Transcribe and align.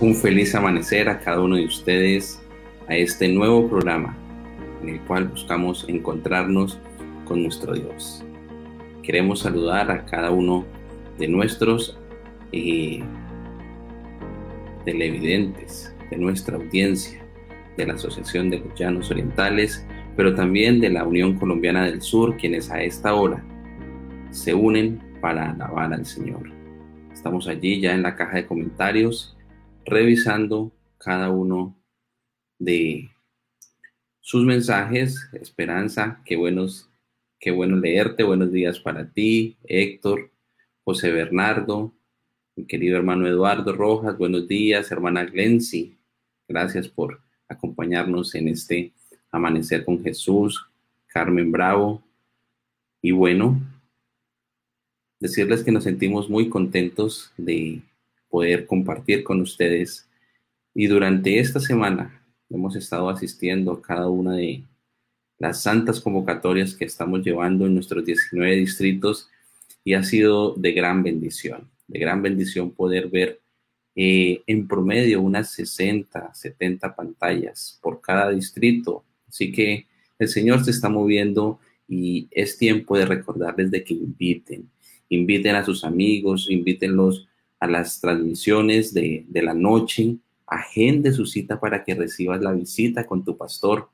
un 0.00 0.14
feliz 0.14 0.54
amanecer 0.54 1.10
a 1.10 1.20
cada 1.20 1.42
uno 1.42 1.56
de 1.56 1.66
ustedes 1.66 2.40
a 2.88 2.96
este 2.96 3.28
nuevo 3.28 3.68
programa 3.68 4.16
en 4.82 4.88
el 4.88 5.00
cual 5.02 5.28
buscamos 5.28 5.84
encontrarnos 5.88 6.78
con 7.26 7.42
nuestro 7.42 7.74
Dios. 7.74 8.24
Queremos 9.02 9.40
saludar 9.40 9.90
a 9.90 10.06
cada 10.06 10.30
uno 10.30 10.64
de 11.18 11.28
nuestros 11.28 11.98
eh, 12.50 13.02
televidentes, 14.86 15.94
de 16.10 16.16
nuestra 16.16 16.56
audiencia, 16.56 17.22
de 17.76 17.86
la 17.86 17.94
Asociación 17.94 18.48
de 18.48 18.62
los 18.90 19.10
Orientales, 19.10 19.86
pero 20.16 20.34
también 20.34 20.80
de 20.80 20.88
la 20.88 21.04
Unión 21.04 21.38
Colombiana 21.38 21.84
del 21.84 22.00
Sur, 22.00 22.38
quienes 22.38 22.70
a 22.70 22.82
esta 22.82 23.12
hora 23.12 23.44
se 24.30 24.54
unen 24.54 24.98
para 25.20 25.50
alabar 25.50 25.92
al 25.92 26.06
Señor. 26.06 26.50
Estamos 27.12 27.46
allí 27.48 27.80
ya 27.80 27.92
en 27.92 28.02
la 28.02 28.16
caja 28.16 28.36
de 28.36 28.46
comentarios 28.46 29.36
revisando 29.84 30.72
cada 30.98 31.30
uno 31.30 31.76
de 32.58 33.10
sus 34.20 34.44
mensajes. 34.44 35.28
Esperanza, 35.32 36.20
qué 36.24 36.36
buenos, 36.36 36.88
qué 37.38 37.50
bueno 37.50 37.76
leerte. 37.76 38.22
Buenos 38.22 38.52
días 38.52 38.78
para 38.78 39.10
ti, 39.10 39.56
Héctor, 39.64 40.30
José 40.84 41.10
Bernardo, 41.10 41.92
mi 42.56 42.66
querido 42.66 42.96
hermano 42.96 43.26
Eduardo 43.26 43.72
Rojas. 43.72 44.18
Buenos 44.18 44.46
días, 44.48 44.90
hermana 44.90 45.24
Glency. 45.24 45.96
Gracias 46.48 46.88
por 46.88 47.20
acompañarnos 47.48 48.34
en 48.34 48.48
este 48.48 48.92
amanecer 49.30 49.84
con 49.84 50.02
Jesús. 50.02 50.66
Carmen 51.06 51.50
Bravo. 51.50 52.02
Y 53.02 53.12
bueno, 53.12 53.60
decirles 55.18 55.64
que 55.64 55.72
nos 55.72 55.84
sentimos 55.84 56.28
muy 56.28 56.48
contentos 56.48 57.32
de 57.36 57.82
poder 58.30 58.66
compartir 58.66 59.24
con 59.24 59.40
ustedes. 59.40 60.08
Y 60.74 60.86
durante 60.86 61.38
esta 61.38 61.60
semana 61.60 62.24
hemos 62.48 62.76
estado 62.76 63.10
asistiendo 63.10 63.72
a 63.72 63.82
cada 63.82 64.08
una 64.08 64.36
de 64.36 64.64
las 65.38 65.62
santas 65.62 66.00
convocatorias 66.00 66.74
que 66.74 66.84
estamos 66.84 67.24
llevando 67.24 67.66
en 67.66 67.74
nuestros 67.74 68.04
19 68.04 68.56
distritos 68.56 69.28
y 69.84 69.94
ha 69.94 70.02
sido 70.02 70.54
de 70.54 70.72
gran 70.72 71.02
bendición, 71.02 71.70
de 71.88 71.98
gran 71.98 72.22
bendición 72.22 72.70
poder 72.70 73.08
ver 73.08 73.40
eh, 73.96 74.42
en 74.46 74.68
promedio 74.68 75.20
unas 75.20 75.50
60, 75.52 76.34
70 76.34 76.94
pantallas 76.94 77.78
por 77.82 78.00
cada 78.00 78.30
distrito. 78.30 79.04
Así 79.26 79.50
que 79.50 79.86
el 80.18 80.28
Señor 80.28 80.64
se 80.64 80.70
está 80.70 80.88
moviendo 80.88 81.58
y 81.88 82.28
es 82.30 82.58
tiempo 82.58 82.96
de 82.96 83.06
recordarles 83.06 83.70
de 83.70 83.82
que 83.82 83.94
inviten, 83.94 84.70
inviten 85.08 85.56
a 85.56 85.64
sus 85.64 85.84
amigos, 85.84 86.48
invítenlos 86.50 87.26
a 87.60 87.66
las 87.66 88.00
transmisiones 88.00 88.92
de, 88.94 89.26
la 89.34 89.54
noche, 89.54 90.16
agende 90.46 91.12
su 91.12 91.26
cita 91.26 91.60
para 91.60 91.84
que 91.84 91.94
recibas 91.94 92.40
la 92.40 92.52
visita 92.52 93.06
con 93.06 93.22
tu 93.22 93.36
pastor 93.36 93.88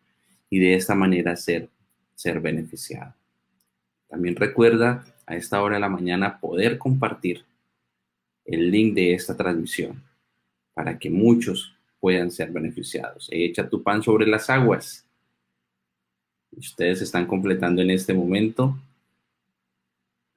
y 0.49 0.61
de 0.61 0.75
esta 0.75 0.95
manera 0.95 1.37
ser, 1.37 1.69
ser 2.15 2.41
beneficiado. 2.41 3.13
También 4.09 4.37
recuerda 4.37 5.05
a 5.27 5.35
esta 5.35 5.61
hora 5.61 5.75
de 5.75 5.81
la 5.81 5.89
mañana 5.89 6.39
poder 6.39 6.79
compartir 6.79 7.45
el 8.45 8.71
link 8.71 8.95
de 8.95 9.15
esta 9.15 9.37
transmisión 9.37 10.01
para 10.73 10.97
que 10.97 11.11
muchos 11.11 11.75
puedan 11.99 12.31
ser 12.31 12.53
beneficiados. 12.53 13.29
Echa 13.33 13.69
tu 13.69 13.83
pan 13.83 14.01
sobre 14.01 14.27
las 14.29 14.49
aguas. 14.49 15.05
Ustedes 16.53 17.03
están 17.03 17.27
completando 17.27 17.83
en 17.83 17.91
este 17.91 18.15
momento 18.15 18.79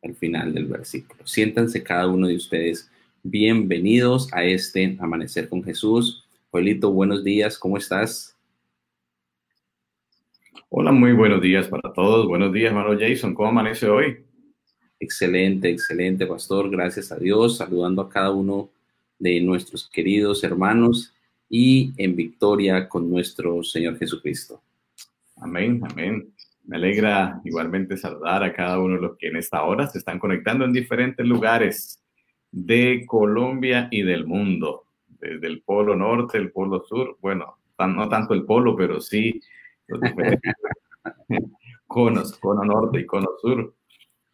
el 0.02 0.16
final 0.16 0.52
del 0.52 0.66
versículo. 0.66 1.28
Siéntanse 1.28 1.84
cada 1.84 2.08
uno 2.08 2.28
de 2.28 2.36
ustedes 2.36 2.90
Bienvenidos 3.24 4.34
a 4.34 4.46
este 4.46 4.98
Amanecer 5.02 5.50
con 5.50 5.62
Jesús. 5.62 6.26
Joelito, 6.52 6.90
buenos 6.94 7.22
días, 7.22 7.60
¿cómo 7.60 7.78
estás? 7.78 8.38
Hola, 10.70 10.94
muy 10.94 11.12
buenos 11.12 11.42
días 11.42 11.68
para 11.68 11.92
todos. 11.92 12.28
Buenos 12.28 12.54
días, 12.54 12.72
hermano 12.72 12.98
Jason. 12.98 13.36
¿Cómo 13.36 13.50
amanece 13.50 13.90
hoy? 13.90 14.24
Excelente, 15.02 15.70
excelente, 15.70 16.26
pastor. 16.26 16.70
Gracias 16.70 17.12
a 17.12 17.18
Dios. 17.18 17.58
Saludando 17.58 18.04
a 18.04 18.10
cada 18.10 18.32
uno 18.32 18.70
de 19.18 19.42
nuestros 19.42 19.90
queridos 19.90 20.42
hermanos 20.46 21.14
y 21.50 21.92
en 21.98 22.16
victoria 22.16 22.88
con 22.88 23.10
nuestro 23.10 23.64
Señor 23.64 23.98
Jesucristo. 23.98 24.62
Amén, 25.36 25.82
amén. 25.92 26.34
Me 26.64 26.78
alegra 26.78 27.42
igualmente 27.44 27.98
saludar 27.98 28.44
a 28.44 28.54
cada 28.54 28.80
uno 28.80 28.96
de 28.96 29.02
los 29.02 29.18
que 29.18 29.28
en 29.28 29.36
esta 29.36 29.62
hora 29.64 29.88
se 29.88 29.98
están 29.98 30.20
conectando 30.20 30.64
en 30.64 30.72
diferentes 30.72 31.26
lugares 31.26 32.00
de 32.52 33.06
Colombia 33.06 33.88
y 33.92 34.02
del 34.04 34.26
mundo, 34.26 34.86
desde 35.08 35.48
el 35.48 35.62
polo 35.62 35.96
norte, 35.96 36.38
el 36.38 36.52
polo 36.52 36.84
sur, 36.84 37.18
bueno, 37.22 37.58
no 37.78 38.10
tanto 38.10 38.34
el 38.34 38.46
polo, 38.46 38.76
pero 38.76 39.00
sí 39.00 39.40
los 39.88 40.02
diferentes 40.02 40.54
conos, 41.88 42.38
cono 42.40 42.64
norte 42.64 43.00
y 43.00 43.06
cono 43.06 43.30
sur, 43.42 43.76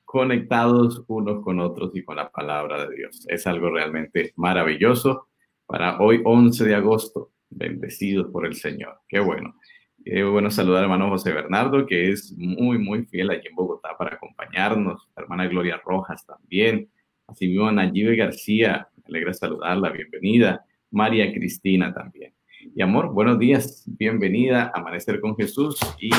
conectados 0.03 1.03
unos 1.07 1.43
con 1.43 1.59
otros 1.59 1.95
y 1.95 2.03
con 2.03 2.15
la 2.15 2.29
palabra 2.29 2.87
de 2.87 2.95
Dios. 2.95 3.25
Es 3.27 3.47
algo 3.47 3.69
realmente 3.69 4.33
maravilloso 4.35 5.27
para 5.65 5.99
hoy 5.99 6.21
11 6.23 6.63
de 6.63 6.75
agosto, 6.75 7.31
bendecidos 7.49 8.31
por 8.31 8.45
el 8.45 8.55
Señor. 8.55 8.99
Qué 9.07 9.19
bueno. 9.19 9.55
Qué 10.03 10.23
bueno 10.23 10.51
saludar 10.51 10.79
al 10.79 10.83
hermano 10.83 11.09
José 11.09 11.33
Bernardo, 11.33 11.85
que 11.87 12.11
es 12.11 12.31
muy, 12.37 12.77
muy 12.77 13.05
fiel 13.05 13.31
allí 13.31 13.47
en 13.47 13.55
Bogotá 13.55 13.97
para 13.97 14.15
acompañarnos. 14.15 15.09
hermana 15.15 15.47
Gloria 15.47 15.81
Rojas 15.83 16.25
también 16.25 16.89
Asimismo, 17.27 17.71
Nayibe 17.71 18.15
García, 18.15 18.87
me 18.97 19.03
alegra 19.07 19.33
saludarla, 19.33 19.89
bienvenida. 19.89 20.63
María 20.91 21.33
Cristina 21.33 21.91
también. 21.91 22.33
Y 22.75 22.81
amor, 22.83 23.11
buenos 23.13 23.39
días, 23.39 23.83
bienvenida 23.87 24.71
a 24.73 24.79
Amanecer 24.79 25.19
con 25.19 25.35
Jesús 25.35 25.77
y 25.99 26.11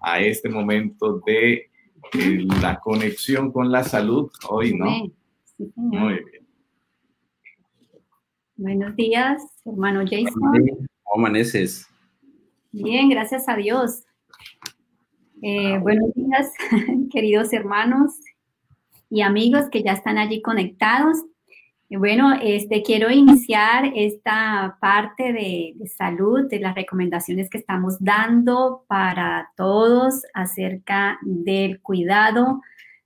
a 0.00 0.20
este 0.20 0.48
momento 0.48 1.20
de 1.26 1.70
eh, 2.12 2.46
la 2.62 2.78
conexión 2.78 3.50
con 3.50 3.72
la 3.72 3.82
salud 3.82 4.30
hoy, 4.48 4.74
¿no? 4.74 4.90
Sí, 5.56 5.72
Muy 5.74 6.14
bien. 6.14 6.46
Buenos 8.56 8.94
días, 8.94 9.42
hermano 9.64 10.02
Jason. 10.08 10.34
¿Cómo 10.34 11.26
amaneces? 11.26 11.88
Bien, 12.70 13.08
gracias 13.08 13.48
a 13.48 13.56
Dios. 13.56 14.04
Eh, 15.42 15.78
buenos 15.80 16.14
días, 16.14 16.52
queridos 17.10 17.52
hermanos 17.52 18.20
y 19.14 19.22
amigos 19.22 19.70
que 19.70 19.84
ya 19.84 19.92
están 19.92 20.18
allí 20.18 20.42
conectados. 20.42 21.18
bueno, 21.88 22.34
este, 22.42 22.82
quiero 22.82 23.12
iniciar 23.12 23.92
esta 23.94 24.76
parte 24.80 25.32
de, 25.32 25.76
salud, 25.86 26.48
de 26.50 26.58
las 26.58 26.74
recomendaciones 26.74 27.48
que 27.48 27.58
estamos 27.58 27.94
dando 28.00 28.84
para 28.88 29.52
todos 29.56 30.22
acerca 30.34 31.20
del 31.22 31.80
cuidado 31.80 32.60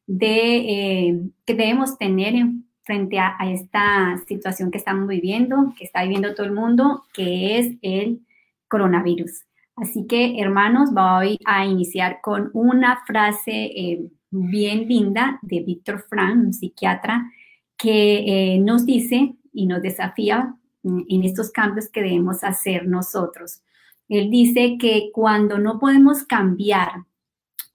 de, 0.06 0.56
eh, 0.56 1.20
que 1.44 1.54
debemos 1.54 1.98
tener 1.98 2.34
en, 2.34 2.64
frente 2.84 3.18
a, 3.18 3.36
a, 3.38 3.50
esta 3.50 4.16
situación 4.26 4.70
que 4.70 4.78
estamos 4.78 5.06
viviendo, 5.08 5.74
que 5.76 5.84
está 5.84 6.04
viviendo 6.04 6.34
todo 6.34 6.46
el 6.46 6.52
mundo, 6.52 7.04
que 7.12 7.58
es 7.58 7.76
el 7.82 8.20
coronavirus. 8.68 9.42
Así 9.76 10.06
que, 10.06 10.40
hermanos, 10.40 10.94
voy 10.94 11.38
a 11.44 11.66
iniciar 11.66 12.20
con 12.22 12.50
una 12.54 13.04
frase 13.06 13.52
eh, 13.52 14.08
bien 14.30 14.88
linda 14.88 15.38
de 15.42 15.60
Víctor 15.60 16.04
Frank, 16.08 16.36
un 16.36 16.52
psiquiatra, 16.52 17.30
que 17.76 18.54
eh, 18.54 18.58
nos 18.58 18.84
dice 18.84 19.34
y 19.52 19.66
nos 19.66 19.82
desafía 19.82 20.54
mm, 20.82 21.02
en 21.08 21.24
estos 21.24 21.50
cambios 21.50 21.88
que 21.88 22.02
debemos 22.02 22.44
hacer 22.44 22.86
nosotros. 22.86 23.62
Él 24.08 24.30
dice 24.30 24.76
que 24.78 25.10
cuando 25.12 25.58
no 25.58 25.78
podemos 25.78 26.24
cambiar 26.24 27.04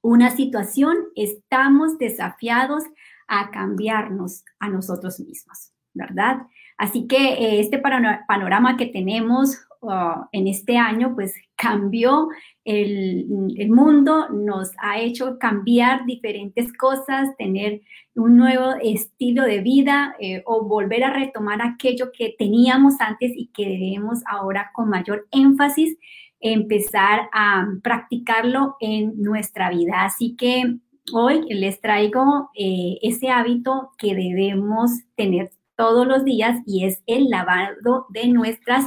una 0.02 0.32
situación, 0.32 0.98
estamos 1.16 1.98
desafiados 1.98 2.84
a 3.28 3.52
cambiarnos 3.52 4.44
a 4.60 4.70
nosotros 4.70 5.20
mismos, 5.20 5.72
¿verdad? 5.94 6.42
Así 6.78 7.08
que 7.08 7.34
eh, 7.34 7.60
este 7.60 7.80
panorama 7.80 8.76
que 8.76 8.88
tenemos 8.88 9.66
uh, 9.84 10.26
en 10.32 10.48
este 10.48 10.78
año, 10.78 11.14
pues 11.16 11.34
cambió 11.56 12.30
el, 12.66 13.26
mundo, 13.70 14.30
nos 14.30 14.72
ha 14.80 15.00
hecho 15.00 15.38
cambiar 15.40 16.06
diferentes 16.06 16.72
cosas, 16.78 17.36
tener 17.38 17.82
un 18.16 18.38
nuevo 18.38 18.74
estilo 18.82 19.44
de 19.44 19.62
vida 19.62 20.16
eh, 20.20 20.44
o 20.46 20.66
volver 20.66 21.04
a 21.04 21.14
retomar 21.14 21.62
aquello 21.62 22.12
que 22.18 22.36
teníamos 22.38 22.96
antes 23.00 23.32
y 23.36 23.48
que 23.48 23.64
debemos 23.64 24.20
ahora 24.26 24.72
con 24.74 24.90
mayor 24.90 25.28
énfasis 25.32 25.98
empezar 26.40 27.30
a 27.32 27.66
practicarlo 27.82 28.76
en 28.80 29.22
nuestra 29.22 29.70
vida. 29.70 30.04
Así 30.04 30.36
que 30.36 30.78
hoy 31.14 31.42
les 31.50 31.82
traigo 31.82 32.50
eh, 32.56 32.98
ese 33.02 33.30
hábito 33.30 33.92
que 33.98 34.16
debemos 34.16 34.92
tener 35.16 35.50
todos 35.76 36.08
los 36.08 36.24
días 36.24 36.60
y 36.66 36.86
es 36.86 37.02
el 37.06 37.30
lavado 37.30 38.08
de 38.10 38.28
nuestras 38.28 38.86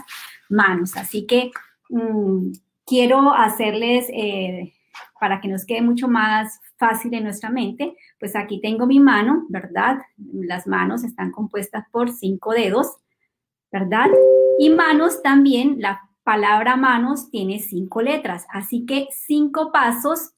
manos. 0.48 0.96
Así 0.96 1.26
que 1.26 1.50
mm, 1.90 2.52
quiero 2.84 3.32
hacerles, 3.32 4.06
eh, 4.10 4.72
para 5.20 5.40
que 5.40 5.48
nos 5.48 5.64
quede 5.64 5.82
mucho 5.82 6.08
más 6.08 6.60
fácil 6.76 7.14
en 7.14 7.24
nuestra 7.24 7.50
mente, 7.50 7.96
pues 8.20 8.36
aquí 8.36 8.60
tengo 8.60 8.86
mi 8.86 9.00
mano, 9.00 9.46
¿verdad? 9.48 9.98
Las 10.16 10.66
manos 10.66 11.04
están 11.04 11.30
compuestas 11.30 11.84
por 11.90 12.10
cinco 12.10 12.52
dedos. 12.52 12.96
¿verdad? 13.72 14.06
Y 14.58 14.70
manos 14.70 15.22
también, 15.22 15.76
la 15.80 16.00
palabra 16.24 16.76
manos 16.76 17.30
tiene 17.30 17.60
cinco 17.60 18.02
letras, 18.02 18.46
así 18.50 18.84
que 18.86 19.08
cinco 19.12 19.70
pasos, 19.70 20.32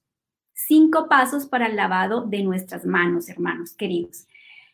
cinco 0.55 1.09
pasos 1.09 1.47
para 1.47 1.67
el 1.67 1.77
lavado 1.77 2.27
de 2.27 2.43
nuestras 2.43 2.85
manos, 2.85 3.29
hermanos 3.29 3.75
queridos. 3.75 4.27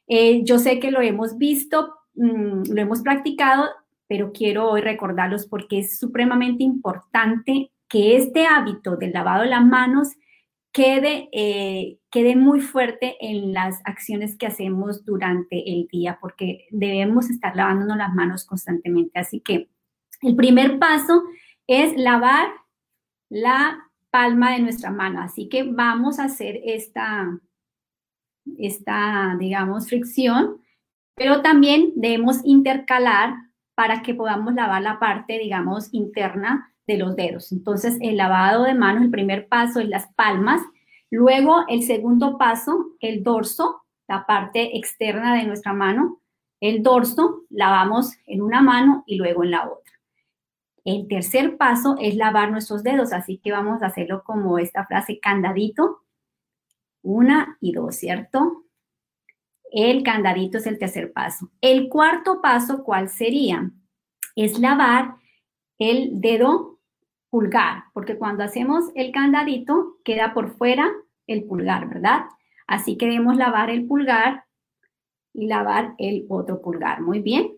Eh, 0.06 0.42
yo 0.44 0.58
sé 0.58 0.78
que 0.80 0.90
lo 0.90 1.00
hemos 1.00 1.38
visto, 1.38 1.94
mm, 2.14 2.72
lo 2.72 2.80
hemos 2.80 3.02
practicado, 3.02 3.68
pero 4.06 4.32
quiero 4.32 4.70
hoy 4.70 4.80
recordarlos 4.80 5.46
porque 5.46 5.80
es 5.80 5.98
supremamente 5.98 6.62
importante 6.62 7.72
que 7.88 8.16
este 8.16 8.46
hábito 8.46 8.96
del 8.96 9.12
lavado 9.12 9.42
de 9.42 9.50
las 9.50 9.64
manos 9.64 10.08
quede, 10.72 11.28
eh, 11.32 11.98
quede 12.10 12.34
muy 12.34 12.60
fuerte 12.60 13.16
en 13.20 13.52
las 13.52 13.80
acciones 13.84 14.36
que 14.36 14.46
hacemos 14.46 15.04
durante 15.04 15.72
el 15.72 15.86
día, 15.86 16.18
porque 16.20 16.66
debemos 16.70 17.30
estar 17.30 17.54
lavándonos 17.54 17.96
las 17.96 18.12
manos 18.12 18.44
constantemente. 18.44 19.20
Así 19.20 19.40
que 19.40 19.68
el 20.20 20.34
primer 20.34 20.78
paso 20.80 21.22
es 21.68 21.96
lavar 21.96 22.48
la 23.28 23.88
palma 24.10 24.52
de 24.52 24.60
nuestra 24.60 24.90
mano. 24.90 25.20
Así 25.20 25.48
que 25.48 25.62
vamos 25.62 26.18
a 26.18 26.24
hacer 26.24 26.60
esta, 26.64 27.40
esta, 28.58 29.36
digamos, 29.38 29.88
fricción, 29.88 30.60
pero 31.14 31.42
también 31.42 31.92
debemos 31.96 32.40
intercalar 32.44 33.34
para 33.74 34.02
que 34.02 34.14
podamos 34.14 34.54
lavar 34.54 34.82
la 34.82 34.98
parte, 34.98 35.38
digamos, 35.38 35.88
interna 35.92 36.72
de 36.86 36.98
los 36.98 37.16
dedos. 37.16 37.52
Entonces, 37.52 37.98
el 38.00 38.16
lavado 38.16 38.64
de 38.64 38.74
manos, 38.74 39.04
el 39.04 39.10
primer 39.10 39.48
paso 39.48 39.80
es 39.80 39.88
las 39.88 40.12
palmas. 40.14 40.60
Luego, 41.10 41.64
el 41.68 41.82
segundo 41.82 42.38
paso, 42.38 42.92
el 43.00 43.22
dorso, 43.22 43.82
la 44.06 44.26
parte 44.26 44.76
externa 44.76 45.34
de 45.36 45.44
nuestra 45.44 45.72
mano. 45.72 46.20
El 46.60 46.82
dorso, 46.82 47.42
lavamos 47.50 48.12
en 48.26 48.42
una 48.42 48.62
mano 48.62 49.04
y 49.06 49.16
luego 49.16 49.44
en 49.44 49.50
la 49.52 49.66
otra. 49.66 49.92
El 50.84 51.08
tercer 51.08 51.56
paso 51.56 51.96
es 51.98 52.14
lavar 52.16 52.50
nuestros 52.50 52.82
dedos, 52.82 53.12
así 53.12 53.38
que 53.38 53.52
vamos 53.52 53.82
a 53.82 53.86
hacerlo 53.86 54.22
como 54.22 54.58
esta 54.58 54.84
frase, 54.84 55.18
candadito. 55.18 56.03
Una 57.04 57.58
y 57.60 57.72
dos, 57.72 57.96
¿cierto? 57.96 58.64
El 59.70 60.02
candadito 60.02 60.58
es 60.58 60.66
el 60.66 60.78
tercer 60.78 61.12
paso. 61.12 61.50
El 61.60 61.88
cuarto 61.88 62.40
paso, 62.40 62.82
¿cuál 62.82 63.08
sería? 63.08 63.70
Es 64.34 64.58
lavar 64.58 65.16
el 65.78 66.20
dedo 66.20 66.80
pulgar, 67.28 67.84
porque 67.92 68.16
cuando 68.16 68.42
hacemos 68.42 68.90
el 68.94 69.12
candadito 69.12 69.98
queda 70.04 70.32
por 70.32 70.56
fuera 70.56 70.90
el 71.26 71.44
pulgar, 71.44 71.88
¿verdad? 71.88 72.26
Así 72.66 72.96
que 72.96 73.06
debemos 73.06 73.36
lavar 73.36 73.70
el 73.70 73.86
pulgar 73.86 74.44
y 75.34 75.46
lavar 75.46 75.94
el 75.98 76.24
otro 76.28 76.62
pulgar. 76.62 77.02
Muy 77.02 77.20
bien. 77.20 77.52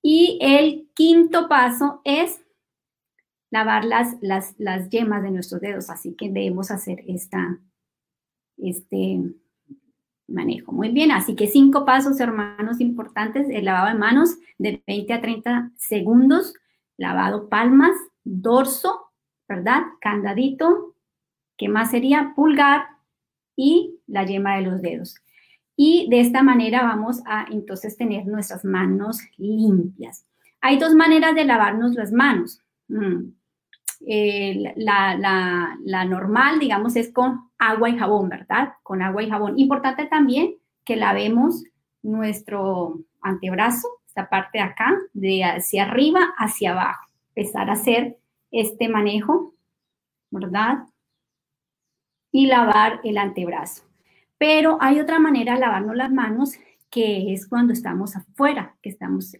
Y 0.00 0.38
el 0.40 0.88
quinto 0.94 1.48
paso 1.48 2.00
es 2.04 2.40
lavar 3.50 3.84
las, 3.84 4.16
las, 4.20 4.54
las 4.58 4.88
yemas 4.88 5.22
de 5.22 5.32
nuestros 5.32 5.60
dedos. 5.60 5.90
Así 5.90 6.14
que 6.14 6.30
debemos 6.30 6.70
hacer 6.70 7.02
esta, 7.06 7.58
este 8.58 9.20
manejo. 10.26 10.72
Muy 10.72 10.90
bien, 10.90 11.10
así 11.10 11.34
que 11.34 11.46
cinco 11.46 11.84
pasos, 11.84 12.20
hermanos, 12.20 12.80
importantes. 12.80 13.48
El 13.50 13.64
lavado 13.64 13.88
de 13.88 13.94
manos 13.94 14.36
de 14.58 14.82
20 14.86 15.12
a 15.12 15.20
30 15.20 15.72
segundos. 15.76 16.54
Lavado 16.96 17.48
palmas, 17.48 17.96
dorso, 18.24 19.12
¿verdad? 19.48 19.82
Candadito, 20.00 20.94
que 21.56 21.68
más 21.68 21.90
sería 21.90 22.32
pulgar 22.34 22.86
y 23.56 24.00
la 24.06 24.24
yema 24.24 24.56
de 24.56 24.62
los 24.62 24.82
dedos. 24.82 25.16
Y 25.76 26.08
de 26.10 26.20
esta 26.20 26.42
manera 26.42 26.82
vamos 26.82 27.22
a 27.24 27.46
entonces 27.50 27.96
tener 27.96 28.26
nuestras 28.26 28.64
manos 28.64 29.20
limpias. 29.36 30.26
Hay 30.60 30.78
dos 30.78 30.94
maneras 30.94 31.34
de 31.34 31.44
lavarnos 31.44 31.94
las 31.94 32.12
manos. 32.12 32.60
Mm. 32.88 33.37
Eh, 34.06 34.72
la, 34.76 35.16
la, 35.84 36.04
normal, 36.04 36.58
digamos, 36.58 36.96
es 36.96 37.12
con 37.12 37.50
agua 37.58 37.90
y 37.90 37.98
jabón, 37.98 38.28
¿verdad? 38.28 38.74
Con 38.82 39.02
agua 39.02 39.22
y 39.22 39.30
jabón. 39.30 39.58
Importante 39.58 40.06
también 40.06 40.54
que 40.84 40.96
lavemos 40.96 41.64
nuestro 42.02 43.00
antebrazo, 43.20 43.88
esta 44.06 44.28
parte 44.28 44.58
de 44.58 44.64
acá, 44.64 44.96
de 45.12 45.44
hacia 45.44 45.84
arriba 45.84 46.32
hacia 46.38 46.72
abajo. 46.72 47.10
Empezar 47.34 47.70
a 47.70 47.74
hacer 47.74 48.18
este 48.50 48.88
manejo, 48.88 49.54
¿verdad? 50.30 50.84
Y 52.30 52.46
lavar 52.46 53.00
el 53.04 53.18
antebrazo. 53.18 53.84
Pero 54.38 54.78
hay 54.80 55.00
otra 55.00 55.18
manera 55.18 55.54
de 55.54 55.60
lavarnos 55.60 55.96
las 55.96 56.12
manos 56.12 56.54
que 56.90 57.32
es 57.32 57.46
cuando 57.46 57.72
estamos 57.72 58.16
afuera, 58.16 58.76
que 58.80 58.88
estamos, 58.90 59.36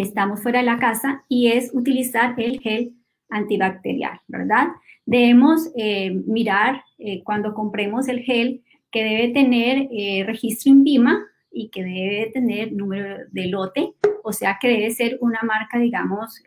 estamos 0.00 0.42
fuera 0.42 0.60
de 0.60 0.66
la 0.66 0.78
casa 0.78 1.24
y 1.28 1.48
es 1.48 1.70
utilizar 1.74 2.34
el 2.38 2.60
gel 2.60 2.92
antibacterial, 3.28 4.20
¿verdad? 4.28 4.68
Debemos 5.04 5.70
eh, 5.76 6.10
mirar 6.26 6.82
eh, 6.98 7.22
cuando 7.24 7.54
compremos 7.54 8.08
el 8.08 8.20
gel 8.20 8.62
que 8.90 9.04
debe 9.04 9.28
tener 9.28 9.88
eh, 9.90 10.24
registro 10.26 10.72
INVIMA 10.72 11.24
y 11.50 11.68
que 11.68 11.82
debe 11.82 12.30
tener 12.32 12.72
número 12.72 13.18
de 13.30 13.46
lote, 13.46 13.94
o 14.22 14.32
sea 14.32 14.58
que 14.60 14.68
debe 14.68 14.90
ser 14.90 15.18
una 15.20 15.40
marca, 15.42 15.78
digamos, 15.78 16.42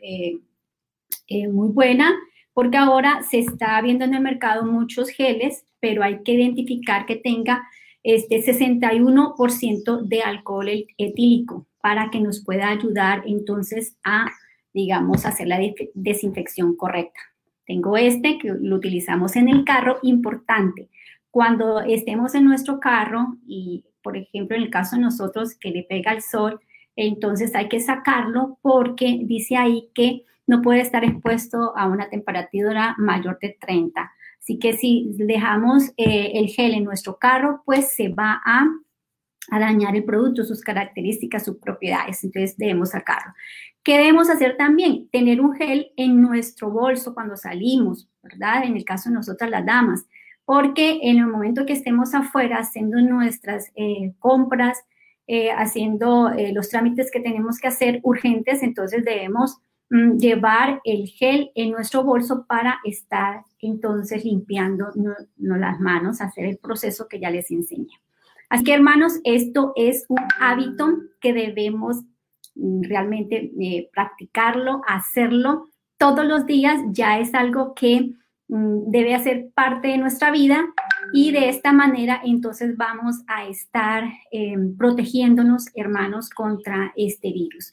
eh, 1.31 1.47
muy 1.47 1.69
buena, 1.69 2.15
porque 2.53 2.77
ahora 2.77 3.21
se 3.21 3.37
está 3.37 3.79
viendo 3.81 4.03
en 4.03 4.15
el 4.15 4.21
mercado 4.21 4.65
muchos 4.65 5.09
geles, 5.09 5.63
pero 5.79 6.01
hay 6.03 6.23
que 6.23 6.33
identificar 6.33 7.05
que 7.05 7.15
tenga 7.15 7.67
este 8.03 8.43
61% 8.43 10.01
de 10.03 10.21
alcohol 10.21 10.69
etílico 10.97 11.67
para 11.81 12.09
que 12.09 12.19
nos 12.19 12.43
pueda 12.43 12.69
ayudar 12.69 13.23
entonces 13.25 13.97
a, 14.03 14.27
digamos, 14.73 15.25
hacer 15.25 15.47
la 15.47 15.59
desinfección 15.93 16.75
correcta. 16.75 17.19
Tengo 17.65 17.97
este 17.97 18.37
que 18.39 18.53
lo 18.59 18.77
utilizamos 18.77 19.35
en 19.35 19.47
el 19.47 19.63
carro, 19.63 19.99
importante. 20.01 20.89
Cuando 21.29 21.81
estemos 21.81 22.33
en 22.33 22.45
nuestro 22.45 22.79
carro 22.79 23.37
y, 23.45 23.85
por 24.01 24.17
ejemplo, 24.17 24.57
en 24.57 24.63
el 24.63 24.69
caso 24.69 24.95
de 24.95 25.03
nosotros 25.03 25.55
que 25.55 25.69
le 25.69 25.83
pega 25.83 26.11
el 26.11 26.21
sol, 26.21 26.59
entonces 26.95 27.53
hay 27.55 27.69
que 27.69 27.79
sacarlo 27.79 28.57
porque 28.61 29.19
dice 29.23 29.55
ahí 29.55 29.89
que 29.93 30.23
no 30.47 30.61
puede 30.63 30.81
estar 30.81 31.05
expuesto 31.05 31.77
a 31.77 31.87
una 31.87 32.09
temperatura 32.09 32.95
mayor 32.97 33.37
de 33.39 33.55
30. 33.61 34.11
Así 34.39 34.57
que 34.57 34.73
si 34.73 35.11
dejamos 35.17 35.89
eh, 35.97 36.31
el 36.35 36.47
gel 36.47 36.73
en 36.73 36.83
nuestro 36.83 37.17
carro, 37.17 37.61
pues 37.65 37.93
se 37.93 38.09
va 38.09 38.41
a, 38.45 38.65
dañar 39.51 39.95
el 39.95 40.03
producto, 40.03 40.43
sus 40.43 40.61
características, 40.61 41.45
sus 41.45 41.57
propiedades. 41.57 42.23
Entonces 42.23 42.55
debemos 42.57 42.89
sacarlo. 42.89 43.33
¿Qué 43.83 43.97
debemos 43.97 44.29
hacer 44.29 44.57
también? 44.57 45.09
Tener 45.09 45.41
un 45.41 45.55
gel 45.55 45.91
en 45.97 46.21
nuestro 46.21 46.69
bolso 46.69 47.15
cuando 47.15 47.35
salimos, 47.35 48.07
¿verdad? 48.21 48.63
En 48.63 48.75
el 48.75 48.85
caso 48.85 49.09
de 49.09 49.15
nosotras 49.15 49.49
las 49.49 49.65
damas, 49.65 50.05
porque 50.45 50.99
en 51.01 51.17
el 51.17 51.27
momento 51.27 51.65
que 51.65 51.73
estemos 51.73 52.13
afuera 52.13 52.57
haciendo 52.57 53.01
nuestras 53.01 53.71
eh, 53.75 54.13
compras, 54.19 54.77
eh, 55.25 55.51
haciendo 55.51 56.31
los 56.53 56.69
trámites 56.69 57.09
que 57.11 57.19
tenemos 57.19 57.57
que 57.57 57.67
hacer 57.67 57.99
urgentes, 58.03 58.61
entonces 58.61 59.03
debemos 59.03 59.59
llevar 59.89 60.81
el 60.83 61.07
gel 61.07 61.51
en 61.55 61.71
nuestro 61.71 62.03
bolso 62.03 62.45
para 62.47 62.79
estar 62.83 63.41
entonces 63.59 64.23
limpiando 64.23 64.91
las 65.37 65.79
manos, 65.79 66.21
hacer 66.21 66.45
el 66.45 66.57
proceso 66.57 67.07
que 67.07 67.19
ya 67.19 67.29
les 67.29 67.49
enseñé. 67.49 67.99
Así 68.49 68.63
que 68.63 68.73
hermanos, 68.73 69.19
esto 69.23 69.73
es 69.75 70.05
un 70.07 70.21
hábito 70.39 70.87
que 71.19 71.33
debemos 71.33 71.97
mm, 72.55 72.83
realmente 72.83 73.51
eh, 73.59 73.89
practicarlo, 73.93 74.81
hacerlo 74.87 75.67
todos 75.97 76.25
los 76.25 76.45
días, 76.45 76.81
ya 76.91 77.19
es 77.19 77.33
algo 77.35 77.75
que 77.75 78.13
mm, 78.47 78.89
debe 78.89 79.13
hacer 79.13 79.49
parte 79.53 79.89
de 79.89 79.97
nuestra 79.97 80.31
vida 80.31 80.65
y 81.13 81.31
de 81.31 81.49
esta 81.49 81.71
manera 81.73 82.21
entonces 82.23 82.75
vamos 82.77 83.17
a 83.27 83.47
estar 83.47 84.03
em, 84.31 84.75
protegiéndonos, 84.77 85.67
hermanos, 85.75 86.29
contra 86.29 86.91
este 86.95 87.31
virus. 87.31 87.71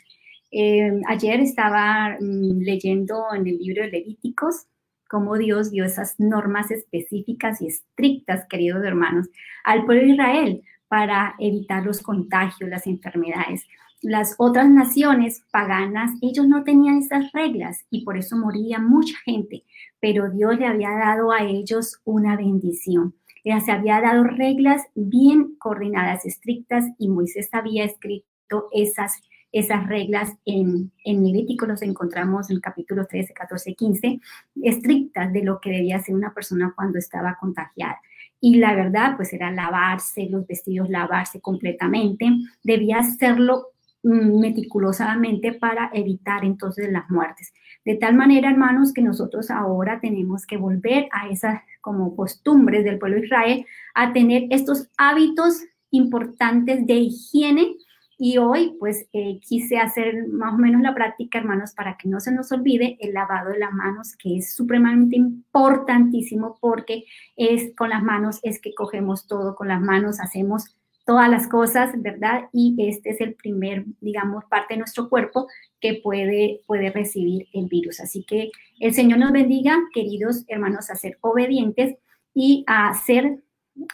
Eh, 0.51 1.01
ayer 1.09 1.41
estaba 1.41 2.17
mm, 2.21 2.61
leyendo 2.61 3.25
en 3.35 3.47
el 3.47 3.59
libro 3.59 3.83
de 3.83 3.91
Levíticos 3.91 4.67
cómo 5.09 5.37
Dios 5.37 5.71
dio 5.71 5.85
esas 5.85 6.19
normas 6.19 6.71
específicas 6.71 7.61
y 7.63 7.69
estrictas, 7.69 8.47
queridos 8.49 8.85
hermanos, 8.85 9.29
al 9.65 9.85
pueblo 9.85 10.05
de 10.05 10.13
Israel 10.13 10.63
para 10.89 11.35
evitar 11.39 11.85
los 11.85 12.01
contagios, 12.01 12.71
las 12.71 12.87
enfermedades. 12.87 13.67
Las 14.03 14.35
otras 14.39 14.69
naciones 14.69 15.43
paganas, 15.51 16.13
ellos 16.21 16.47
no 16.47 16.63
tenían 16.65 16.99
esas 16.99 17.33
reglas 17.33 17.85
y 17.91 18.05
por 18.05 18.17
eso 18.17 18.37
moría 18.37 18.79
mucha 18.79 19.17
gente, 19.25 19.65
pero 20.01 20.31
Dios 20.31 20.59
le 20.59 20.67
había 20.67 20.91
dado 20.91 21.33
a 21.33 21.43
ellos 21.43 22.01
una 22.05 22.37
bendición. 22.37 23.15
Les 23.43 23.69
había 23.69 24.01
dado 24.01 24.25
reglas 24.25 24.83
bien 24.95 25.57
coordinadas, 25.57 26.27
estrictas 26.27 26.85
y 26.99 27.09
Moisés 27.09 27.49
había 27.53 27.85
escrito 27.85 28.69
esas 28.73 29.23
esas 29.59 29.87
reglas 29.87 30.33
en, 30.45 30.93
en 31.05 31.25
Levítico 31.25 31.67
los 31.67 31.81
encontramos 31.83 32.51
en 32.51 32.57
el 32.57 32.63
capítulo 32.63 33.07
13, 33.07 33.33
14, 33.33 33.75
15, 33.75 34.21
estrictas 34.63 35.33
de 35.33 35.43
lo 35.43 35.61
que 35.61 35.71
debía 35.71 35.97
hacer 35.97 36.15
una 36.15 36.35
persona 36.35 36.73
cuando 36.77 36.99
estaba 36.99 37.37
contagiada. 37.41 37.99
Y 38.41 38.57
la 38.57 38.75
verdad, 38.75 39.17
pues 39.17 39.33
era 39.33 39.51
lavarse 39.51 40.29
los 40.31 40.47
vestidos, 40.47 40.91
lavarse 40.91 41.41
completamente. 41.41 42.27
Debía 42.63 42.99
hacerlo 42.99 43.69
mm, 44.03 44.41
meticulosamente 44.41 45.55
para 45.55 45.91
evitar 45.95 46.45
entonces 46.45 46.93
las 46.93 47.09
muertes. 47.09 47.55
De 47.85 47.95
tal 47.95 48.15
manera, 48.15 48.51
hermanos, 48.51 48.93
que 48.93 49.01
nosotros 49.01 49.51
ahora 49.51 50.01
tenemos 50.01 50.45
que 50.45 50.59
volver 50.59 51.09
a 51.13 51.29
esas 51.29 51.63
como 51.81 52.15
costumbres 52.15 52.85
del 52.85 52.99
pueblo 52.99 53.17
de 53.19 53.27
Israel, 53.27 53.67
a 53.95 54.13
tener 54.13 54.49
estos 54.51 54.91
hábitos 54.99 55.63
importantes 55.91 56.87
de 56.87 56.95
higiene. 56.95 57.77
Y 58.19 58.39
hoy, 58.39 58.77
pues, 58.79 59.07
eh, 59.13 59.41
quise 59.41 59.77
hacer 59.77 60.27
más 60.29 60.55
o 60.55 60.59
menos 60.59 60.81
la 60.81 60.95
práctica, 60.95 61.39
hermanos, 61.39 61.73
para 61.75 61.99
que 61.99 62.09
no 62.09 62.19
se 62.19 62.33
nos 62.33 62.51
olvide 62.51 62.97
el 63.01 63.13
lavado 63.13 63.51
de 63.51 63.59
las 63.59 63.73
manos, 63.73 64.17
que 64.17 64.39
es 64.39 64.55
supremamente 64.55 65.17
importantísimo 65.17 66.57
porque 66.61 67.05
es 67.37 67.75
con 67.77 67.91
las 67.91 68.03
manos, 68.03 68.41
es 68.43 68.61
que 68.61 68.75
cogemos 68.75 69.27
todo, 69.27 69.55
con 69.55 69.69
las 69.69 69.83
manos 69.83 70.19
hacemos 70.21 70.77
todas 71.07 71.31
las 71.31 71.47
cosas, 71.47 71.93
¿verdad? 72.03 72.49
Y 72.53 72.75
este 72.79 73.11
es 73.11 73.21
el 73.21 73.35
primer, 73.35 73.85
digamos, 74.01 74.45
parte 74.47 74.75
de 74.75 74.79
nuestro 74.79 75.09
cuerpo 75.09 75.47
que 75.81 76.01
puede, 76.03 76.63
puede 76.67 76.91
recibir 76.91 77.47
el 77.53 77.67
virus. 77.67 78.01
Así 78.01 78.25
que 78.25 78.51
el 78.81 78.93
Señor 78.93 79.19
nos 79.19 79.33
bendiga, 79.33 79.79
queridos 79.95 80.45
hermanos, 80.49 80.91
a 80.91 80.97
ser 80.97 81.17
obedientes 81.21 81.97
y 82.35 82.65
a 82.67 82.89
hacer 82.89 83.39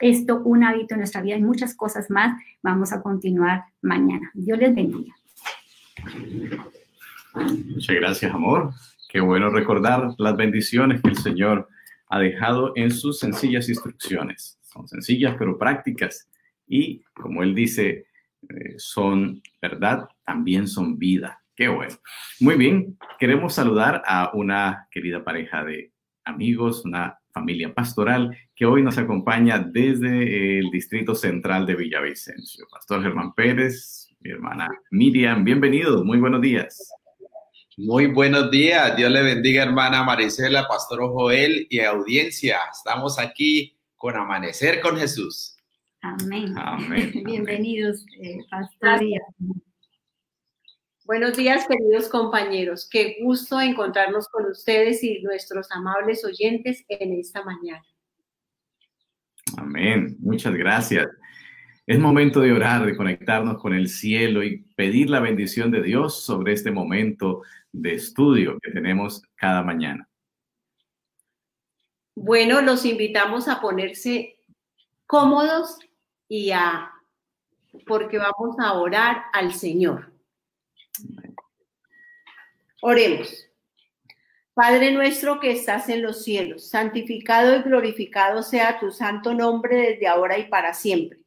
esto 0.01 0.43
un 0.45 0.65
hábito 0.65 0.95
en 0.95 1.01
nuestra 1.01 1.23
vida 1.23 1.37
y 1.37 1.43
muchas 1.43 1.75
cosas 1.75 2.11
más. 2.11 2.41
Vamos 2.63 2.93
a 2.93 3.03
continuar 3.03 3.65
mañana. 3.81 4.31
Dios 4.35 4.59
les 4.59 4.75
bendiga. 4.75 5.15
Muchas 7.35 7.97
gracias, 7.97 8.35
amor. 8.35 8.73
Qué 9.09 9.21
bueno 9.21 9.51
recordar 9.51 10.15
las 10.19 10.37
bendiciones 10.37 11.03
que 11.03 11.11
el 11.11 11.17
Señor 11.17 11.69
ha 12.09 12.19
dejado 12.19 12.73
en 12.77 12.91
sus 12.91 13.19
sencillas 13.19 13.69
instrucciones. 13.69 14.59
Son 14.63 14.87
sencillas 14.89 15.37
pero 15.39 15.59
prácticas 15.59 16.29
y 16.67 17.03
como 17.13 17.43
él 17.43 17.55
dice, 17.55 18.07
eh, 18.49 18.75
son 18.79 19.43
verdad, 19.61 20.09
también 20.25 20.67
son 20.67 20.99
vida. 20.99 21.43
Qué 21.55 21.69
bueno. 21.69 21.95
Muy 22.41 22.57
bien, 22.57 22.99
queremos 23.19 23.55
saludar 23.55 24.03
a 24.07 24.31
una 24.35 24.89
querida 24.91 25.23
pareja 25.23 25.65
de 25.65 25.93
amigos, 26.25 26.85
una 26.85 27.19
familia 27.33 27.75
pastoral 27.75 28.37
que 28.55 28.67
hoy 28.67 28.83
nos 28.83 28.99
acompaña 28.99 29.59
desde 29.59 30.59
el 30.59 30.71
Distrito 30.71 31.15
Central 31.15 31.67
de 31.67 31.77
Villavicencio. 31.77 32.67
Pastor 32.71 33.03
Germán 33.03 33.35
Pérez, 33.35 34.09
mi 34.21 34.31
hermana 34.31 34.69
Miriam, 34.91 35.45
bienvenidos, 35.45 36.05
muy 36.05 36.19
buenos 36.19 36.41
días. 36.41 36.93
Muy 37.79 38.07
buenos 38.07 38.51
días, 38.51 38.97
Dios 38.97 39.11
le 39.11 39.23
bendiga 39.23 39.63
hermana 39.63 40.05
Marisela, 40.05 40.69
Pastor 40.69 41.01
Joel 41.11 41.67
y 41.71 41.81
audiencia. 41.81 42.59
Estamos 42.71 43.19
aquí 43.19 43.79
con 43.97 44.15
Amanecer 44.15 44.81
con 44.81 44.99
Jesús. 44.99 45.57
Amén. 46.03 46.55
Bienvenidos, 47.25 48.05
eh, 48.21 48.39
Pastor. 48.51 49.01
Buenos 51.05 51.37
días, 51.37 51.67
queridos 51.67 52.09
compañeros. 52.09 52.89
Qué 52.89 53.17
gusto 53.21 53.61
encontrarnos 53.61 54.29
con 54.29 54.47
ustedes 54.47 55.03
y 55.03 55.21
nuestros 55.21 55.71
amables 55.73 56.25
oyentes 56.25 56.85
en 56.89 57.15
esta 57.15 57.43
mañana. 57.43 57.83
Amén. 59.57 60.17
Muchas 60.21 60.55
gracias. 60.55 61.09
Es 61.89 61.99
momento 61.99 62.41
de 62.41 62.53
orar, 62.53 62.87
de 62.87 62.97
conectarnos 62.97 63.61
con 63.61 63.75
el 63.75 63.89
cielo 63.89 64.45
y 64.45 64.63
pedir 64.77 65.11
la 65.11 65.19
bendición 65.19 65.73
de 65.73 65.83
Dios 65.83 66.23
sobre 66.23 66.53
este 66.53 66.71
momento 66.71 67.43
de 67.73 67.95
estudio 67.95 68.61
que 68.63 68.71
tenemos 68.71 69.23
cada 69.35 69.65
mañana. 69.65 70.09
Bueno, 72.15 72.61
los 72.61 72.85
invitamos 72.85 73.49
a 73.49 73.61
ponerse 73.61 74.37
cómodos 75.07 75.81
y 76.29 76.53
a, 76.53 76.93
porque 77.89 78.19
vamos 78.19 78.57
a 78.61 78.75
orar 78.75 79.25
al 79.33 79.53
Señor. 79.53 80.12
Oremos. 82.85 83.49
Padre 84.55 84.91
nuestro 84.91 85.39
que 85.39 85.53
estás 85.53 85.89
en 85.89 86.03
los 86.03 86.25
cielos, 86.25 86.69
santificado 86.69 87.57
y 87.57 87.63
glorificado 87.63 88.43
sea 88.43 88.81
tu 88.81 88.91
santo 88.91 89.35
nombre 89.35 89.77
desde 89.77 90.09
ahora 90.09 90.37
y 90.37 90.49
para 90.49 90.75
siempre. 90.75 91.21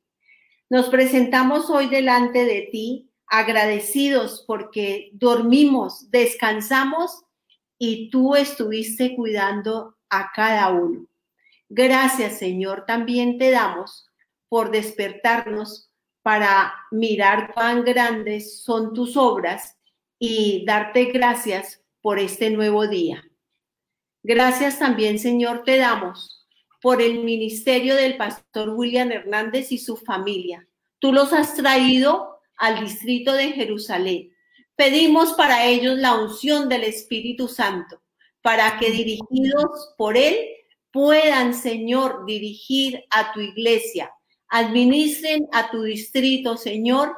Nos 0.70 0.90
presentamos 0.90 1.70
hoy 1.70 1.88
delante 1.88 2.44
de 2.44 2.68
ti 2.74 3.10
agradecidos 3.28 4.44
porque 4.46 5.12
dormimos, 5.14 6.12
descansamos 6.12 7.24
y 7.80 8.10
tú 8.10 8.36
estuviste 8.36 9.16
cuidando 9.16 9.96
a 10.10 10.34
cada 10.34 10.72
uno. 10.72 11.08
Gracias 11.70 12.38
Señor, 12.38 12.84
también 12.86 13.38
te 13.38 13.52
damos 13.52 14.10
por 14.50 14.72
despertarnos 14.72 15.90
para 16.22 16.74
mirar 16.92 17.54
cuán 17.54 17.86
grandes 17.86 18.62
son 18.62 18.94
tus 18.94 19.16
obras 19.16 19.78
y 20.20 20.66
darte 20.66 21.06
gracias 21.06 21.82
por 22.02 22.20
este 22.20 22.50
nuevo 22.50 22.88
día. 22.88 23.24
Gracias 24.24 24.80
también, 24.80 25.20
Señor, 25.20 25.64
te 25.64 25.78
damos 25.78 26.48
por 26.82 27.02
el 27.02 27.24
ministerio 27.24 27.96
del 27.96 28.18
pastor 28.18 28.70
William 28.70 29.12
Hernández 29.12 29.72
y 29.72 29.78
su 29.78 29.98
familia. 29.98 30.68
Tú 31.00 31.12
los 31.12 31.34
has 31.34 31.56
traído 31.56 32.40
al 32.58 32.80
distrito 32.80 33.34
de 33.34 33.52
Jerusalén. 33.52 34.32
Pedimos 34.76 35.34
para 35.34 35.66
ellos 35.66 35.98
la 35.98 36.16
unción 36.16 36.70
del 36.70 36.84
Espíritu 36.84 37.48
Santo, 37.48 38.02
para 38.42 38.78
que 38.78 38.92
dirigidos 38.92 39.94
por 39.98 40.18
Él 40.18 40.38
puedan, 40.92 41.54
Señor, 41.54 42.26
dirigir 42.26 43.04
a 43.10 43.34
tu 43.34 43.42
iglesia, 43.42 44.12
administren 44.48 45.48
a 45.52 45.70
tu 45.72 45.84
distrito, 45.84 46.56
Señor, 46.56 47.14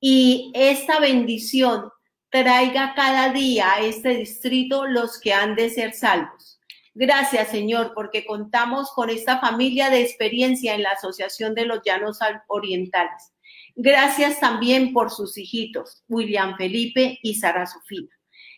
y 0.00 0.50
esta 0.54 1.00
bendición 1.00 1.90
traiga 2.30 2.94
cada 2.94 3.32
día 3.32 3.72
a 3.74 3.80
este 3.80 4.10
distrito 4.10 4.86
los 4.86 5.18
que 5.20 5.32
han 5.32 5.54
de 5.54 5.70
ser 5.70 5.94
salvos. 5.94 6.60
Gracias, 6.94 7.48
Señor, 7.48 7.92
porque 7.94 8.26
contamos 8.26 8.90
con 8.90 9.08
esta 9.10 9.38
familia 9.38 9.90
de 9.90 10.02
experiencia 10.02 10.74
en 10.74 10.82
la 10.82 10.90
Asociación 10.90 11.54
de 11.54 11.66
los 11.66 11.80
Llanos 11.84 12.18
Orientales. 12.48 13.32
Gracias 13.76 14.40
también 14.40 14.92
por 14.92 15.10
sus 15.10 15.38
hijitos, 15.38 16.02
William 16.08 16.56
Felipe 16.56 17.18
y 17.22 17.34
Sara 17.34 17.66
Sofía. 17.66 18.08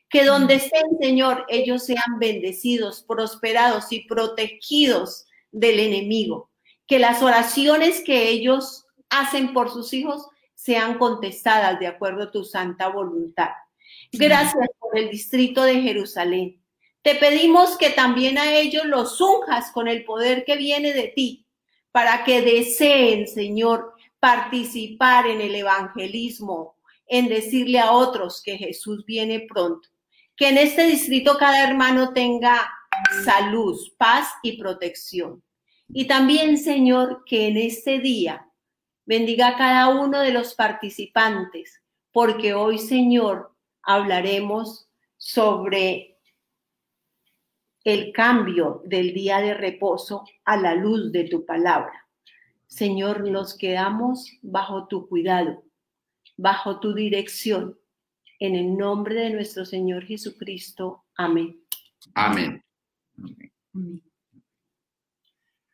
Que 0.08 0.24
donde 0.24 0.54
estén, 0.54 0.98
Señor, 1.00 1.44
ellos 1.48 1.84
sean 1.84 2.18
bendecidos, 2.18 3.04
prosperados 3.06 3.92
y 3.92 4.06
protegidos 4.06 5.26
del 5.52 5.78
enemigo 5.80 6.50
que 6.90 6.98
las 6.98 7.22
oraciones 7.22 8.02
que 8.04 8.28
ellos 8.30 8.84
hacen 9.10 9.52
por 9.52 9.70
sus 9.70 9.92
hijos 9.92 10.26
sean 10.62 10.98
contestadas 10.98 11.80
de 11.80 11.86
acuerdo 11.86 12.24
a 12.24 12.30
tu 12.30 12.44
santa 12.44 12.88
voluntad. 12.88 13.48
Gracias 14.12 14.68
por 14.78 14.98
el 14.98 15.08
distrito 15.08 15.62
de 15.62 15.80
Jerusalén. 15.80 16.60
Te 17.00 17.14
pedimos 17.14 17.78
que 17.78 17.88
también 17.88 18.36
a 18.36 18.52
ellos 18.52 18.84
los 18.84 19.18
unjas 19.22 19.72
con 19.72 19.88
el 19.88 20.04
poder 20.04 20.44
que 20.44 20.56
viene 20.56 20.92
de 20.92 21.08
ti, 21.08 21.46
para 21.92 22.24
que 22.24 22.42
deseen, 22.42 23.26
Señor, 23.26 23.94
participar 24.18 25.26
en 25.26 25.40
el 25.40 25.54
evangelismo, 25.54 26.76
en 27.06 27.28
decirle 27.28 27.78
a 27.78 27.92
otros 27.92 28.42
que 28.42 28.58
Jesús 28.58 29.06
viene 29.06 29.46
pronto. 29.48 29.88
Que 30.36 30.50
en 30.50 30.58
este 30.58 30.84
distrito 30.84 31.38
cada 31.38 31.66
hermano 31.66 32.12
tenga 32.12 32.70
salud, 33.24 33.78
paz 33.96 34.28
y 34.42 34.58
protección. 34.58 35.42
Y 35.88 36.04
también, 36.04 36.58
Señor, 36.58 37.24
que 37.24 37.48
en 37.48 37.56
este 37.56 37.98
día 37.98 38.46
bendiga 39.10 39.48
a 39.48 39.56
cada 39.56 39.88
uno 39.88 40.20
de 40.20 40.30
los 40.30 40.54
participantes, 40.54 41.82
porque 42.12 42.54
hoy, 42.54 42.78
Señor, 42.78 43.52
hablaremos 43.82 44.88
sobre 45.16 46.16
el 47.82 48.12
cambio 48.12 48.82
del 48.84 49.12
día 49.12 49.40
de 49.40 49.54
reposo 49.54 50.24
a 50.44 50.56
la 50.56 50.76
luz 50.76 51.10
de 51.10 51.24
tu 51.24 51.44
palabra. 51.44 52.06
Señor, 52.68 53.28
nos 53.28 53.58
quedamos 53.58 54.30
bajo 54.42 54.86
tu 54.86 55.08
cuidado, 55.08 55.64
bajo 56.36 56.78
tu 56.78 56.94
dirección. 56.94 57.76
En 58.38 58.54
el 58.54 58.76
nombre 58.76 59.16
de 59.16 59.30
nuestro 59.30 59.64
Señor 59.64 60.04
Jesucristo. 60.04 61.04
Amén. 61.16 61.60
Amén. 62.14 62.62
Amén. 63.74 64.02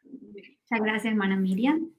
Muchas 0.00 0.81
gracias, 0.81 1.05
hermana 1.05 1.37
Miriam. 1.37 1.96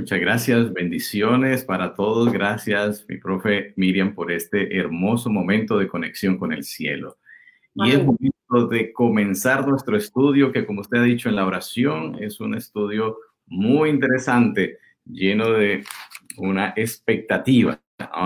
Muchas 0.00 0.18
gracias, 0.18 0.72
bendiciones 0.72 1.62
para 1.62 1.94
todos. 1.94 2.32
Gracias, 2.32 3.04
mi 3.06 3.18
profe 3.18 3.74
Miriam, 3.76 4.14
por 4.14 4.32
este 4.32 4.74
hermoso 4.78 5.28
momento 5.28 5.76
de 5.76 5.88
conexión 5.88 6.38
con 6.38 6.54
el 6.54 6.64
cielo. 6.64 7.18
Y 7.74 7.90
es 7.90 7.98
momento 7.98 8.66
de 8.70 8.94
comenzar 8.94 9.68
nuestro 9.68 9.98
estudio, 9.98 10.52
que 10.52 10.64
como 10.64 10.80
usted 10.80 11.00
ha 11.00 11.02
dicho 11.02 11.28
en 11.28 11.36
la 11.36 11.44
oración, 11.44 12.16
es 12.18 12.40
un 12.40 12.54
estudio 12.54 13.18
muy 13.44 13.90
interesante, 13.90 14.78
lleno 15.04 15.50
de 15.50 15.84
una 16.38 16.72
expectativa. 16.76 17.78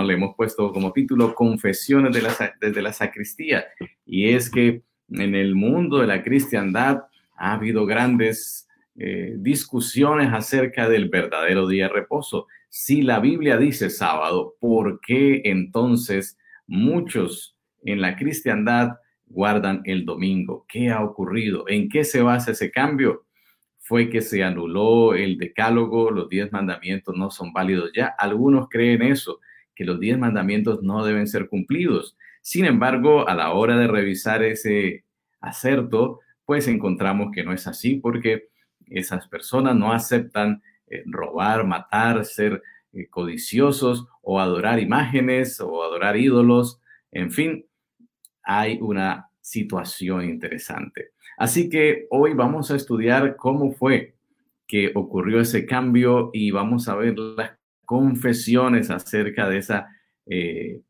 Le 0.05 0.13
hemos 0.13 0.33
puesto 0.37 0.71
como 0.71 0.93
título 0.93 1.35
Confesiones 1.35 2.15
de 2.15 2.21
la, 2.21 2.53
desde 2.61 2.81
la 2.81 2.93
sacristía. 2.93 3.65
Y 4.05 4.29
es 4.29 4.49
que 4.49 4.81
en 5.09 5.35
el 5.35 5.55
mundo 5.55 5.97
de 5.97 6.07
la 6.07 6.23
cristiandad 6.23 7.03
ha 7.35 7.51
habido 7.51 7.85
grandes 7.85 8.65
eh, 8.97 9.35
discusiones 9.37 10.31
acerca 10.31 10.87
del 10.87 11.09
verdadero 11.09 11.67
día 11.67 11.87
de 11.87 11.93
reposo. 11.93 12.47
Si 12.69 13.01
la 13.01 13.19
Biblia 13.19 13.57
dice 13.57 13.89
sábado, 13.89 14.55
¿por 14.59 15.01
qué 15.01 15.41
entonces 15.45 16.37
muchos 16.65 17.57
en 17.83 17.99
la 17.99 18.15
cristiandad 18.15 18.93
guardan 19.27 19.81
el 19.83 20.05
domingo? 20.05 20.65
¿Qué 20.69 20.89
ha 20.91 21.03
ocurrido? 21.03 21.65
¿En 21.67 21.89
qué 21.89 22.05
se 22.05 22.21
basa 22.21 22.51
ese 22.51 22.71
cambio? 22.71 23.25
Fue 23.79 24.09
que 24.09 24.21
se 24.21 24.43
anuló 24.43 25.13
el 25.13 25.37
decálogo, 25.37 26.09
los 26.09 26.29
diez 26.29 26.51
mandamientos 26.53 27.15
no 27.17 27.31
son 27.31 27.51
válidos 27.51 27.91
ya. 27.93 28.15
Algunos 28.17 28.69
creen 28.69 29.01
eso, 29.01 29.41
que 29.75 29.83
los 29.83 29.99
diez 29.99 30.17
mandamientos 30.17 30.81
no 30.83 31.03
deben 31.03 31.27
ser 31.27 31.49
cumplidos. 31.49 32.17
Sin 32.41 32.63
embargo, 32.63 33.27
a 33.27 33.35
la 33.35 33.51
hora 33.51 33.77
de 33.77 33.87
revisar 33.87 34.41
ese 34.41 35.03
acerto, 35.41 36.21
pues 36.45 36.67
encontramos 36.67 37.31
que 37.33 37.43
no 37.43 37.51
es 37.51 37.67
así 37.67 37.95
porque 37.95 38.47
esas 38.87 39.27
personas 39.27 39.75
no 39.75 39.91
aceptan 39.91 40.61
eh, 40.87 41.03
robar, 41.05 41.65
matar, 41.65 42.25
ser 42.25 42.61
eh, 42.93 43.07
codiciosos 43.07 44.07
o 44.21 44.39
adorar 44.39 44.79
imágenes 44.79 45.59
o 45.59 45.83
adorar 45.83 46.17
ídolos. 46.17 46.79
En 47.11 47.31
fin, 47.31 47.65
hay 48.43 48.77
una 48.81 49.29
situación 49.41 50.23
interesante. 50.23 51.11
Así 51.37 51.69
que 51.69 52.07
hoy 52.09 52.33
vamos 52.33 52.71
a 52.71 52.75
estudiar 52.75 53.35
cómo 53.35 53.73
fue 53.73 54.15
que 54.67 54.91
ocurrió 54.95 55.39
ese 55.41 55.65
cambio 55.65 56.31
y 56.33 56.51
vamos 56.51 56.87
a 56.87 56.95
ver 56.95 57.17
las 57.17 57.51
confesiones 57.85 58.89
acerca 58.89 59.47
de 59.49 59.57
esa, 59.57 59.87
eh, 60.25 60.81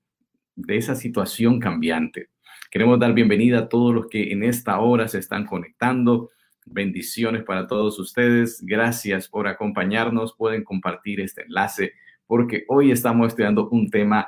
de 0.56 0.78
esa 0.78 0.96
situación 0.96 1.60
cambiante. 1.60 2.30
Queremos 2.72 3.00
dar 3.00 3.14
bienvenida 3.14 3.60
a 3.60 3.70
todos 3.70 3.94
los 3.94 4.08
que 4.08 4.32
en 4.32 4.44
esta 4.44 4.80
hora 4.80 5.08
se 5.08 5.20
están 5.20 5.46
conectando. 5.46 6.30
Bendiciones 6.66 7.44
para 7.44 7.68
todos 7.68 8.00
ustedes. 8.00 8.62
Gracias 8.66 9.30
por 9.30 9.48
acompañarnos. 9.48 10.36
Pueden 10.36 10.64
compartir 10.64 11.22
este 11.22 11.44
enlace 11.44 11.94
porque 12.28 12.66
hoy 12.68 12.92
estamos 12.92 13.28
estudiando 13.28 13.70
un 13.70 13.90
tema 13.90 14.28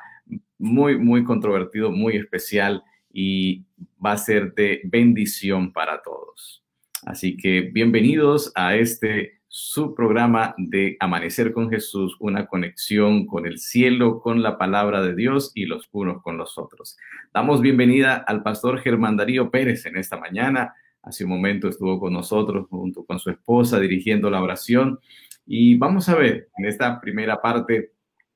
muy, 0.60 0.98
muy 0.98 1.24
controvertido, 1.24 1.91
muy 1.91 2.15
especial 2.15 2.84
y 3.12 3.65
va 4.03 4.12
a 4.12 4.17
ser 4.17 4.53
de 4.53 4.82
bendición 4.86 5.74
para 5.74 6.01
todos. 6.03 6.63
Así 7.06 7.36
que 7.38 7.62
bienvenidos 7.62 8.51
a 8.56 8.75
este 8.75 9.38
su 9.50 9.96
programa 9.96 10.53
de 10.58 10.98
Amanecer 11.00 11.53
con 11.53 11.72
Jesús, 11.72 12.15
una 12.20 12.46
conexión 12.46 13.25
con 13.25 13.48
el 13.48 13.58
cielo, 13.58 14.20
con 14.20 14.44
la 14.44 14.58
palabra 14.58 15.01
de 15.01 15.15
Dios 15.15 15.51
y 15.56 15.65
los 15.65 15.89
unos 15.91 16.22
con 16.22 16.38
los 16.38 16.60
otros. 16.60 16.98
Damos 17.34 17.62
bienvenida 17.62 18.17
al 18.17 18.44
pastor 18.44 18.79
Germán 18.79 19.17
Darío 19.17 19.50
Pérez 19.50 19.88
en 19.88 19.98
esta 19.98 20.17
mañana 20.17 20.75
Hace 21.07 21.23
un 21.23 21.29
momento 21.29 21.69
estuvo 21.69 22.01
con 22.01 22.11
nosotros 22.11 22.67
junto 22.69 23.05
con 23.05 23.17
su 23.17 23.29
esposa 23.29 23.79
dirigiendo 23.79 24.29
la 24.29 24.41
oración. 24.41 24.99
Y 25.45 25.77
vamos 25.77 26.09
a 26.09 26.15
ver 26.15 26.49
en 26.57 26.65
esta 26.65 26.99
primera 26.99 27.41
parte 27.41 27.93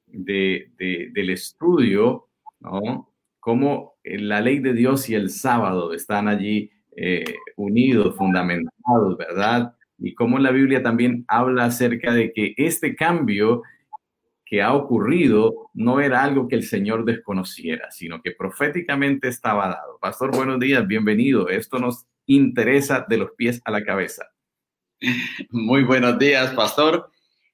de, 0.07 0.71
del 1.13 1.29
estudio, 1.31 2.29
¿no? 2.61 3.09
Cómo 3.41 3.95
la 4.05 4.39
ley 4.39 4.59
de 4.59 4.71
Dios 4.71 5.09
y 5.09 5.15
el 5.15 5.31
sábado 5.31 5.93
están 5.93 6.29
allí 6.29 6.71
eh, 6.95 7.25
unidos, 7.57 8.15
fundamentados, 8.15 9.17
¿verdad? 9.17 9.75
Y 9.97 10.13
cómo 10.13 10.39
la 10.39 10.51
Biblia 10.51 10.81
también 10.81 11.25
habla 11.27 11.65
acerca 11.65 12.13
de 12.13 12.31
que 12.31 12.53
este 12.55 12.95
cambio 12.95 13.63
que 14.45 14.61
ha 14.61 14.73
ocurrido 14.73 15.69
no 15.73 15.99
era 15.99 16.23
algo 16.23 16.47
que 16.47 16.55
el 16.55 16.63
Señor 16.63 17.03
desconociera, 17.03 17.91
sino 17.91 18.21
que 18.21 18.31
proféticamente 18.31 19.27
estaba 19.27 19.67
dado. 19.67 19.97
Pastor, 19.99 20.33
buenos 20.33 20.59
días, 20.59 20.87
bienvenido. 20.87 21.49
Esto 21.49 21.77
nos 21.77 22.05
interesa 22.25 23.05
de 23.07 23.17
los 23.17 23.31
pies 23.31 23.61
a 23.65 23.71
la 23.71 23.83
cabeza. 23.83 24.31
Muy 25.49 25.83
buenos 25.83 26.19
días, 26.19 26.53
pastor. 26.53 27.11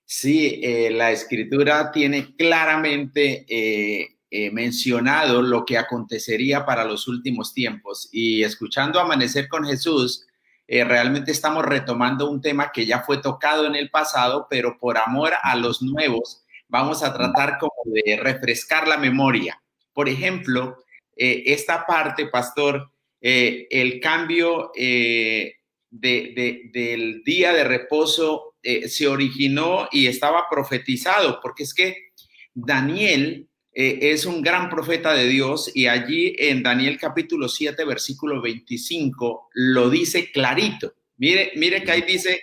Sí, 0.09 0.61
eh, 0.63 0.89
la 0.89 1.11
escritura 1.11 1.91
tiene 1.91 2.33
claramente 2.35 3.45
eh, 3.49 4.17
eh, 4.31 4.51
mencionado 4.51 5.41
lo 5.41 5.65
que 5.65 5.77
acontecería 5.77 6.65
para 6.65 6.85
los 6.85 7.09
últimos 7.09 7.53
tiempos 7.53 8.07
y 8.13 8.41
escuchando 8.43 9.01
Amanecer 9.01 9.49
con 9.49 9.65
Jesús, 9.65 10.25
realmente 10.69 11.31
estamos 11.31 11.63
retomando 11.63 12.29
un 12.29 12.41
tema 12.41 12.73
que 12.73 12.85
ya 12.85 12.99
fue 12.99 13.19
tocado 13.19 13.65
en 13.67 13.75
el 13.75 13.89
pasado, 13.89 14.47
pero 14.49 14.77
por 14.77 14.97
amor 14.97 15.31
a 15.41 15.55
los 15.55 15.81
nuevos, 15.81 16.43
vamos 16.67 17.03
a 17.03 17.13
tratar 17.13 17.57
como 17.57 17.73
de 17.85 18.17
refrescar 18.17 18.85
la 18.85 18.97
memoria. 18.97 19.61
Por 19.93 20.09
ejemplo, 20.09 20.77
esta 21.15 21.85
parte, 21.85 22.27
pastor, 22.27 22.91
eh, 23.29 23.67
el 23.71 23.99
cambio 23.99 24.71
eh, 24.73 25.55
del 25.89 27.23
día 27.25 27.51
de 27.51 27.65
reposo 27.65 28.55
eh, 28.63 28.87
se 28.87 29.05
originó 29.05 29.89
y 29.91 30.07
estaba 30.07 30.45
profetizado, 30.49 31.41
porque 31.41 31.63
es 31.63 31.73
que 31.73 32.11
Daniel 32.53 33.49
es 33.73 34.25
un 34.25 34.41
gran 34.41 34.69
profeta 34.69 35.13
de 35.13 35.27
Dios 35.27 35.71
y 35.75 35.87
allí 35.87 36.35
en 36.39 36.63
Daniel 36.63 36.97
capítulo 36.97 37.49
7, 37.49 37.83
versículo 37.83 38.41
25, 38.41 39.49
lo 39.53 39.89
dice 39.89 40.31
clarito. 40.31 40.93
Mire, 41.17 41.51
mire 41.57 41.83
que 41.83 41.91
ahí 41.91 42.03
dice, 42.03 42.39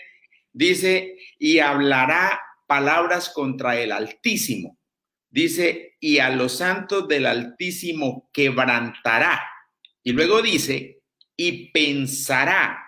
dice, 0.52 1.16
y 1.38 1.60
hablará 1.60 2.40
palabras 2.66 3.30
contra 3.30 3.80
el 3.80 3.90
Altísimo. 3.90 4.78
Dice, 5.30 5.96
y 5.98 6.18
a 6.18 6.28
los 6.28 6.58
santos 6.58 7.08
del 7.08 7.24
Altísimo 7.24 8.28
quebrantará 8.34 9.40
y 10.04 10.12
luego 10.12 10.42
dice, 10.42 11.00
y 11.36 11.70
pensará 11.70 12.78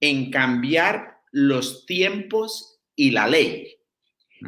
en 0.00 0.30
cambiar 0.30 1.18
los 1.32 1.84
tiempos 1.86 2.80
y 2.94 3.10
la 3.10 3.26
ley. 3.26 3.76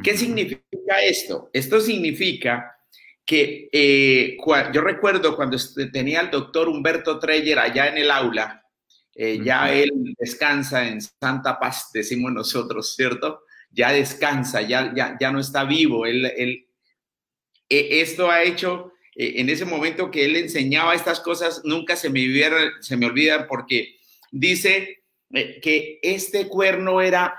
¿Qué 0.03 0.17
significa 0.17 1.03
esto? 1.03 1.51
Esto 1.53 1.81
significa 1.81 2.77
que 3.25 3.69
eh, 3.73 4.37
yo 4.73 4.81
recuerdo 4.81 5.37
cuando 5.37 5.57
tenía 5.93 6.21
al 6.21 6.31
doctor 6.31 6.69
Humberto 6.69 7.19
Treyer 7.19 7.59
allá 7.59 7.89
en 7.89 7.99
el 7.99 8.11
aula, 8.11 8.63
eh, 9.15 9.41
ya 9.43 9.73
él 9.73 10.15
descansa 10.19 10.87
en 10.87 11.01
Santa 11.01 11.59
Paz, 11.59 11.91
decimos 11.93 12.33
nosotros, 12.33 12.95
¿cierto? 12.95 13.43
Ya 13.71 13.93
descansa, 13.93 14.63
ya, 14.63 14.93
ya, 14.95 15.17
ya 15.21 15.31
no 15.31 15.41
está 15.41 15.65
vivo. 15.65 16.05
Él, 16.07 16.27
él, 16.37 16.67
e, 17.69 18.01
esto 18.01 18.31
ha 18.31 18.43
hecho 18.43 18.93
eh, 19.17 19.35
en 19.37 19.49
ese 19.49 19.65
momento 19.65 20.11
que 20.11 20.25
él 20.25 20.37
enseñaba 20.37 20.95
estas 20.95 21.21
cosas, 21.21 21.63
nunca 21.65 21.97
se 21.97 22.11
me, 22.11 22.21
olvidan 23.07 23.47
porque 23.49 23.97
dice 24.31 25.05
eh, 25.33 25.61
que 25.61 25.99
este 26.03 26.49
cuerno 26.49 27.01
era 27.01 27.35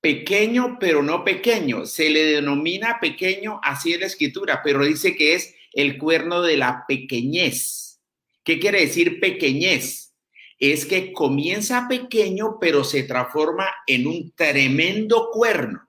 pequeño, 0.00 0.78
pero 0.78 1.02
no 1.02 1.24
pequeño. 1.24 1.86
Se 1.86 2.10
le 2.10 2.24
denomina 2.24 2.98
pequeño 3.00 3.60
así 3.62 3.94
en 3.94 4.00
la 4.00 4.06
escritura, 4.06 4.60
pero 4.62 4.84
dice 4.84 5.16
que 5.16 5.34
es 5.34 5.54
el 5.72 5.96
cuerno 5.96 6.42
de 6.42 6.56
la 6.56 6.84
pequeñez. 6.86 8.00
¿Qué 8.44 8.58
quiere 8.58 8.80
decir 8.80 9.20
pequeñez? 9.20 10.14
Es 10.58 10.84
que 10.84 11.12
comienza 11.12 11.86
pequeño, 11.88 12.58
pero 12.60 12.84
se 12.84 13.04
transforma 13.04 13.68
en 13.86 14.06
un 14.06 14.32
tremendo 14.32 15.28
cuerno. 15.32 15.88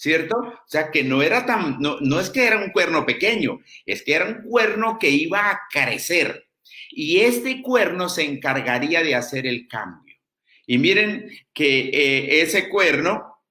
¿Cierto? 0.00 0.38
O 0.38 0.64
sea, 0.66 0.90
que 0.90 1.04
no 1.04 1.20
era 1.20 1.44
tan, 1.44 1.78
no, 1.78 2.20
es 2.20 2.30
que 2.30 2.46
era 2.46 2.56
un 2.56 2.70
cuerno 2.70 3.04
pequeño, 3.04 3.60
es 3.84 4.02
que 4.02 4.14
era 4.14 4.24
un 4.24 4.42
cuerno 4.48 4.98
que 4.98 5.10
iba 5.10 5.50
a 5.50 5.60
crecer. 5.70 6.48
Y 6.88 7.20
este 7.20 7.60
cuerno 7.60 8.08
se 8.08 8.22
encargaría 8.22 9.02
de 9.02 9.14
hacer 9.14 9.46
el 9.46 9.68
cambio. 9.68 10.16
Y 10.66 10.78
miren 10.78 11.30
que 11.52 11.90
eh, 11.92 12.40
ese 12.40 12.70
cuerno 12.70 13.44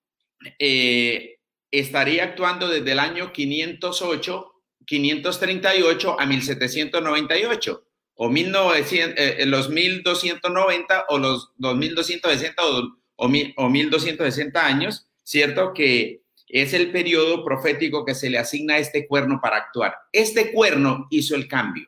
eh, 0.57 1.37
estaría 1.69 2.23
actuando 2.23 2.67
desde 2.67 2.93
el 2.93 2.99
año 2.99 3.31
508, 3.31 4.51
538 4.87 6.19
a 6.19 6.25
1798 6.25 7.85
o 8.15 8.29
1900, 8.29 9.15
eh, 9.19 9.45
los 9.45 9.69
1290 9.69 11.05
o 11.09 11.19
los 11.19 11.51
2260 11.57 12.65
o, 12.65 12.97
o, 13.17 13.31
o 13.57 13.69
1260 13.69 14.65
años, 14.65 15.07
¿cierto? 15.23 15.73
Que 15.75 16.23
es 16.49 16.73
el 16.73 16.91
periodo 16.91 17.45
profético 17.45 18.03
que 18.03 18.15
se 18.15 18.29
le 18.29 18.39
asigna 18.39 18.75
a 18.75 18.79
este 18.79 19.07
cuerno 19.07 19.39
para 19.41 19.57
actuar. 19.57 19.95
Este 20.11 20.51
cuerno 20.51 21.07
hizo 21.11 21.35
el 21.35 21.47
cambio. 21.47 21.87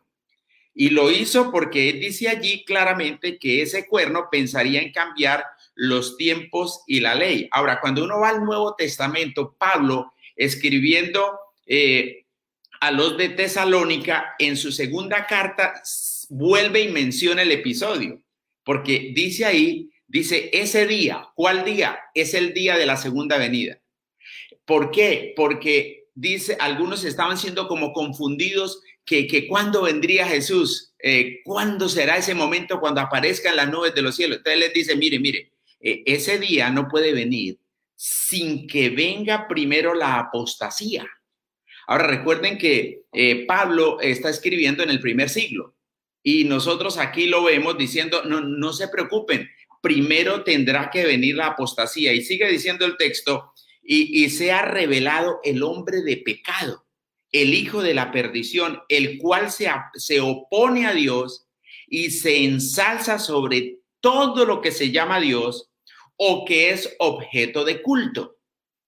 Y 0.74 0.90
lo 0.90 1.12
hizo 1.12 1.52
porque 1.52 1.90
él 1.90 2.00
dice 2.00 2.30
allí 2.30 2.64
claramente 2.64 3.38
que 3.38 3.62
ese 3.62 3.88
cuerno 3.88 4.30
pensaría 4.32 4.82
en 4.82 4.92
cambiar 4.92 5.44
los 5.76 6.16
tiempos 6.16 6.84
y 6.88 7.00
la 7.02 7.16
ley. 7.16 7.50
Ahora, 7.52 7.82
cuando 7.82 8.04
uno 8.04 8.20
va 8.20 8.30
al 8.30 8.46
Nuevo 8.46 8.76
Testamento, 8.76 9.56
Pablo 9.58 10.14
escribiendo 10.36 11.40
eh, 11.66 12.26
a 12.80 12.92
los 12.92 13.18
de 13.18 13.30
Tesalónica, 13.30 14.36
en 14.40 14.58
su 14.58 14.72
segunda 14.72 15.28
carta, 15.28 15.82
vuelve 16.30 16.82
y 16.82 16.92
menciona 16.92 17.42
el 17.42 17.52
episodio, 17.52 18.22
porque 18.64 19.12
dice 19.14 19.46
ahí, 19.46 19.92
dice, 20.08 20.50
ese 20.54 20.88
día, 20.88 21.28
¿cuál 21.36 21.66
día? 21.66 22.00
Es 22.14 22.34
el 22.34 22.54
día 22.54 22.78
de 22.78 22.86
la 22.86 22.98
segunda 22.98 23.38
venida. 23.38 23.81
¿Por 24.66 24.92
qué? 24.92 25.34
Porque 25.36 26.06
dice, 26.14 26.58
algunos 26.60 27.04
estaban 27.04 27.38
siendo 27.38 27.68
como 27.68 27.94
confundidos 27.94 28.82
que, 29.06 29.28
que 29.28 29.48
cuándo 29.48 29.84
vendría 29.84 30.28
Jesús, 30.28 30.94
eh, 31.00 31.40
cuándo 31.44 31.90
será 31.90 32.18
ese 32.18 32.34
momento 32.34 32.80
cuando 32.80 33.02
aparezcan 33.02 33.56
las 33.56 33.70
nubes 33.70 33.96
de 33.96 34.02
los 34.02 34.16
cielos. 34.16 34.38
Entonces 34.38 34.60
les 34.60 34.74
dice, 34.74 34.96
mire, 34.96 35.20
mire, 35.20 35.52
eh, 35.80 36.04
ese 36.06 36.38
día 36.40 36.70
no 36.70 36.88
puede 36.88 37.14
venir 37.14 37.58
sin 37.96 38.68
que 38.68 38.90
venga 38.90 39.48
primero 39.48 39.94
la 39.94 40.20
apostasía. 40.20 41.08
Ahora 41.88 42.08
recuerden 42.08 42.58
que 42.58 43.02
eh, 43.12 43.46
Pablo 43.46 44.00
está 44.00 44.30
escribiendo 44.30 44.84
en 44.84 44.90
el 44.90 45.00
primer 45.00 45.30
siglo 45.30 45.76
y 46.24 46.44
nosotros 46.44 46.98
aquí 46.98 47.26
lo 47.26 47.44
vemos 47.44 47.78
diciendo, 47.78 48.24
no, 48.24 48.42
no 48.42 48.74
se 48.74 48.88
preocupen, 48.88 49.50
primero 49.82 50.44
tendrá 50.44 50.90
que 50.92 51.06
venir 51.06 51.36
la 51.36 51.48
apostasía. 51.48 52.14
Y 52.14 52.22
sigue 52.22 52.48
diciendo 52.48 52.86
el 52.86 52.98
texto, 52.98 53.54
y, 53.94 54.30
se 54.30 54.54
ha 54.54 54.62
revelado 54.62 55.42
el 55.44 55.64
hombre 55.64 56.02
de 56.02 56.16
pecado, 56.16 56.86
el 57.34 57.54
hijo 57.54 57.84
de 57.84 57.94
la 57.94 58.10
perdición, 58.10 58.82
el 58.88 59.18
cual 59.18 59.52
se, 59.52 59.70
se 59.96 60.22
opone 60.22 60.86
a 60.86 60.94
Dios 60.94 61.46
y 61.88 62.12
se 62.12 62.46
ensalza 62.46 63.20
sobre 63.20 63.80
todo 64.00 64.46
lo 64.46 64.62
que 64.62 64.72
se 64.72 64.92
llama 64.92 65.20
Dios 65.20 65.70
o 66.16 66.46
que 66.46 66.70
es 66.70 66.96
objeto 67.00 67.66
de 67.66 67.82
culto. 67.82 68.38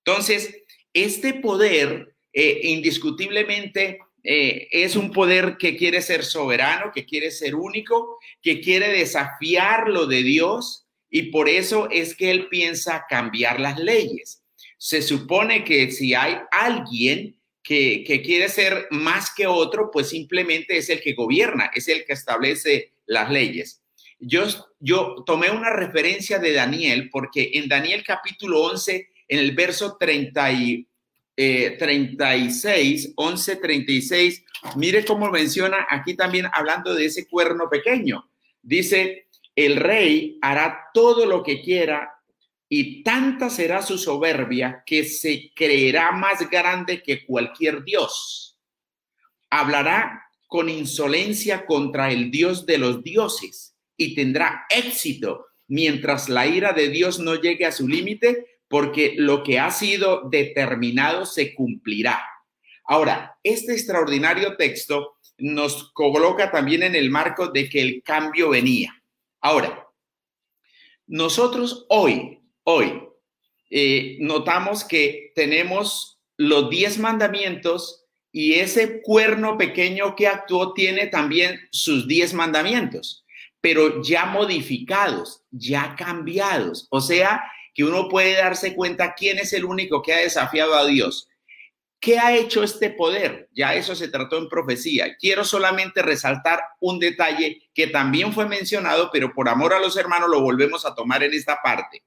Entonces, 0.06 0.56
este 0.94 1.34
poder 1.34 2.16
eh, 2.32 2.62
indiscutiblemente 2.64 4.00
eh, 4.24 4.70
es 4.72 4.96
un 4.96 5.12
poder 5.12 5.58
que 5.58 5.76
quiere 5.76 6.02
ser 6.02 6.24
soberano, 6.24 6.94
que 6.94 7.06
quiere 7.06 7.30
ser 7.30 7.56
único, 7.56 8.20
que 8.42 8.62
quiere 8.62 8.88
desafiar 8.88 9.90
lo 9.90 10.06
de 10.06 10.24
Dios 10.24 10.88
y 11.10 11.24
por 11.24 11.50
eso 11.50 11.90
es 11.92 12.16
que 12.16 12.32
él 12.32 12.48
piensa 12.48 13.06
cambiar 13.10 13.60
las 13.60 13.78
leyes. 13.78 14.43
Se 14.84 15.02
supone 15.02 15.64
que 15.64 15.92
si 15.92 16.14
hay 16.14 16.36
alguien 16.52 17.38
que, 17.64 18.04
que 18.06 18.22
quiere 18.22 18.50
ser 18.50 18.88
más 18.92 19.34
que 19.34 19.48
otro, 19.48 19.90
pues 19.90 20.10
simplemente 20.10 20.76
es 20.76 20.90
el 20.90 21.00
que 21.00 21.14
gobierna, 21.14 21.72
es 21.74 21.88
el 21.88 22.04
que 22.04 22.12
establece 22.12 22.92
las 23.06 23.32
leyes. 23.32 23.82
Yo, 24.20 24.44
yo 24.82 25.24
tomé 25.26 25.52
una 25.52 25.70
referencia 25.70 26.38
de 26.38 26.52
Daniel 26.52 27.10
porque 27.10 27.52
en 27.54 27.70
Daniel 27.70 28.04
capítulo 28.06 28.62
11, 28.64 29.08
en 29.30 29.40
el 29.40 29.54
verso 29.54 29.96
30 29.98 30.52
y, 30.52 30.86
36, 31.34 33.14
11, 33.16 33.56
36, 33.56 34.44
mire 34.76 35.06
cómo 35.06 35.32
menciona 35.32 35.88
aquí 35.90 36.14
también 36.14 36.48
hablando 36.52 36.94
de 36.94 37.06
ese 37.06 37.26
cuerno 37.30 37.70
pequeño. 37.70 38.30
Dice, 38.62 39.28
el 39.56 39.78
rey 39.78 40.40
hará 40.42 40.90
todo 40.94 41.26
lo 41.26 41.42
que 41.42 41.62
quiera 41.62 42.20
y 42.70 43.04
tanta 43.04 43.50
será 43.50 43.82
su 43.82 43.98
soberbia 43.98 44.84
que 44.86 45.04
se 45.04 45.52
creerá 45.56 46.12
más 46.12 46.50
grande 46.50 47.04
que 47.04 47.26
cualquier 47.26 47.84
dios. 47.84 48.60
Hablará 49.50 50.24
con 50.48 50.70
insolencia 50.70 51.66
contra 51.66 52.12
el 52.12 52.30
Dios 52.32 52.66
de 52.66 52.78
los 52.78 53.04
dioses 53.04 53.76
y 53.98 54.16
tendrá 54.16 54.66
éxito 54.70 55.48
mientras 55.68 56.30
la 56.30 56.46
ira 56.48 56.74
de 56.74 56.90
Dios 56.90 57.20
no 57.20 57.36
llegue 57.36 57.66
a 57.66 57.72
su 57.72 57.88
límite 57.88 58.60
porque 58.68 59.16
lo 59.18 59.44
que 59.44 59.60
ha 59.60 59.72
sido 59.72 60.30
determinado 60.30 61.26
se 61.26 61.54
cumplirá. 61.54 62.24
Ahora, 62.86 63.38
este 63.44 63.74
extraordinario 63.74 64.56
texto 64.58 65.18
nos 65.38 65.92
coloca 65.94 66.52
también 66.52 66.84
en 66.84 66.96
el 66.96 67.10
marco 67.10 67.48
de 67.48 67.70
que 67.70 67.82
el 67.82 68.04
cambio 68.04 68.50
venía. 68.50 68.94
Ahora, 69.42 69.88
nosotros 71.08 71.86
hoy, 71.90 72.43
hoy, 72.64 73.04
eh, 73.70 74.18
notamos 74.20 74.84
que 74.84 75.32
tenemos 75.36 76.20
los 76.38 76.70
diez 76.70 76.98
mandamientos 76.98 78.06
y 78.32 78.56
ese 78.56 79.02
cuerno 79.02 79.58
pequeño 79.58 80.16
que 80.16 80.28
actuó 80.28 80.74
tiene 80.74 81.08
también 81.08 81.60
sus 81.72 82.08
diez 82.08 82.34
mandamientos, 82.34 83.26
pero 83.62 84.02
ya 84.02 84.26
modificados, 84.26 85.44
ya 85.52 85.96
cambiados. 85.96 86.88
O 86.90 87.00
sea, 87.00 87.44
que 87.74 87.84
uno 87.84 88.10
puede 88.10 88.34
darse 88.34 88.76
cuenta 88.76 89.14
quién 89.16 89.38
es 89.40 89.54
el 89.54 89.66
único 89.66 90.02
que 90.02 90.14
ha 90.14 90.18
desafiado 90.18 90.76
a 90.76 90.86
Dios. 90.86 91.30
¿Qué 92.00 92.20
ha 92.20 92.36
hecho 92.36 92.64
este 92.64 92.90
poder? 92.90 93.48
Ya 93.54 93.76
eso 93.76 93.96
se 93.96 94.10
trató 94.10 94.38
en 94.38 94.50
profecía. 94.50 95.16
Quiero 95.16 95.46
solamente 95.46 96.02
resaltar 96.02 96.60
un 96.82 97.00
detalle 97.00 97.70
que 97.74 97.88
también 97.88 98.34
fue 98.34 98.46
mencionado, 98.46 99.10
pero 99.12 99.34
por 99.34 99.48
amor 99.48 99.74
a 99.74 99.80
los 99.80 99.96
hermanos 99.96 100.30
lo 100.30 100.42
volvemos 100.42 100.86
a 100.86 100.94
tomar 100.96 101.24
en 101.24 101.34
esta 101.34 101.60
parte. 101.64 102.04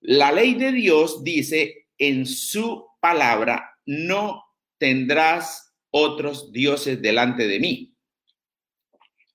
La 0.00 0.32
ley 0.32 0.54
de 0.54 0.72
Dios 0.72 1.22
dice 1.22 1.88
en 1.98 2.26
su 2.26 2.86
palabra, 3.00 3.76
no 3.84 4.44
tendrás 4.78 5.74
otros 5.90 6.52
dioses 6.52 7.02
delante 7.02 7.46
de 7.46 7.60
mí. 7.60 7.94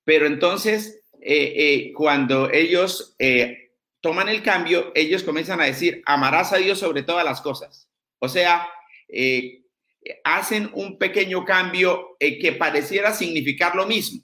Pero 0.04 0.26
entonces, 0.28 1.04
eh, 1.22 1.54
eh, 1.56 1.94
cuando 1.94 2.52
ellos 2.52 3.16
eh, 3.20 3.72
toman 4.00 4.30
el 4.30 4.44
cambio, 4.44 4.92
ellos 4.96 5.24
comienzan 5.24 5.62
a 5.62 5.66
decir, 5.66 6.02
amarás 6.06 6.54
a 6.54 6.58
Dios 6.58 6.80
sobre 6.80 7.04
todas 7.04 7.26
las 7.26 7.42
cosas. 7.42 7.90
O 8.20 8.30
sea, 8.30 8.68
eh, 9.08 9.64
hacen 10.24 10.70
un 10.74 10.98
pequeño 10.98 11.44
cambio 11.46 12.16
que 12.20 12.52
pareciera 12.54 13.14
significar 13.14 13.76
lo 13.76 13.88
mismo. 13.88 14.22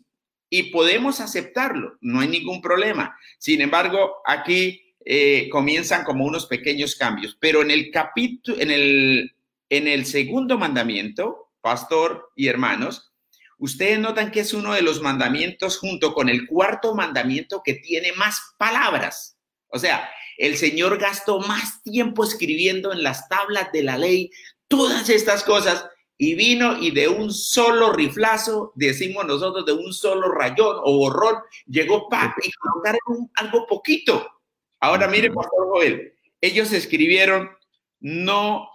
Y 0.49 0.63
podemos 0.63 1.19
aceptarlo, 1.19 1.97
no 2.01 2.19
hay 2.19 2.27
ningún 2.27 2.61
problema. 2.61 3.17
Sin 3.39 3.61
embargo, 3.61 4.17
aquí 4.25 4.90
eh, 5.05 5.49
comienzan 5.49 6.03
como 6.03 6.25
unos 6.25 6.45
pequeños 6.45 6.95
cambios. 6.95 7.37
Pero 7.39 7.61
en 7.61 7.71
el 7.71 7.91
capítulo, 7.91 8.59
en 8.59 8.71
el, 8.71 9.35
en 9.69 9.87
el 9.87 10.05
segundo 10.05 10.57
mandamiento, 10.57 11.51
pastor 11.61 12.31
y 12.35 12.47
hermanos, 12.47 13.11
ustedes 13.57 13.99
notan 13.99 14.31
que 14.31 14.41
es 14.41 14.53
uno 14.53 14.73
de 14.73 14.81
los 14.81 15.01
mandamientos 15.01 15.77
junto 15.77 16.13
con 16.13 16.29
el 16.29 16.47
cuarto 16.47 16.95
mandamiento 16.95 17.61
que 17.63 17.75
tiene 17.75 18.11
más 18.13 18.55
palabras. 18.57 19.37
O 19.67 19.79
sea, 19.79 20.09
el 20.37 20.57
Señor 20.57 20.97
gastó 20.97 21.39
más 21.39 21.81
tiempo 21.83 22.23
escribiendo 22.23 22.91
en 22.91 23.03
las 23.03 23.29
tablas 23.29 23.71
de 23.71 23.83
la 23.83 23.97
ley 23.97 24.31
todas 24.67 25.09
estas 25.09 25.43
cosas 25.43 25.85
y 26.17 26.35
vino 26.35 26.77
y 26.77 26.91
de 26.91 27.07
un 27.07 27.33
solo 27.33 27.91
riflazo, 27.93 28.73
decimos 28.75 29.25
nosotros, 29.25 29.65
de 29.65 29.73
un 29.73 29.91
solo 29.91 30.31
rayón 30.31 30.77
o 30.83 30.97
borrón, 30.97 31.37
llegó 31.65 32.07
para 32.09 32.35
y 32.43 32.51
colocaron 32.51 33.31
algo 33.35 33.65
poquito. 33.65 34.40
Ahora 34.81 35.07
mire, 35.07 35.31
Pastor 35.31 35.67
Joel, 35.67 36.13
ellos 36.41 36.73
escribieron, 36.73 37.51
no 37.99 38.67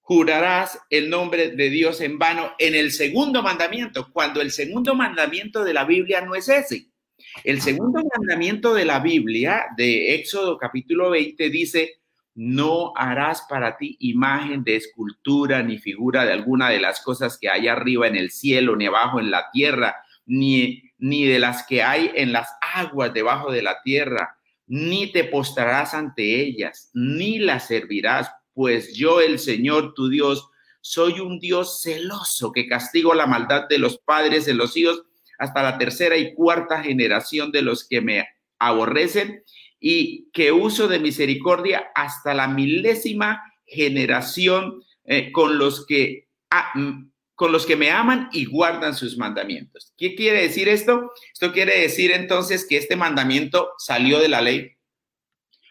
jurarás 0.00 0.80
el 0.88 1.10
nombre 1.10 1.50
de 1.50 1.68
Dios 1.68 2.00
en 2.00 2.18
vano 2.18 2.52
en 2.58 2.74
el 2.74 2.90
segundo 2.92 3.42
mandamiento, 3.42 4.10
cuando 4.10 4.40
el 4.40 4.50
segundo 4.50 4.94
mandamiento 4.94 5.62
de 5.62 5.74
la 5.74 5.84
Biblia 5.84 6.22
no 6.22 6.34
es 6.34 6.48
ese. 6.48 6.86
El 7.44 7.60
segundo 7.60 8.00
mandamiento 8.16 8.72
de 8.72 8.86
la 8.86 9.00
Biblia, 9.00 9.66
de 9.76 10.14
Éxodo 10.14 10.56
capítulo 10.56 11.10
20, 11.10 11.50
dice, 11.50 12.00
no 12.34 12.94
harás 12.96 13.42
para 13.42 13.76
ti 13.76 13.98
imagen 14.00 14.64
de 14.64 14.76
escultura 14.76 15.62
ni 15.62 15.76
figura 15.76 16.24
de 16.24 16.32
alguna 16.32 16.70
de 16.70 16.80
las 16.80 17.02
cosas 17.02 17.36
que 17.38 17.50
hay 17.50 17.68
arriba 17.68 18.06
en 18.06 18.16
el 18.16 18.30
cielo, 18.30 18.76
ni 18.76 18.86
abajo 18.86 19.20
en 19.20 19.30
la 19.30 19.50
tierra, 19.52 19.96
ni, 20.24 20.82
ni 20.98 21.26
de 21.26 21.38
las 21.38 21.66
que 21.66 21.82
hay 21.82 22.10
en 22.14 22.32
las 22.32 22.48
aguas 22.74 23.12
debajo 23.12 23.52
de 23.52 23.60
la 23.60 23.82
tierra, 23.82 24.38
ni 24.70 25.10
te 25.10 25.24
postrarás 25.24 25.94
ante 25.94 26.40
ellas, 26.40 26.90
ni 26.94 27.40
las 27.40 27.66
servirás, 27.66 28.30
pues 28.54 28.94
yo, 28.94 29.20
el 29.20 29.40
Señor 29.40 29.94
tu 29.94 30.08
Dios, 30.08 30.48
soy 30.80 31.18
un 31.18 31.40
Dios 31.40 31.82
celoso 31.82 32.52
que 32.52 32.68
castigo 32.68 33.12
la 33.12 33.26
maldad 33.26 33.66
de 33.68 33.78
los 33.78 33.98
padres 33.98 34.46
de 34.46 34.54
los 34.54 34.76
hijos 34.76 35.02
hasta 35.38 35.64
la 35.64 35.76
tercera 35.76 36.16
y 36.16 36.34
cuarta 36.34 36.84
generación 36.84 37.50
de 37.50 37.62
los 37.62 37.86
que 37.88 38.00
me 38.00 38.28
aborrecen 38.60 39.42
y 39.80 40.30
que 40.32 40.52
uso 40.52 40.86
de 40.86 41.00
misericordia 41.00 41.90
hasta 41.96 42.32
la 42.32 42.46
milésima 42.46 43.42
generación 43.66 44.84
eh, 45.04 45.32
con, 45.32 45.58
los 45.58 45.84
que, 45.84 46.28
con 47.40 47.52
los 47.52 47.64
que 47.64 47.74
me 47.74 47.90
aman 47.90 48.28
y 48.34 48.44
guardan 48.44 48.94
sus 48.94 49.16
mandamientos. 49.16 49.94
¿Qué 49.96 50.14
quiere 50.14 50.42
decir 50.42 50.68
esto? 50.68 51.10
Esto 51.32 51.54
quiere 51.54 51.80
decir 51.80 52.12
entonces 52.12 52.66
que 52.68 52.76
este 52.76 52.96
mandamiento 52.96 53.70
salió 53.78 54.18
de 54.18 54.28
la 54.28 54.42
ley, 54.42 54.76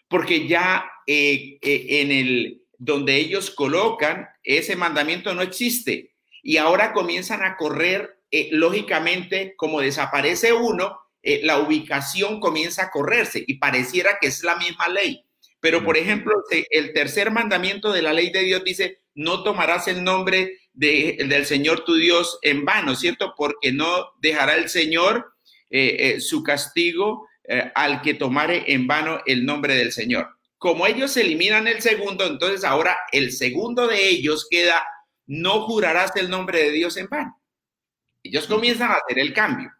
porque 0.07 0.47
ya 0.47 0.89
eh, 1.05 1.59
eh, 1.61 1.85
en 2.01 2.11
el 2.11 2.63
donde 2.79 3.17
ellos 3.17 3.51
colocan 3.51 4.29
ese 4.41 4.75
mandamiento 4.75 5.35
no 5.35 5.43
existe 5.43 6.15
y 6.41 6.57
ahora 6.57 6.91
comienzan 6.91 7.43
a 7.43 7.55
correr 7.55 8.19
eh, 8.31 8.49
lógicamente, 8.51 9.53
como 9.55 9.79
desaparece 9.79 10.51
uno, 10.51 10.99
la 11.21 11.59
ubicación 11.59 12.39
comienza 12.39 12.85
a 12.85 12.89
correrse 12.89 13.43
y 13.45 13.59
pareciera 13.59 14.17
que 14.19 14.29
es 14.29 14.43
la 14.43 14.55
misma 14.55 14.87
ley. 14.87 15.23
Pero, 15.59 15.83
por 15.83 15.97
ejemplo, 15.97 16.33
el 16.49 16.93
tercer 16.93 17.29
mandamiento 17.29 17.91
de 17.91 18.01
la 18.01 18.13
ley 18.13 18.31
de 18.31 18.39
Dios 18.39 18.63
dice, 18.63 19.01
no 19.13 19.43
tomarás 19.43 19.87
el 19.87 20.03
nombre 20.03 20.57
de, 20.79 21.25
del 21.27 21.45
Señor 21.45 21.83
tu 21.83 21.95
Dios 21.95 22.39
en 22.41 22.63
vano, 22.63 22.95
¿cierto? 22.95 23.33
Porque 23.35 23.71
no 23.71 24.13
dejará 24.21 24.55
el 24.55 24.69
Señor 24.69 25.33
eh, 25.69 26.19
su 26.19 26.41
castigo 26.41 27.27
al 27.73 28.03
que 28.03 28.13
tomare 28.13 28.71
en 28.71 28.85
vano 28.85 29.21
el 29.25 29.43
nombre 29.43 29.73
del 29.73 29.91
Señor. 29.91 30.29
Como 30.59 30.85
ellos 30.85 31.17
eliminan 31.17 31.67
el 31.67 31.81
segundo, 31.81 32.27
entonces 32.27 32.63
ahora 32.63 32.95
el 33.11 33.31
segundo 33.31 33.87
de 33.87 34.07
ellos 34.07 34.45
queda, 34.47 34.85
no 35.25 35.61
jurarás 35.61 36.15
el 36.15 36.29
nombre 36.29 36.61
de 36.61 36.71
Dios 36.71 36.95
en 36.97 37.07
vano. 37.07 37.41
Ellos 38.21 38.45
comienzan 38.45 38.91
a 38.91 38.95
hacer 38.95 39.17
el 39.17 39.33
cambio. 39.33 39.71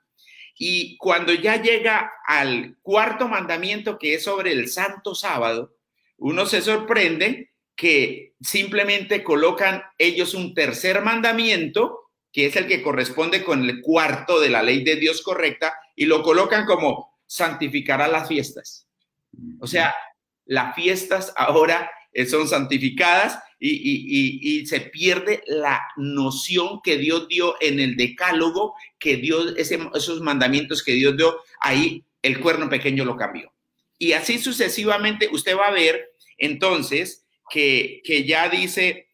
Y 0.58 0.98
cuando 0.98 1.34
ya 1.34 1.62
llega 1.62 2.12
al 2.26 2.78
cuarto 2.82 3.28
mandamiento, 3.28 3.98
que 3.98 4.16
es 4.16 4.24
sobre 4.24 4.52
el 4.52 4.68
santo 4.68 5.14
sábado, 5.14 5.78
uno 6.18 6.46
se 6.46 6.62
sorprende 6.62 7.52
que 7.80 8.34
simplemente 8.42 9.24
colocan 9.24 9.82
ellos 9.98 10.34
un 10.34 10.54
tercer 10.54 11.02
mandamiento, 11.02 12.10
que 12.30 12.48
es 12.48 12.58
el 12.58 12.68
que 12.68 12.84
corresponde 12.84 13.42
con 13.42 13.64
el 13.64 13.80
cuarto 13.80 14.42
de 14.42 14.50
la 14.50 14.62
ley 14.62 14.84
de 14.84 14.98
Dios 14.98 15.22
correcta, 15.22 15.74
y 15.96 16.04
lo 16.06 16.22
colocan 16.22 16.66
como 16.66 17.18
santificará 17.26 18.10
las 18.10 18.28
fiestas. 18.28 18.86
O 19.62 19.66
sea, 19.66 19.96
las 20.46 20.76
fiestas 20.76 21.32
ahora 21.38 21.90
eh, 22.12 22.26
son 22.26 22.50
santificadas 22.50 23.40
y, 23.62 24.66
se 24.66 24.82
pierde 24.82 25.42
la 25.48 25.82
noción 25.96 26.82
que 26.84 26.98
Dios 26.98 27.30
dio 27.30 27.56
en 27.62 27.80
el 27.80 27.96
decálogo, 27.96 28.76
que 29.00 29.16
Dios, 29.16 29.54
esos 29.56 30.20
mandamientos 30.20 30.84
que 30.84 30.96
Dios 30.96 31.16
dio, 31.16 31.38
ahí 31.62 32.04
el 32.24 32.42
cuerno 32.42 32.68
pequeño 32.68 33.06
lo 33.06 33.16
cambió. 33.16 33.54
Y 33.98 34.12
así 34.12 34.38
sucesivamente 34.38 35.30
usted 35.32 35.56
va 35.56 35.68
a 35.68 35.72
ver 35.72 36.12
entonces 36.38 37.26
que, 37.50 38.02
que 38.04 38.26
ya 38.26 38.50
dice, 38.50 39.10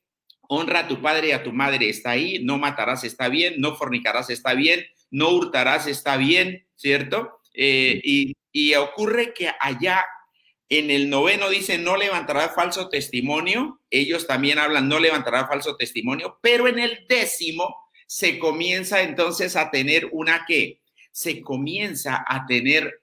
honra 0.47 0.79
a 0.79 0.87
tu 0.87 1.01
padre 1.01 1.29
y 1.29 1.31
a 1.31 1.43
tu 1.43 1.51
madre, 1.51 1.89
está 1.89 2.11
ahí, 2.11 2.39
no 2.43 2.57
matarás, 2.57 3.03
está 3.03 3.29
bien, 3.29 3.55
no 3.57 3.75
fornicarás, 3.75 4.29
está 4.29 4.53
bien, 4.53 4.85
no 5.11 5.29
hurtarás, 5.29 5.87
está 5.87 6.17
bien, 6.17 6.67
¿cierto? 6.75 7.39
Eh, 7.53 8.01
y, 8.03 8.33
y 8.51 8.75
ocurre 8.75 9.33
que 9.33 9.51
allá 9.59 10.05
en 10.69 10.91
el 10.91 11.09
noveno 11.09 11.49
dice, 11.49 11.77
no 11.77 11.95
levantará 11.95 12.49
falso 12.49 12.89
testimonio. 12.89 13.81
Ellos 13.89 14.27
también 14.27 14.57
hablan, 14.57 14.89
no 14.89 14.99
levantará 14.99 15.47
falso 15.47 15.75
testimonio. 15.77 16.39
Pero 16.41 16.67
en 16.67 16.79
el 16.79 17.05
décimo 17.07 17.75
se 18.07 18.39
comienza 18.39 19.01
entonces 19.03 19.55
a 19.55 19.69
tener 19.69 20.09
una 20.11 20.45
que, 20.47 20.81
se 21.15 21.39
comienza 21.39 22.25
a 22.27 22.45
tener 22.45 23.01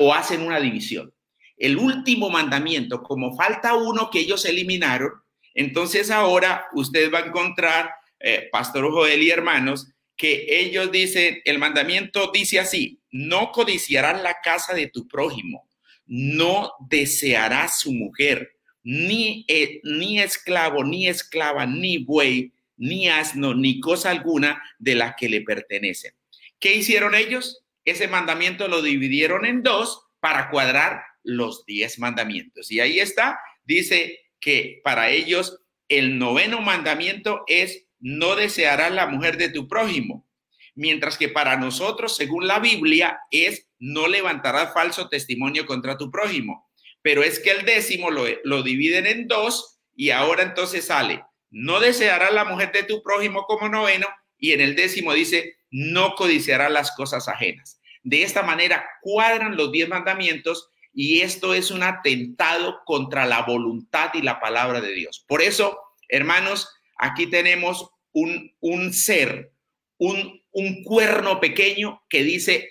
o 0.00 0.12
hacen 0.12 0.42
una 0.42 0.58
división. 0.58 1.14
El 1.62 1.76
último 1.78 2.30
mandamiento, 2.30 3.02
como 3.02 3.36
falta 3.36 3.74
uno 3.74 4.10
que 4.10 4.20
ellos 4.20 4.44
eliminaron, 4.44 5.12
entonces 5.54 6.10
ahora 6.10 6.66
usted 6.74 7.12
va 7.12 7.20
a 7.20 7.26
encontrar, 7.26 7.90
eh, 8.20 8.48
Pastor 8.50 8.90
Joel 8.90 9.22
y 9.22 9.30
hermanos, 9.30 9.88
que 10.16 10.46
ellos 10.48 10.92
dicen, 10.92 11.40
el 11.44 11.58
mandamiento 11.58 12.30
dice 12.32 12.60
así, 12.60 13.00
no 13.10 13.52
codiciarás 13.52 14.22
la 14.22 14.36
casa 14.42 14.74
de 14.74 14.88
tu 14.88 15.08
prójimo 15.08 15.68
no 16.06 16.72
deseará 16.90 17.68
su 17.68 17.92
mujer, 17.92 18.52
ni, 18.82 19.44
eh, 19.48 19.80
ni 19.84 20.20
esclavo, 20.20 20.84
ni 20.84 21.08
esclava, 21.08 21.64
ni 21.64 21.98
buey, 21.98 22.52
ni 22.76 23.08
asno, 23.08 23.54
ni 23.54 23.80
cosa 23.80 24.10
alguna 24.10 24.62
de 24.78 24.94
la 24.94 25.14
que 25.16 25.30
le 25.30 25.40
pertenece. 25.40 26.14
¿Qué 26.58 26.74
hicieron 26.74 27.14
ellos? 27.14 27.64
Ese 27.84 28.08
mandamiento 28.08 28.68
lo 28.68 28.82
dividieron 28.82 29.46
en 29.46 29.62
dos 29.62 30.06
para 30.20 30.50
cuadrar 30.50 31.02
los 31.22 31.64
diez 31.66 31.98
mandamientos. 31.98 32.70
Y 32.70 32.80
ahí 32.80 33.00
está, 33.00 33.38
dice 33.64 34.18
que 34.40 34.80
para 34.82 35.10
ellos 35.10 35.60
el 35.88 36.18
noveno 36.18 36.60
mandamiento 36.60 37.44
es 37.46 37.86
no 38.00 38.34
desearás 38.34 38.92
la 38.92 39.06
mujer 39.06 39.36
de 39.36 39.48
tu 39.48 39.68
prójimo, 39.68 40.26
mientras 40.74 41.16
que 41.16 41.28
para 41.28 41.56
nosotros, 41.56 42.16
según 42.16 42.46
la 42.46 42.58
Biblia, 42.58 43.20
es 43.30 43.68
no 43.78 44.08
levantarás 44.08 44.72
falso 44.72 45.08
testimonio 45.08 45.66
contra 45.66 45.96
tu 45.96 46.10
prójimo. 46.10 46.68
Pero 47.02 47.22
es 47.22 47.38
que 47.40 47.50
el 47.50 47.64
décimo 47.64 48.10
lo, 48.10 48.62
dividen 48.62 49.06
en 49.06 49.28
dos 49.28 49.80
y 49.94 50.10
ahora 50.10 50.42
entonces 50.42 50.86
sale, 50.86 51.24
no 51.50 51.80
desearás 51.80 52.32
la 52.32 52.44
mujer 52.44 52.72
de 52.72 52.84
tu 52.84 53.02
prójimo 53.02 53.44
como 53.44 53.68
noveno 53.68 54.06
y 54.38 54.52
en 54.52 54.60
el 54.60 54.74
décimo 54.74 55.12
dice, 55.12 55.56
no 55.70 56.14
codiciarás 56.14 56.70
las 56.70 56.92
cosas 56.96 57.28
ajenas. 57.28 57.80
De 58.02 58.22
esta 58.22 58.42
manera 58.42 58.84
cuadran 59.00 59.56
los 59.56 59.70
diez 59.70 59.88
mandamientos 59.88 60.70
y 60.94 61.20
esto 61.20 61.54
es 61.54 61.70
un 61.70 61.82
atentado 61.82 62.80
contra 62.84 63.26
la 63.26 63.42
voluntad 63.42 64.10
y 64.14 64.22
la 64.22 64.40
palabra 64.40 64.80
de 64.80 64.92
Dios. 64.92 65.24
Por 65.26 65.42
eso, 65.42 65.78
hermanos, 66.08 66.68
aquí 66.96 67.26
tenemos 67.26 67.90
un, 68.12 68.54
un 68.60 68.92
ser, 68.92 69.52
un, 69.98 70.42
un 70.50 70.84
cuerno 70.84 71.40
pequeño 71.40 72.02
que 72.08 72.22
dice, 72.22 72.68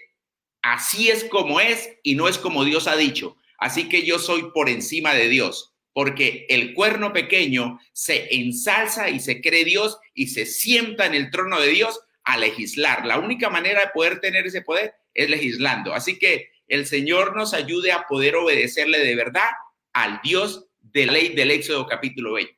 así 0.61 1.09
es 1.09 1.23
como 1.25 1.59
es 1.59 1.89
y 2.03 2.15
no 2.15 2.27
es 2.27 2.37
como 2.37 2.63
Dios 2.63 2.87
ha 2.87 2.95
dicho. 2.95 3.37
Así 3.57 3.89
que 3.89 4.03
yo 4.03 4.19
soy 4.19 4.51
por 4.53 4.69
encima 4.69 5.13
de 5.13 5.29
Dios, 5.29 5.73
porque 5.93 6.45
el 6.49 6.73
cuerno 6.73 7.13
pequeño 7.13 7.79
se 7.93 8.35
ensalza 8.35 9.09
y 9.09 9.19
se 9.19 9.41
cree 9.41 9.65
Dios 9.65 9.99
y 10.13 10.27
se 10.27 10.45
sienta 10.45 11.05
en 11.05 11.15
el 11.15 11.31
trono 11.31 11.59
de 11.59 11.69
Dios 11.69 11.99
a 12.23 12.37
legislar. 12.37 13.05
La 13.05 13.19
única 13.19 13.49
manera 13.49 13.81
de 13.81 13.91
poder 13.93 14.19
tener 14.19 14.45
ese 14.45 14.61
poder 14.61 14.93
es 15.13 15.29
legislando. 15.29 15.93
Así 15.93 16.17
que 16.17 16.50
el 16.71 16.85
Señor 16.85 17.35
nos 17.35 17.53
ayude 17.53 17.91
a 17.91 18.07
poder 18.07 18.37
obedecerle 18.37 18.99
de 18.99 19.13
verdad 19.13 19.49
al 19.91 20.21
Dios 20.23 20.69
de 20.79 21.05
ley 21.05 21.35
del 21.35 21.51
Éxodo 21.51 21.85
capítulo 21.85 22.33
20. 22.33 22.55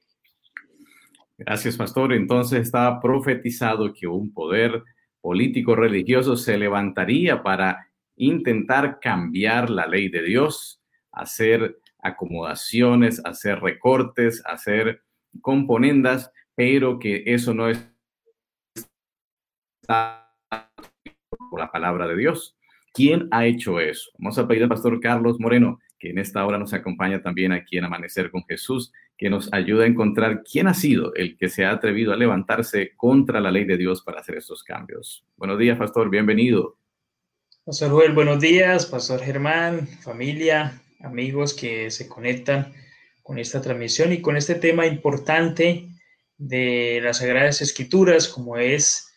Gracias, 1.39 1.76
pastor. 1.76 2.13
Entonces 2.13 2.62
está 2.62 3.02
profetizado 3.02 3.91
que 3.91 4.06
un 4.06 4.32
poder 4.32 4.84
político 5.19 5.76
religioso 5.76 6.38
se 6.38 6.60
levantaría 6.60 7.41
para 7.41 7.89
intentar 8.15 8.99
cambiar 8.99 9.71
la 9.71 9.88
ley 9.88 10.10
de 10.10 10.21
Dios, 10.21 10.80
hacer 11.12 11.80
acomodaciones, 11.97 13.19
hacer 13.26 13.62
recortes, 13.62 14.43
hacer 14.45 15.02
componendas, 15.41 16.32
pero 16.54 16.99
que 16.99 17.23
eso 17.26 17.56
no 17.56 17.67
es 17.67 17.80
por 21.49 21.60
la 21.60 21.71
palabra 21.71 22.08
de 22.08 22.15
Dios. 22.15 22.56
¿Quién 22.93 23.27
ha 23.32 23.47
hecho 23.47 23.79
eso? 23.79 24.12
Vamos 24.19 24.38
a 24.38 24.47
pedir 24.47 24.62
al 24.62 24.69
pastor 24.69 24.99
Carlos 24.99 25.39
Moreno, 25.39 25.79
que 25.97 26.12
en 26.12 26.19
esta 26.19 26.45
hora 26.45 26.60
nos 26.60 26.73
acompaña 26.73 27.23
también 27.23 27.51
aquí 27.51 27.77
en 27.77 27.86
Amanecer 27.86 28.29
con 28.29 28.43
Jesús, 28.45 28.91
que 29.17 29.32
nos 29.32 29.51
ayuda 29.51 29.86
a 29.86 29.88
encontrar 29.88 30.43
quién 30.43 30.67
ha 30.67 30.75
sido 30.75 31.12
el 31.15 31.36
que 31.36 31.49
se 31.49 31.65
ha 31.65 31.71
atrevido 31.71 32.13
a 32.13 32.17
levantarse 32.17 32.91
contra 32.95 33.41
la 33.41 33.49
ley 33.49 33.65
de 33.65 33.77
Dios 33.77 34.03
para 34.03 34.19
hacer 34.19 34.36
estos 34.36 34.63
cambios. 34.63 35.25
Buenos 35.38 35.58
días, 35.58 35.77
pastor, 35.79 36.12
bienvenido. 36.12 36.77
Pastor 37.65 37.89
Joel, 37.89 38.13
buenos 38.13 38.39
días, 38.39 38.86
Pastor 38.86 39.21
Germán, 39.21 39.88
familia, 39.88 40.79
amigos 40.99 41.56
que 41.56 41.89
se 41.89 42.08
conectan 42.08 42.73
con 43.23 43.39
esta 43.39 43.60
transmisión 43.60 44.13
y 44.13 44.21
con 44.21 44.38
este 44.38 44.53
tema 44.53 44.86
importante 44.86 45.88
de 46.38 46.99
las 47.01 47.17
Sagradas 47.17 47.62
Escrituras, 47.62 48.27
como 48.27 48.58
es 48.58 49.12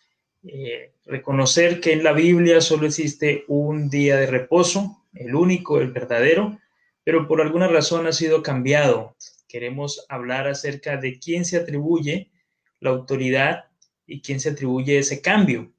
eh, 0.49 0.93
reconocer 1.05 1.81
que 1.81 1.93
en 1.93 2.05
la 2.05 2.13
Biblia 2.13 2.61
solo 2.61 2.87
existe 2.87 3.45
un 3.49 3.89
día 3.89 4.17
de 4.17 4.27
reposo, 4.27 5.05
el 5.15 5.35
único, 5.35 5.81
el 5.81 5.93
verdadero, 5.93 6.59
pero 7.05 7.27
por 7.27 7.41
alguna 7.41 7.69
razón 7.69 8.07
ha 8.07 8.13
sido 8.13 8.43
cambiado. 8.43 9.17
Queremos 9.49 10.05
hablar 10.09 10.49
acerca 10.49 10.97
de 10.97 11.19
quién 11.19 11.45
se 11.45 11.57
atribuye 11.57 12.31
la 12.81 12.91
autoridad 12.91 13.67
y 14.07 14.21
quién 14.21 14.41
se 14.41 14.51
atribuye 14.51 14.99
ese 14.99 15.21
cambio. 15.21 15.73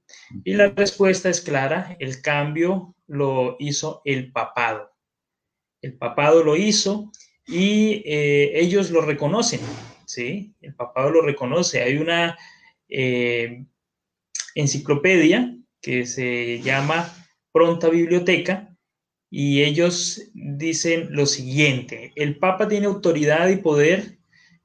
Y 0.43 0.53
la 0.53 0.69
respuesta 0.69 1.29
es 1.29 1.41
clara, 1.41 1.95
el 1.99 2.21
cambio 2.21 2.95
lo 3.07 3.55
hizo 3.59 4.01
el 4.05 4.31
papado. 4.31 4.91
El 5.81 5.97
papado 5.97 6.43
lo 6.43 6.55
hizo 6.55 7.11
y 7.45 8.03
eh, 8.05 8.59
ellos 8.59 8.91
lo 8.91 9.01
reconocen, 9.01 9.61
¿sí? 10.05 10.53
El 10.61 10.75
papado 10.75 11.09
lo 11.11 11.21
reconoce. 11.21 11.81
Hay 11.81 11.97
una 11.97 12.37
eh, 12.89 13.65
enciclopedia 14.59 15.55
que 15.81 16.05
se 16.05 16.61
llama 16.61 17.13
Pronta 17.51 17.89
Biblioteca 17.89 18.75
y 19.29 19.63
ellos 19.63 20.21
dicen 20.33 21.07
lo 21.11 21.25
siguiente, 21.25 22.11
el 22.15 22.37
Papa 22.37 22.67
tiene 22.67 22.87
autoridad 22.87 23.49
y 23.49 23.57
poder 23.57 24.17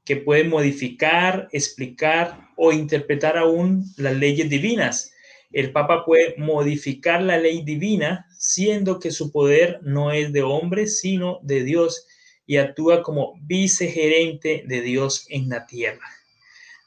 que 0.05 0.17
puede 0.17 0.43
modificar, 0.43 1.49
explicar 1.51 2.49
o 2.57 2.71
interpretar 2.71 3.37
aún 3.37 3.85
las 3.97 4.15
leyes 4.15 4.49
divinas 4.49 5.13
el 5.53 5.71
Papa 5.71 6.03
puede 6.03 6.35
modificar 6.37 7.21
la 7.21 7.37
ley 7.37 7.61
divina, 7.63 8.25
siendo 8.37 8.99
que 8.99 9.11
su 9.11 9.31
poder 9.31 9.79
no 9.83 10.11
es 10.11 10.33
de 10.33 10.41
hombre, 10.41 10.87
sino 10.87 11.39
de 11.43 11.63
Dios, 11.63 12.07
y 12.45 12.57
actúa 12.57 13.03
como 13.03 13.35
vicegerente 13.43 14.63
de 14.67 14.81
Dios 14.81 15.27
en 15.29 15.47
la 15.47 15.65
tierra. 15.65 16.05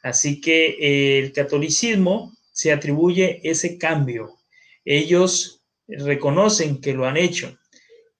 Así 0.03 0.41
que 0.41 0.77
eh, 0.81 1.19
el 1.21 1.33
catolicismo 1.33 2.36
se 2.57 2.73
atribuye 2.73 3.43
ese 3.45 3.77
cambio. 3.77 4.39
Ellos 4.83 5.63
reconocen 5.87 6.81
que 6.81 6.95
lo 6.95 7.05
han 7.05 7.19
hecho. 7.19 7.55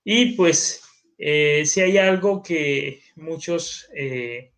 Y 0.05 0.35
pues, 0.35 0.83
eh, 1.17 1.63
si 1.65 1.81
hay 1.81 1.97
algo 1.97 2.43
que 2.43 3.01
muchas 3.15 3.89
eh, 3.95 4.53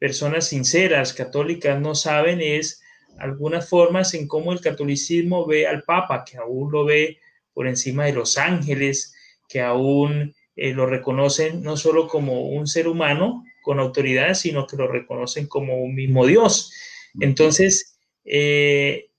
personas 0.00 0.48
sinceras, 0.48 1.12
católicas, 1.12 1.80
no 1.80 1.94
saben, 1.94 2.40
es 2.40 2.82
algunas 3.20 3.68
formas 3.68 4.14
en 4.14 4.26
cómo 4.26 4.52
el 4.52 4.60
catolicismo 4.60 5.46
ve 5.46 5.64
al 5.68 5.84
Papa, 5.84 6.24
que 6.24 6.36
aún 6.36 6.72
lo 6.72 6.84
ve 6.84 7.18
por 7.54 7.68
encima 7.68 8.06
de 8.06 8.14
los 8.14 8.36
ángeles, 8.36 9.14
que 9.48 9.60
aún 9.60 10.34
eh, 10.56 10.72
lo 10.72 10.86
reconocen 10.86 11.62
no 11.62 11.76
solo 11.76 12.08
como 12.08 12.48
un 12.48 12.66
ser 12.66 12.88
humano 12.88 13.44
con 13.62 13.78
autoridad, 13.78 14.34
sino 14.34 14.66
que 14.66 14.76
lo 14.76 14.88
reconocen 14.88 15.46
como 15.46 15.76
un 15.76 15.94
mismo 15.94 16.26
Dios. 16.26 16.72
Entonces, 17.20 17.96
eh, 18.24 19.09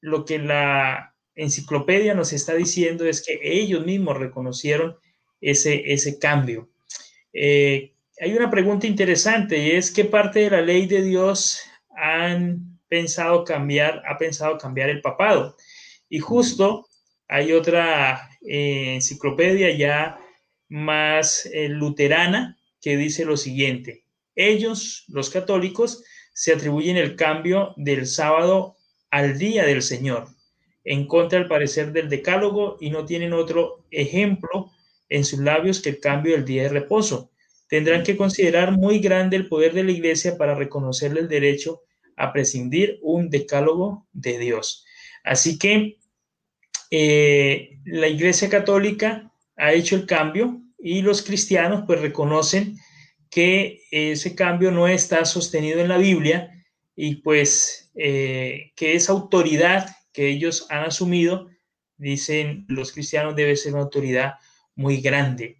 lo 0.00 0.24
que 0.24 0.38
la 0.38 1.14
enciclopedia 1.34 2.14
nos 2.14 2.32
está 2.32 2.54
diciendo 2.54 3.04
es 3.06 3.24
que 3.24 3.38
ellos 3.42 3.84
mismos 3.84 4.16
reconocieron 4.16 4.96
ese, 5.40 5.92
ese 5.92 6.18
cambio. 6.18 6.68
Eh, 7.32 7.92
hay 8.20 8.34
una 8.34 8.50
pregunta 8.50 8.86
interesante 8.86 9.58
y 9.58 9.70
es 9.72 9.92
qué 9.92 10.04
parte 10.04 10.40
de 10.40 10.50
la 10.50 10.60
ley 10.60 10.86
de 10.86 11.02
Dios 11.02 11.60
han 11.96 12.80
pensado 12.88 13.44
cambiar, 13.44 14.02
ha 14.08 14.18
pensado 14.18 14.58
cambiar 14.58 14.90
el 14.90 15.00
papado. 15.00 15.56
Y 16.08 16.18
justo 16.18 16.86
hay 17.28 17.52
otra 17.52 18.28
eh, 18.42 18.94
enciclopedia 18.94 19.70
ya 19.76 20.18
más 20.68 21.46
eh, 21.52 21.68
luterana 21.68 22.58
que 22.80 22.96
dice 22.96 23.24
lo 23.24 23.36
siguiente. 23.36 24.04
Ellos, 24.34 25.04
los 25.08 25.30
católicos, 25.30 26.04
se 26.32 26.52
atribuyen 26.52 26.96
el 26.96 27.16
cambio 27.16 27.74
del 27.76 28.06
sábado 28.06 28.76
al 29.10 29.38
día 29.38 29.64
del 29.64 29.82
Señor, 29.82 30.28
en 30.84 31.06
contra 31.06 31.38
al 31.38 31.48
parecer 31.48 31.92
del 31.92 32.08
decálogo 32.08 32.76
y 32.80 32.90
no 32.90 33.04
tienen 33.04 33.32
otro 33.32 33.84
ejemplo 33.90 34.70
en 35.08 35.24
sus 35.24 35.38
labios 35.40 35.80
que 35.80 35.90
el 35.90 36.00
cambio 36.00 36.32
del 36.34 36.44
día 36.44 36.64
de 36.64 36.68
reposo. 36.70 37.30
Tendrán 37.68 38.02
que 38.02 38.16
considerar 38.16 38.72
muy 38.72 38.98
grande 38.98 39.36
el 39.36 39.48
poder 39.48 39.74
de 39.74 39.84
la 39.84 39.92
iglesia 39.92 40.38
para 40.38 40.54
reconocerle 40.54 41.20
el 41.20 41.28
derecho 41.28 41.82
a 42.16 42.32
prescindir 42.32 42.98
un 43.02 43.30
decálogo 43.30 44.06
de 44.12 44.38
Dios. 44.38 44.84
Así 45.24 45.58
que 45.58 45.98
eh, 46.90 47.78
la 47.84 48.08
iglesia 48.08 48.48
católica 48.48 49.30
ha 49.56 49.72
hecho 49.72 49.96
el 49.96 50.06
cambio 50.06 50.62
y 50.78 51.02
los 51.02 51.22
cristianos 51.22 51.84
pues 51.86 52.00
reconocen 52.00 52.76
que 53.30 53.82
ese 53.90 54.34
cambio 54.34 54.70
no 54.70 54.88
está 54.88 55.24
sostenido 55.24 55.80
en 55.80 55.88
la 55.88 55.98
Biblia 55.98 56.50
y 56.96 57.16
pues 57.16 57.87
eh, 58.00 58.70
que 58.76 58.94
esa 58.94 59.10
autoridad 59.12 59.96
que 60.12 60.28
ellos 60.28 60.66
han 60.70 60.84
asumido, 60.84 61.48
dicen 61.96 62.64
los 62.68 62.92
cristianos, 62.92 63.34
debe 63.34 63.56
ser 63.56 63.74
una 63.74 63.82
autoridad 63.82 64.34
muy 64.76 65.00
grande. 65.00 65.58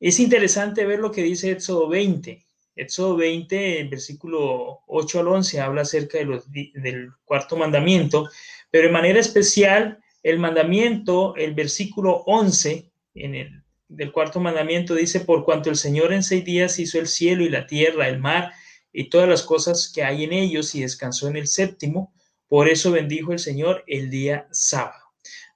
Es 0.00 0.18
interesante 0.18 0.84
ver 0.84 0.98
lo 0.98 1.12
que 1.12 1.22
dice 1.22 1.52
Éxodo 1.52 1.88
20. 1.88 2.44
Éxodo 2.74 3.16
20, 3.16 3.80
el 3.80 3.88
versículo 3.88 4.80
8 4.88 5.20
al 5.20 5.28
11, 5.28 5.60
habla 5.60 5.82
acerca 5.82 6.18
de 6.18 6.24
los, 6.24 6.50
del 6.50 7.10
cuarto 7.24 7.56
mandamiento, 7.56 8.28
pero 8.70 8.88
de 8.88 8.92
manera 8.92 9.20
especial 9.20 9.98
el 10.24 10.40
mandamiento, 10.40 11.36
el 11.36 11.54
versículo 11.54 12.24
11 12.26 12.90
en 13.14 13.34
el, 13.36 13.62
del 13.88 14.10
cuarto 14.10 14.40
mandamiento 14.40 14.96
dice, 14.96 15.20
por 15.20 15.44
cuanto 15.44 15.70
el 15.70 15.76
Señor 15.76 16.12
en 16.12 16.24
seis 16.24 16.44
días 16.44 16.78
hizo 16.80 16.98
el 16.98 17.06
cielo 17.06 17.44
y 17.44 17.48
la 17.48 17.66
tierra, 17.66 18.08
el 18.08 18.18
mar 18.18 18.52
y 18.92 19.10
todas 19.10 19.28
las 19.28 19.42
cosas 19.42 19.90
que 19.92 20.02
hay 20.02 20.24
en 20.24 20.32
ellos 20.32 20.74
y 20.74 20.82
descansó 20.82 21.28
en 21.28 21.36
el 21.36 21.46
séptimo, 21.46 22.12
por 22.48 22.68
eso 22.68 22.90
bendijo 22.90 23.32
el 23.32 23.38
Señor 23.38 23.84
el 23.86 24.10
día 24.10 24.48
sábado. 24.50 25.04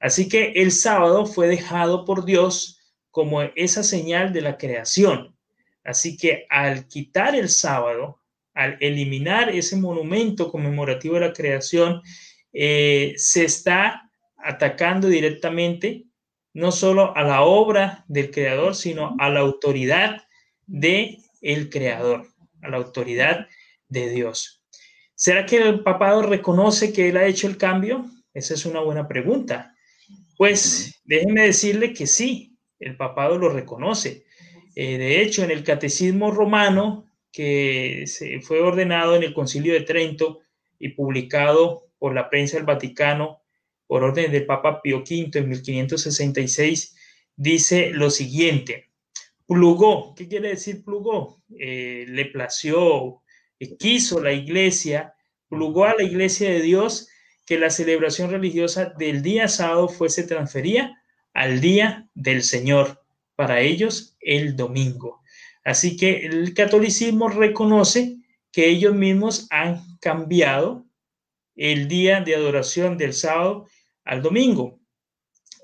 Así 0.01 0.29
que 0.29 0.53
el 0.57 0.73
sábado 0.73 1.27
fue 1.27 1.49
dejado 1.49 2.05
por 2.05 2.25
Dios 2.25 2.81
como 3.11 3.42
esa 3.42 3.83
señal 3.83 4.33
de 4.33 4.40
la 4.40 4.59
creación. 4.59 5.37
Así 5.85 6.16
que 6.16 6.47
al 6.51 6.88
quitar 6.88 7.35
el 7.35 7.49
sábado, 7.49 8.21
al 8.55 8.77
eliminar 8.81 9.49
ese 9.49 9.77
monumento 9.77 10.51
conmemorativo 10.51 11.14
de 11.14 11.21
la 11.21 11.33
creación, 11.33 12.03
eh, 12.53 13.14
se 13.16 13.45
está 13.45 14.11
atacando 14.37 15.09
directamente 15.09 16.05
no 16.55 16.73
solo 16.73 17.16
a 17.16 17.23
la 17.23 17.42
obra 17.42 18.05
del 18.09 18.31
creador, 18.31 18.75
sino 18.75 19.16
a 19.18 19.31
la 19.31 19.40
autoridad 19.40 20.23
de 20.66 21.18
el 21.40 21.71
creador, 21.71 22.32
a 22.62 22.70
la 22.70 22.79
autoridad 22.79 23.48
de 23.88 24.09
Dios. 24.09 24.62
¿Será 25.14 25.46
que 25.46 25.59
el 25.59 25.83
papado 25.83 26.22
reconoce 26.22 26.92
que 26.92 27.09
él 27.09 27.16
ha 27.16 27.27
hecho 27.27 27.46
el 27.46 27.57
cambio? 27.57 28.07
Esa 28.33 28.55
es 28.55 28.64
una 28.64 28.81
buena 28.81 29.07
pregunta. 29.07 29.75
Pues 30.37 31.01
déjeme 31.05 31.42
decirle 31.42 31.92
que 31.92 32.07
sí, 32.07 32.57
el 32.79 32.96
papado 32.96 33.38
lo 33.38 33.48
reconoce. 33.51 34.25
Eh, 34.75 34.98
de 34.98 35.20
hecho, 35.20 35.44
en 35.44 35.51
el 35.51 35.62
catecismo 35.62 36.31
romano, 36.31 37.07
que 37.31 38.05
se 38.07 38.40
fue 38.40 38.61
ordenado 38.61 39.16
en 39.16 39.22
el 39.22 39.35
concilio 39.35 39.75
de 39.75 39.83
Trento 39.83 40.40
y 40.79 40.90
publicado 40.90 41.88
por 41.98 42.14
la 42.14 42.29
prensa 42.29 42.57
del 42.57 42.66
Vaticano 42.66 43.42
por 43.87 44.05
orden 44.05 44.33
del 44.33 44.46
Papa 44.46 44.81
Pío 44.81 45.01
V 45.01 45.31
en 45.35 45.48
1566, 45.51 46.96
dice 47.37 47.90
lo 47.90 48.11
siguiente. 48.11 48.91
Plugó, 49.53 50.15
¿qué 50.15 50.29
quiere 50.29 50.49
decir 50.49 50.83
plugó? 50.83 51.43
Eh, 51.59 52.07
le 52.09 52.25
plació, 52.25 53.21
eh, 53.59 53.77
quiso 53.77 54.23
la 54.23 54.33
iglesia, 54.33 55.15
plugó 55.51 55.85
a 55.85 55.95
la 55.95 56.05
iglesia 56.05 56.49
de 56.49 56.62
Dios 56.62 57.11
que 57.45 57.59
la 57.59 57.69
celebración 57.69 58.31
religiosa 58.31 58.95
del 58.97 59.21
día 59.21 59.49
sábado 59.49 59.88
fuese 59.88 60.23
transferida 60.23 60.99
al 61.35 61.61
día 61.61 62.09
del 62.15 62.43
Señor, 62.43 63.03
para 63.37 63.61
ellos 63.61 64.17
el 64.21 64.57
domingo. 64.57 65.21
Así 65.65 65.99
que 65.99 66.25
el 66.25 66.55
catolicismo 66.55 67.29
reconoce 67.29 68.17
que 68.53 68.69
ellos 68.69 68.95
mismos 68.95 69.49
han 69.51 69.83
cambiado 70.01 70.87
el 71.57 71.88
día 71.88 72.23
de 72.23 72.37
adoración 72.37 72.97
del 72.97 73.12
sábado 73.12 73.69
al 74.05 74.23
domingo. 74.23 74.81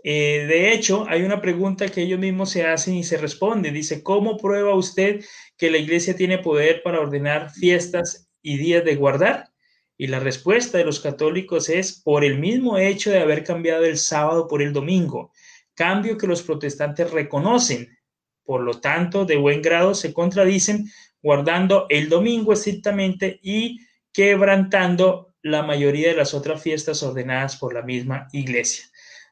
Eh, 0.04 0.46
de 0.48 0.72
hecho, 0.72 1.04
hay 1.08 1.22
una 1.22 1.40
pregunta 1.40 1.88
que 1.88 2.02
ellos 2.02 2.18
mismos 2.18 2.50
se 2.50 2.64
hacen 2.64 2.94
y 2.94 3.04
se 3.04 3.16
responde. 3.16 3.70
Dice, 3.70 4.02
¿cómo 4.02 4.37
prueba 4.37 4.74
usted 4.74 5.24
que 5.56 5.70
la 5.70 5.78
iglesia 5.78 6.16
tiene 6.16 6.38
poder 6.38 6.82
para 6.82 7.00
ordenar 7.00 7.50
fiestas 7.50 8.28
y 8.42 8.56
días 8.56 8.84
de 8.84 8.96
guardar? 8.96 9.50
Y 9.96 10.06
la 10.06 10.20
respuesta 10.20 10.78
de 10.78 10.84
los 10.84 11.00
católicos 11.00 11.68
es 11.68 12.00
por 12.00 12.24
el 12.24 12.38
mismo 12.38 12.78
hecho 12.78 13.11
de 13.11 13.18
haber 13.18 13.42
cambiado 13.42 13.84
el 13.84 13.98
sábado 13.98 14.46
por 14.46 14.62
el 14.62 14.72
domingo 14.72 15.32
cambio 15.78 16.18
que 16.18 16.26
los 16.26 16.42
protestantes 16.42 17.12
reconocen. 17.12 17.96
Por 18.42 18.62
lo 18.62 18.80
tanto, 18.80 19.24
de 19.24 19.37
buen 19.37 19.62
grado 19.62 19.94
se 19.94 20.12
contradicen 20.12 20.90
guardando 21.22 21.87
el 21.88 22.08
domingo 22.08 22.52
estrictamente 22.52 23.38
y 23.44 23.78
quebrantando 24.12 25.34
la 25.40 25.62
mayoría 25.62 26.08
de 26.08 26.16
las 26.16 26.34
otras 26.34 26.61
fiestas 26.61 27.04
ordenadas 27.04 27.56
por 27.56 27.74
la 27.74 27.82
misma 27.82 28.26
iglesia. 28.32 28.87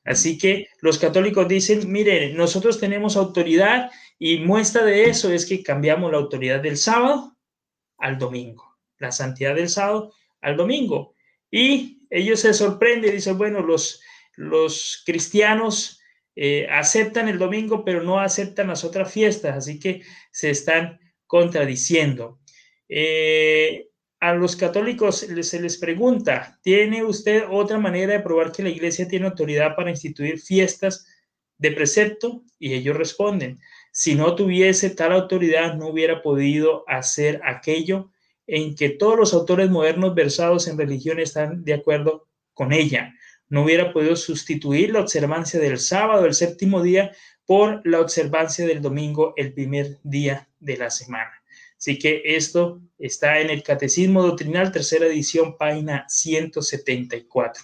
Así 0.07 0.38
que 0.38 0.69
los 0.81 0.99
católicos 0.99 1.49
dicen, 1.49 1.90
miren, 1.90 2.37
nosotros 2.37 2.79
tenemos 2.79 3.16
autoridad 3.16 3.90
y 4.19 4.38
muestra 4.38 4.85
de 4.85 5.07
eso 5.07 5.33
es 5.33 5.45
que 5.45 5.62
cambiamos 5.62 6.12
la 6.12 6.19
autoridad 6.19 6.61
del 6.61 6.77
sábado 6.77 7.37
al 7.99 8.19
domingo, 8.19 8.77
la 8.99 9.11
santidad 9.11 9.57
del 9.57 9.69
sábado 9.69 10.14
al 10.40 10.57
domingo. 10.57 11.14
Y 11.51 12.07
ellos 12.09 12.40
se 12.40 12.55
sorprenden 12.55 13.11
y 13.11 13.16
dicen, 13.16 13.37
bueno, 13.37 13.61
los, 13.62 14.01
los 14.37 15.03
cristianos 15.05 16.01
eh, 16.37 16.69
aceptan 16.71 17.29
el 17.29 17.38
domingo, 17.38 17.85
pero 17.85 18.03
no 18.03 18.21
aceptan 18.21 18.69
las 18.69 18.85
otras 18.85 19.12
fiestas, 19.12 19.57
así 19.57 19.81
que 19.81 20.03
se 20.31 20.51
están 20.51 21.01
contradiciendo. 21.27 22.38
Eh, 22.88 23.86
a 24.20 24.35
los 24.35 24.57
católicos 24.57 25.18
se 25.18 25.61
les 25.61 25.79
pregunta, 25.79 26.59
¿tiene 26.62 27.05
usted 27.05 27.44
otra 27.50 27.79
manera 27.79 28.14
de 28.14 28.20
probar 28.20 28.52
que 28.52 28.62
la 28.62 28.70
iglesia 28.70 29.07
tiene 29.09 29.26
autoridad 29.26 29.76
para 29.76 29.90
instituir 29.90 30.40
fiestas 30.40 31.07
de 31.59 31.72
precepto? 31.72 32.42
Y 32.59 32.74
ellos 32.74 32.96
responden, 32.96 33.59
si 33.92 34.14
no 34.14 34.35
tuviese 34.35 34.90
tal 34.90 35.12
autoridad, 35.12 35.74
no 35.74 35.88
hubiera 35.88 36.22
podido 36.22 36.85
hacer 36.88 37.40
aquello 37.44 38.11
en 38.46 38.74
que 38.74 38.90
todos 38.90 39.18
los 39.18 39.35
autores 39.35 39.70
modernos 39.70 40.14
versados 40.14 40.68
en 40.68 40.79
religión 40.79 41.18
están 41.20 41.64
de 41.64 41.74
acuerdo 41.74 42.29
con 42.55 42.72
ella 42.72 43.12
no 43.48 43.62
hubiera 43.62 43.92
podido 43.92 44.16
sustituir 44.16 44.92
la 44.92 45.00
observancia 45.00 45.61
del 45.61 45.79
sábado, 45.79 46.26
el 46.26 46.35
séptimo 46.35 46.83
día, 46.83 47.12
por 47.44 47.81
la 47.87 48.00
observancia 48.00 48.66
del 48.66 48.83
domingo, 48.83 49.35
el 49.37 49.52
primer 49.52 49.98
día 50.02 50.48
de 50.59 50.76
la 50.76 50.90
semana. 50.90 51.36
Así 51.79 51.99
que 51.99 52.23
esto 52.25 52.81
está 52.99 53.41
en 53.41 53.51
el 53.51 53.62
Catecismo 53.62 54.23
Doctrinal, 54.23 54.73
tercera 54.73 55.07
edición, 55.07 55.57
página 55.57 56.05
174. 56.09 57.62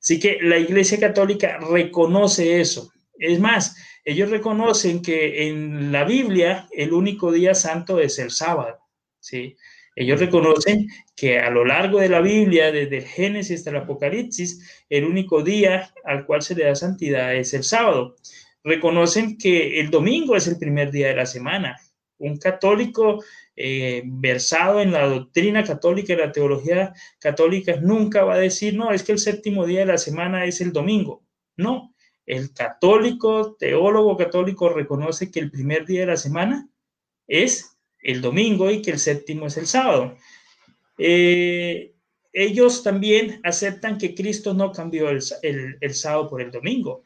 Así 0.00 0.20
que 0.20 0.38
la 0.40 0.58
Iglesia 0.58 0.98
Católica 1.00 1.58
reconoce 1.58 2.60
eso. 2.60 2.92
Es 3.18 3.40
más, 3.40 3.76
ellos 4.04 4.30
reconocen 4.30 5.02
que 5.02 5.48
en 5.48 5.92
la 5.92 6.04
Biblia 6.04 6.68
el 6.72 6.92
único 6.92 7.32
día 7.32 7.54
santo 7.54 7.98
es 7.98 8.18
el 8.18 8.30
sábado. 8.30 8.78
¿sí? 9.20 9.56
Ellos 9.96 10.20
reconocen 10.20 10.86
que 11.16 11.40
a 11.40 11.50
lo 11.50 11.64
largo 11.64 11.98
de 11.98 12.08
la 12.08 12.20
Biblia, 12.20 12.70
desde 12.70 12.98
el 12.98 13.04
Génesis 13.04 13.58
hasta 13.58 13.70
el 13.70 13.76
Apocalipsis, 13.78 14.84
el 14.88 15.04
único 15.04 15.42
día 15.42 15.92
al 16.04 16.24
cual 16.24 16.42
se 16.42 16.54
le 16.54 16.64
da 16.64 16.76
santidad 16.76 17.34
es 17.34 17.52
el 17.52 17.64
sábado. 17.64 18.14
Reconocen 18.62 19.36
que 19.36 19.80
el 19.80 19.90
domingo 19.90 20.36
es 20.36 20.46
el 20.46 20.56
primer 20.56 20.92
día 20.92 21.08
de 21.08 21.16
la 21.16 21.26
semana. 21.26 21.76
Un 22.18 22.38
católico 22.38 23.24
eh, 23.60 24.02
versado 24.04 24.80
en 24.80 24.92
la 24.92 25.08
doctrina 25.08 25.64
católica 25.64 26.12
y 26.12 26.16
la 26.16 26.30
teología 26.30 26.94
católica 27.18 27.74
nunca 27.80 28.22
va 28.22 28.34
a 28.34 28.38
decir, 28.38 28.76
no, 28.76 28.92
es 28.92 29.02
que 29.02 29.10
el 29.10 29.18
séptimo 29.18 29.66
día 29.66 29.80
de 29.80 29.86
la 29.86 29.98
semana 29.98 30.44
es 30.44 30.60
el 30.60 30.72
domingo. 30.72 31.24
No, 31.56 31.92
el 32.24 32.54
católico, 32.54 33.56
teólogo 33.58 34.16
católico 34.16 34.68
reconoce 34.68 35.32
que 35.32 35.40
el 35.40 35.50
primer 35.50 35.86
día 35.86 36.02
de 36.02 36.06
la 36.06 36.16
semana 36.16 36.68
es 37.26 37.76
el 38.00 38.20
domingo 38.20 38.70
y 38.70 38.80
que 38.80 38.92
el 38.92 39.00
séptimo 39.00 39.48
es 39.48 39.56
el 39.56 39.66
sábado. 39.66 40.14
Eh, 40.96 41.94
ellos 42.32 42.84
también 42.84 43.40
aceptan 43.42 43.98
que 43.98 44.14
Cristo 44.14 44.54
no 44.54 44.70
cambió 44.70 45.08
el, 45.08 45.20
el, 45.80 45.94
sábado 45.94 46.28
por 46.28 46.42
el 46.42 46.52
domingo. 46.52 47.02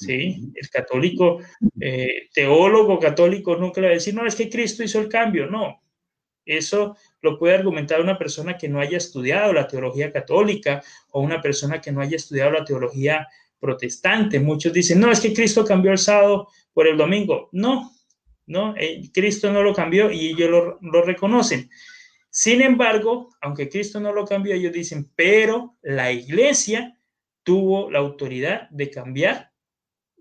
¿Sí? 0.00 0.50
El 0.54 0.68
católico, 0.70 1.40
eh, 1.80 2.28
teólogo 2.32 2.98
católico 2.98 3.56
nunca 3.56 3.80
le 3.80 3.88
va 3.88 3.92
a 3.92 3.94
decir, 3.94 4.14
no, 4.14 4.26
es 4.26 4.34
que 4.34 4.48
Cristo 4.48 4.82
hizo 4.82 5.00
el 5.00 5.08
cambio. 5.08 5.46
No, 5.46 5.82
eso 6.44 6.96
lo 7.20 7.38
puede 7.38 7.54
argumentar 7.54 8.00
una 8.00 8.18
persona 8.18 8.56
que 8.56 8.68
no 8.68 8.80
haya 8.80 8.96
estudiado 8.96 9.52
la 9.52 9.66
teología 9.66 10.12
católica 10.12 10.82
o 11.10 11.20
una 11.20 11.40
persona 11.40 11.80
que 11.80 11.92
no 11.92 12.00
haya 12.00 12.16
estudiado 12.16 12.50
la 12.50 12.64
teología 12.64 13.28
protestante. 13.58 14.40
Muchos 14.40 14.72
dicen, 14.72 15.00
no, 15.00 15.10
es 15.10 15.20
que 15.20 15.34
Cristo 15.34 15.64
cambió 15.64 15.92
el 15.92 15.98
sábado 15.98 16.48
por 16.72 16.88
el 16.88 16.96
domingo. 16.96 17.50
No, 17.52 17.92
no, 18.46 18.74
eh, 18.76 19.02
Cristo 19.12 19.52
no 19.52 19.62
lo 19.62 19.74
cambió 19.74 20.10
y 20.10 20.30
ellos 20.30 20.50
lo, 20.50 20.78
lo 20.80 21.02
reconocen. 21.02 21.70
Sin 22.30 22.62
embargo, 22.62 23.30
aunque 23.40 23.68
Cristo 23.68 24.00
no 24.00 24.12
lo 24.12 24.24
cambió, 24.24 24.54
ellos 24.54 24.72
dicen, 24.72 25.10
pero 25.14 25.76
la 25.82 26.12
iglesia 26.12 26.96
tuvo 27.42 27.90
la 27.90 27.98
autoridad 27.98 28.68
de 28.70 28.90
cambiar 28.90 29.49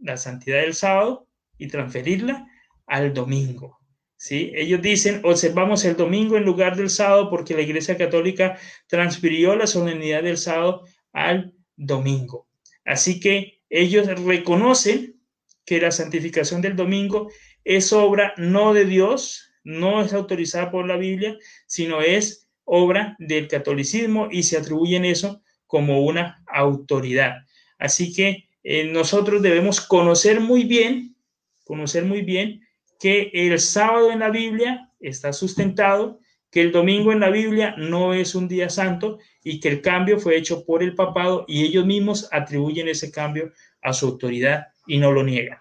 la 0.01 0.17
santidad 0.17 0.61
del 0.61 0.73
sábado 0.73 1.27
y 1.57 1.67
transferirla 1.67 2.47
al 2.87 3.13
domingo. 3.13 3.79
¿sí? 4.17 4.51
Ellos 4.55 4.81
dicen, 4.81 5.21
observamos 5.23 5.85
el 5.85 5.95
domingo 5.95 6.37
en 6.37 6.45
lugar 6.45 6.75
del 6.75 6.89
sábado 6.89 7.29
porque 7.29 7.53
la 7.53 7.61
Iglesia 7.61 7.97
Católica 7.97 8.57
transfirió 8.87 9.55
la 9.55 9.67
solemnidad 9.67 10.23
del 10.23 10.37
sábado 10.37 10.85
al 11.13 11.53
domingo. 11.75 12.47
Así 12.85 13.19
que 13.19 13.61
ellos 13.69 14.07
reconocen 14.23 15.21
que 15.65 15.79
la 15.79 15.91
santificación 15.91 16.61
del 16.61 16.75
domingo 16.75 17.29
es 17.63 17.93
obra 17.93 18.33
no 18.37 18.73
de 18.73 18.85
Dios, 18.85 19.51
no 19.63 20.01
es 20.01 20.13
autorizada 20.13 20.71
por 20.71 20.87
la 20.87 20.97
Biblia, 20.97 21.37
sino 21.67 22.01
es 22.01 22.49
obra 22.63 23.15
del 23.19 23.47
catolicismo 23.47 24.27
y 24.31 24.43
se 24.43 24.57
atribuyen 24.57 25.05
eso 25.05 25.41
como 25.67 26.01
una 26.01 26.43
autoridad. 26.47 27.37
Así 27.77 28.13
que 28.13 28.48
eh, 28.71 28.83
nosotros 28.83 29.41
debemos 29.41 29.81
conocer 29.81 30.39
muy 30.39 30.63
bien, 30.63 31.15
conocer 31.63 32.05
muy 32.05 32.21
bien 32.21 32.61
que 32.99 33.31
el 33.33 33.57
sábado 33.59 34.11
en 34.11 34.19
la 34.19 34.29
Biblia 34.29 34.91
está 34.99 35.33
sustentado, 35.33 36.19
que 36.51 36.61
el 36.61 36.71
domingo 36.71 37.11
en 37.11 37.19
la 37.19 37.31
Biblia 37.31 37.73
no 37.79 38.13
es 38.13 38.35
un 38.35 38.47
día 38.47 38.69
santo 38.69 39.17
y 39.43 39.59
que 39.59 39.69
el 39.69 39.81
cambio 39.81 40.19
fue 40.19 40.37
hecho 40.37 40.67
por 40.67 40.83
el 40.83 40.93
papado 40.93 41.45
y 41.47 41.65
ellos 41.65 41.83
mismos 41.87 42.29
atribuyen 42.31 42.87
ese 42.87 43.11
cambio 43.11 43.51
a 43.81 43.91
su 43.91 44.05
autoridad 44.05 44.67
y 44.85 44.99
no 44.99 45.11
lo 45.11 45.23
niegan. 45.23 45.57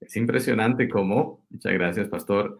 Es 0.00 0.14
impresionante 0.14 0.88
cómo, 0.88 1.44
muchas 1.50 1.72
gracias, 1.72 2.06
pastor, 2.06 2.56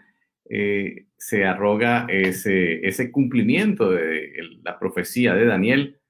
eh, 0.50 1.07
se 1.16 1.44
arroga 1.44 2.07
ese, 2.09 2.84
ese 2.84 3.12
cumplimiento 3.12 3.92
de 3.92 4.32
la 4.64 4.76
profecía 4.80 5.34
de 5.34 5.46
Daniel 5.46 6.01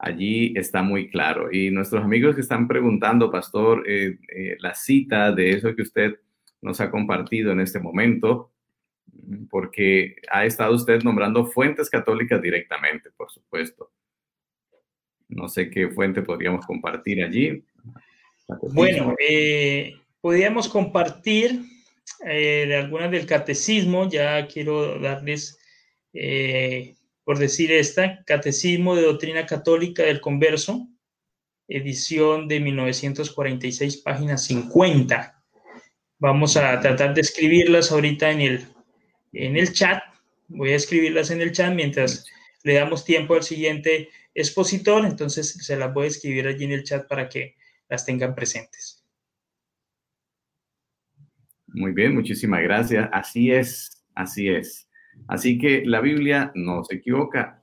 allí 0.00 0.52
está 0.56 0.82
muy 0.82 1.08
claro. 1.08 1.52
Y 1.52 1.70
nuestros 1.70 2.02
amigos 2.02 2.34
que 2.34 2.40
están 2.40 2.66
preguntando, 2.66 3.30
pastor, 3.30 3.84
eh, 3.88 4.18
eh, 4.34 4.56
la 4.58 4.74
cita 4.74 5.30
de 5.32 5.50
eso 5.50 5.76
que 5.76 5.82
usted 5.82 6.18
nos 6.62 6.80
ha 6.80 6.90
compartido 6.90 7.52
en 7.52 7.60
este 7.60 7.78
momento, 7.78 8.50
porque 9.50 10.16
ha 10.30 10.44
estado 10.44 10.74
usted 10.74 11.02
nombrando 11.02 11.46
fuentes 11.46 11.90
católicas 11.90 12.40
directamente, 12.40 13.10
por 13.16 13.30
supuesto. 13.30 13.90
No 15.28 15.48
sé 15.48 15.70
qué 15.70 15.88
fuente 15.88 16.22
podríamos 16.22 16.66
compartir 16.66 17.22
allí. 17.22 17.62
Bueno, 18.72 19.14
eh, 19.18 19.94
podríamos 20.20 20.68
compartir 20.68 21.62
algunas 22.76 23.10
del 23.10 23.26
catecismo, 23.26 24.08
ya 24.10 24.46
quiero 24.46 24.98
darles 24.98 25.58
por 27.30 27.38
decir 27.38 27.70
esta, 27.70 28.24
Catecismo 28.24 28.96
de 28.96 29.02
Doctrina 29.02 29.46
Católica 29.46 30.02
del 30.02 30.20
Converso, 30.20 30.88
edición 31.68 32.48
de 32.48 32.58
1946, 32.58 33.98
página 33.98 34.36
50. 34.36 35.40
Vamos 36.18 36.56
a 36.56 36.80
tratar 36.80 37.14
de 37.14 37.20
escribirlas 37.20 37.92
ahorita 37.92 38.32
en 38.32 38.40
el, 38.40 38.66
en 39.32 39.56
el 39.56 39.72
chat. 39.72 40.02
Voy 40.48 40.72
a 40.72 40.74
escribirlas 40.74 41.30
en 41.30 41.40
el 41.40 41.52
chat 41.52 41.72
mientras 41.72 42.26
le 42.64 42.74
damos 42.74 43.04
tiempo 43.04 43.36
al 43.36 43.44
siguiente 43.44 44.08
expositor. 44.34 45.06
Entonces 45.06 45.52
se 45.52 45.76
las 45.76 45.94
voy 45.94 46.06
a 46.06 46.08
escribir 46.08 46.48
allí 46.48 46.64
en 46.64 46.72
el 46.72 46.82
chat 46.82 47.06
para 47.06 47.28
que 47.28 47.54
las 47.88 48.04
tengan 48.04 48.34
presentes. 48.34 49.04
Muy 51.68 51.92
bien, 51.92 52.12
muchísimas 52.12 52.60
gracias. 52.64 53.08
Así 53.12 53.52
es, 53.52 54.04
así 54.16 54.48
es. 54.48 54.89
Así 55.28 55.58
que 55.58 55.84
la 55.84 56.00
Biblia 56.00 56.52
no 56.54 56.84
se 56.84 56.96
equivoca, 56.96 57.62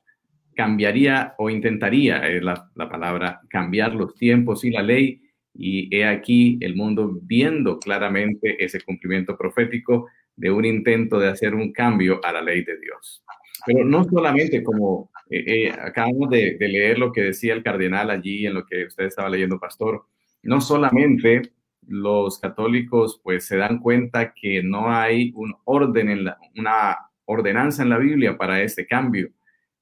cambiaría 0.55 1.35
o 1.37 1.49
intentaría, 1.49 2.27
es 2.27 2.43
la, 2.43 2.67
palabra, 2.75 3.41
cambiar 3.49 3.93
los 3.93 4.15
tiempos 4.15 4.63
y 4.65 4.71
la 4.71 4.81
ley, 4.81 5.21
y 5.53 5.95
he 5.95 6.05
aquí 6.05 6.57
el 6.61 6.75
mundo 6.75 7.19
viendo 7.21 7.79
claramente 7.79 8.63
ese 8.63 8.81
cumplimiento 8.81 9.37
profético 9.37 10.07
de 10.35 10.51
un 10.51 10.65
intento 10.65 11.19
de 11.19 11.29
hacer 11.29 11.55
un 11.55 11.71
cambio 11.71 12.19
a 12.23 12.31
la 12.31 12.41
ley 12.41 12.63
de 12.63 12.79
Dios. 12.79 13.23
Pero 13.65 13.83
no 13.83 14.03
solamente 14.03 14.63
como 14.63 15.11
eh, 15.29 15.43
eh, 15.47 15.71
acabamos 15.71 16.29
de, 16.29 16.57
leer 16.59 16.99
lo 16.99 17.11
que 17.11 17.21
decía 17.21 17.53
el 17.53 17.63
cardenal 17.63 18.09
allí 18.09 18.45
en 18.45 18.53
lo 18.53 18.65
que 18.65 18.85
usted 18.85 19.05
estaba 19.05 19.29
leyendo, 19.29 19.59
pastor, 19.59 20.05
no 20.43 20.61
solamente 20.61 21.51
los 21.87 22.39
católicos 22.39 23.19
pues 23.23 23.45
se 23.45 23.57
dan 23.57 23.79
cuenta 23.79 24.33
que 24.33 24.61
no 24.61 24.91
hay 24.91 25.31
un 25.35 25.55
orden 25.65 26.09
en 26.09 26.25
la, 26.25 26.37
una 26.55 26.97
ordenanza 27.27 27.83
en 27.83 27.89
la 27.89 27.97
Biblia 27.97 28.37
para 28.37 28.61
este 28.61 28.87
cambio. 28.87 29.29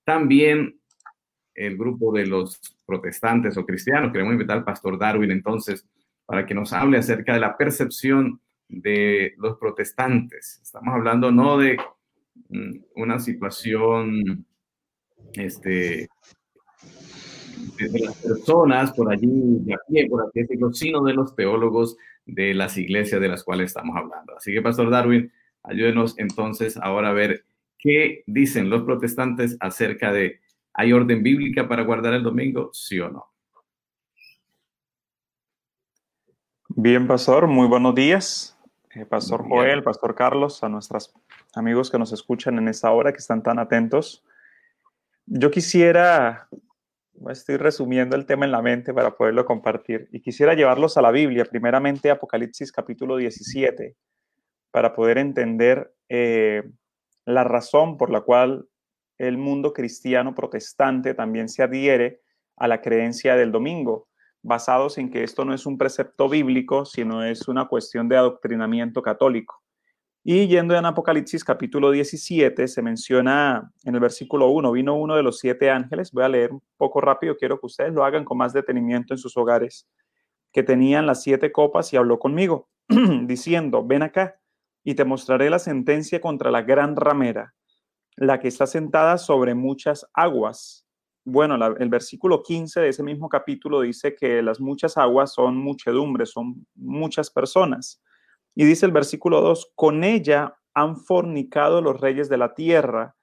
También 0.04 0.80
el 1.54 1.78
grupo 1.78 2.12
de 2.12 2.26
los 2.26 2.60
protestantes 2.86 3.58
o 3.58 3.66
cristianos, 3.66 4.12
queremos 4.12 4.34
invitar 4.34 4.58
al 4.58 4.66
pastor 4.66 5.00
Darwin 5.00 5.32
entonces 5.32 5.88
para 6.26 6.46
que 6.46 6.54
nos 6.54 6.74
hable 6.74 6.98
acerca 6.98 7.34
de 7.34 7.40
la 7.40 7.56
percepción 7.56 8.42
de 8.68 9.34
los 9.38 9.58
protestantes. 9.58 10.60
Estamos 10.62 10.94
hablando 10.94 11.32
no 11.32 11.58
de 11.58 11.78
mm, 12.50 12.78
una 12.96 13.20
situación 13.20 14.46
este, 15.34 16.08
de, 17.78 18.00
las 18.00 18.16
personas 18.18 18.92
por 18.94 19.12
allí, 19.12 19.30
de 19.30 19.74
a 19.74 19.78
pie, 19.88 20.08
por 20.10 20.24
así 20.24 20.42
decirlo, 20.42 20.74
sino 20.74 21.04
de 21.04 21.14
los 21.14 21.36
teólogos 21.36 21.98
de 22.26 22.54
las 22.54 22.78
iglesias 22.78 23.22
de 23.22 23.28
las 23.28 23.44
cuales 23.44 23.68
estamos 23.68 23.96
hablando. 23.96 24.36
Así 24.36 24.52
que, 24.52 24.62
Pastor 24.62 24.90
Darwin, 24.90 25.32
Ayúdenos 25.68 26.18
entonces 26.20 26.78
ahora 26.78 27.10
a 27.10 27.14
ver 27.14 27.44
qué 27.80 28.24
dicen 28.28 28.70
los 28.70 28.84
protestantes 28.84 29.58
acerca 29.60 30.12
de, 30.12 30.40
¿hay 30.74 30.94
orden 30.94 31.24
bíblica 31.24 31.68
para 31.68 31.84
guardar 31.84 32.14
el 32.14 32.24
domingo? 32.24 32.70
Sí 32.74 33.00
o 33.00 33.10
no. 33.10 33.26
Bien, 36.70 37.08
pastor, 37.08 37.48
muy 37.48 37.68
buenos 37.68 37.96
días. 37.96 38.58
Eh, 38.94 39.06
pastor 39.06 39.48
Joel, 39.48 39.82
pastor 39.82 40.14
Carlos, 40.14 40.64
a 40.64 40.70
nuestros 40.70 41.14
amigos 41.56 41.90
que 41.90 41.98
nos 41.98 42.12
escuchan 42.12 42.58
en 42.58 42.68
esta 42.68 42.92
hora, 42.92 43.12
que 43.12 43.20
están 43.20 43.42
tan 43.42 43.60
atentos. 43.60 44.24
Yo 45.26 45.50
quisiera, 45.50 46.48
estoy 47.30 47.58
resumiendo 47.58 48.16
el 48.16 48.26
tema 48.26 48.46
en 48.46 48.52
la 48.52 48.62
mente 48.62 48.94
para 48.94 49.16
poderlo 49.16 49.46
compartir, 49.46 50.10
y 50.12 50.22
quisiera 50.22 50.54
llevarlos 50.54 50.98
a 50.98 51.02
la 51.02 51.12
Biblia, 51.12 51.46
primeramente 51.46 52.12
Apocalipsis 52.12 52.72
capítulo 52.72 53.18
17 53.18 53.96
para 54.76 54.94
poder 54.94 55.18
entender 55.20 55.96
eh, 56.10 56.62
la 57.24 57.46
razón 57.46 57.96
por 57.96 58.10
la 58.10 58.20
cual 58.20 58.68
el 59.18 59.38
mundo 59.38 59.72
cristiano 59.72 60.36
protestante 60.36 61.14
también 61.14 61.48
se 61.48 61.64
adhiere 61.64 62.20
a 62.58 62.68
la 62.68 62.82
creencia 62.82 63.38
del 63.38 63.54
domingo, 63.54 64.10
basados 64.42 64.98
en 64.98 65.10
que 65.10 65.24
esto 65.24 65.46
no 65.46 65.54
es 65.54 65.66
un 65.66 65.78
precepto 65.78 66.28
bíblico, 66.28 66.84
sino 66.84 67.24
es 67.24 67.48
una 67.48 67.70
cuestión 67.70 68.10
de 68.10 68.18
adoctrinamiento 68.18 69.02
católico. 69.02 69.64
Y 70.26 70.48
yendo 70.48 70.76
en 70.76 70.86
Apocalipsis 70.86 71.46
capítulo 71.46 71.92
17, 71.92 72.68
se 72.68 72.82
menciona 72.82 73.72
en 73.86 73.96
el 73.96 74.02
versículo 74.02 74.50
1, 74.50 74.74
vino 74.74 74.96
uno 74.96 75.16
de 75.16 75.24
los 75.24 75.40
siete 75.40 75.70
ángeles, 75.70 76.12
voy 76.12 76.26
a 76.26 76.28
leer 76.28 76.52
un 76.52 76.62
poco 76.76 77.00
rápido, 77.00 77.38
quiero 77.38 77.62
que 77.62 77.68
ustedes 77.68 77.94
lo 77.94 78.04
hagan 78.04 78.26
con 78.26 78.38
más 78.38 78.52
detenimiento 78.52 79.14
en 79.14 79.20
sus 79.20 79.38
hogares, 79.38 79.88
que 80.52 80.64
tenían 80.64 81.06
las 81.06 81.24
siete 81.24 81.54
copas 81.54 81.94
y 81.94 81.96
habló 81.96 82.20
conmigo, 82.20 82.68
diciendo, 83.26 83.82
ven 83.88 84.04
acá 84.04 84.36
y 84.86 84.94
te 84.94 85.04
mostraré 85.04 85.50
la 85.50 85.60
sentencia 85.60 86.22
contra 86.22 86.52
la 86.52 86.62
gran 86.62 86.96
ramera, 86.96 87.56
la 88.16 88.40
que 88.40 88.48
está 88.48 88.68
sentada 88.68 89.18
sobre 89.18 89.56
muchas 89.56 90.06
aguas. 90.14 90.88
Bueno, 91.26 91.56
el 91.56 91.90
versículo 91.90 92.44
15 92.44 92.82
de 92.82 92.90
ese 92.90 93.02
mismo 93.02 93.28
capítulo 93.28 93.82
dice 93.82 94.16
que 94.16 94.44
las 94.44 94.62
muchas 94.62 94.96
aguas 94.96 95.34
son 95.34 95.58
muchedumbre, 95.58 96.28
son 96.28 96.68
muchas 96.76 97.32
personas. 97.32 98.00
Y 98.54 98.64
dice 98.66 98.86
el 98.86 98.92
versículo 98.92 99.42
2, 99.42 99.72
con 99.74 100.04
ella 100.04 100.56
han 100.76 100.98
fornicado 100.98 101.82
los 101.82 102.00
reyes 102.00 102.30
de 102.30 102.38
la 102.38 102.54
tierra. 102.54 103.16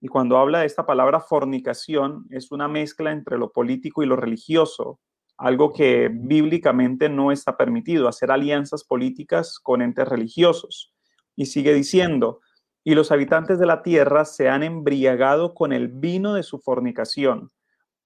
Y 0.00 0.06
cuando 0.06 0.38
habla 0.38 0.60
de 0.60 0.66
esta 0.66 0.86
palabra 0.86 1.18
fornicación, 1.18 2.26
es 2.30 2.52
una 2.52 2.68
mezcla 2.68 3.10
entre 3.10 3.38
lo 3.38 3.50
político 3.50 4.04
y 4.04 4.06
lo 4.06 4.14
religioso, 4.14 5.00
algo 5.36 5.72
que 5.72 6.10
bíblicamente 6.12 7.08
no 7.08 7.32
está 7.32 7.56
permitido, 7.56 8.06
hacer 8.06 8.30
alianzas 8.30 8.84
políticas 8.84 9.58
con 9.58 9.82
entes 9.82 10.06
religiosos. 10.06 10.94
Y 11.38 11.46
sigue 11.46 11.72
diciendo, 11.72 12.40
y 12.82 12.96
los 12.96 13.12
habitantes 13.12 13.60
de 13.60 13.66
la 13.66 13.82
tierra 13.82 14.24
se 14.24 14.48
han 14.48 14.64
embriagado 14.64 15.54
con 15.54 15.72
el 15.72 15.86
vino 15.86 16.34
de 16.34 16.42
su 16.42 16.58
fornicación. 16.58 17.52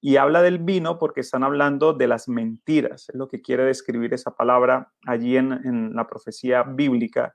Y 0.02 0.16
habla 0.16 0.42
del 0.42 0.58
vino 0.58 0.98
porque 0.98 1.22
están 1.22 1.42
hablando 1.42 1.94
de 1.94 2.08
las 2.08 2.28
mentiras, 2.28 3.08
es 3.08 3.14
lo 3.14 3.28
que 3.28 3.40
quiere 3.40 3.64
describir 3.64 4.12
esa 4.12 4.34
palabra 4.34 4.92
allí 5.06 5.38
en, 5.38 5.52
en 5.52 5.94
la 5.94 6.06
profecía 6.06 6.62
bíblica. 6.62 7.34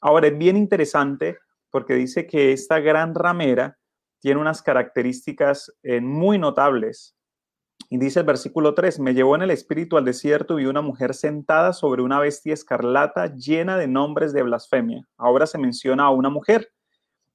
Ahora, 0.00 0.28
es 0.28 0.38
bien 0.38 0.56
interesante 0.56 1.38
porque 1.70 1.94
dice 1.94 2.28
que 2.28 2.52
esta 2.52 2.78
gran 2.78 3.12
ramera 3.12 3.78
tiene 4.20 4.40
unas 4.40 4.62
características 4.62 5.72
eh, 5.82 6.00
muy 6.00 6.38
notables. 6.38 7.16
Y 7.88 7.98
dice 7.98 8.20
el 8.20 8.26
versículo 8.26 8.74
3, 8.74 9.00
me 9.00 9.14
llevó 9.14 9.36
en 9.36 9.42
el 9.42 9.50
espíritu 9.50 9.96
al 9.96 10.04
desierto 10.04 10.58
y 10.58 10.64
vi 10.64 10.68
una 10.68 10.80
mujer 10.80 11.14
sentada 11.14 11.72
sobre 11.72 12.02
una 12.02 12.20
bestia 12.20 12.54
escarlata 12.54 13.34
llena 13.34 13.76
de 13.76 13.86
nombres 13.86 14.32
de 14.32 14.42
blasfemia. 14.42 15.06
Ahora 15.16 15.46
se 15.46 15.58
menciona 15.58 16.04
a 16.04 16.10
una 16.10 16.30
mujer. 16.30 16.72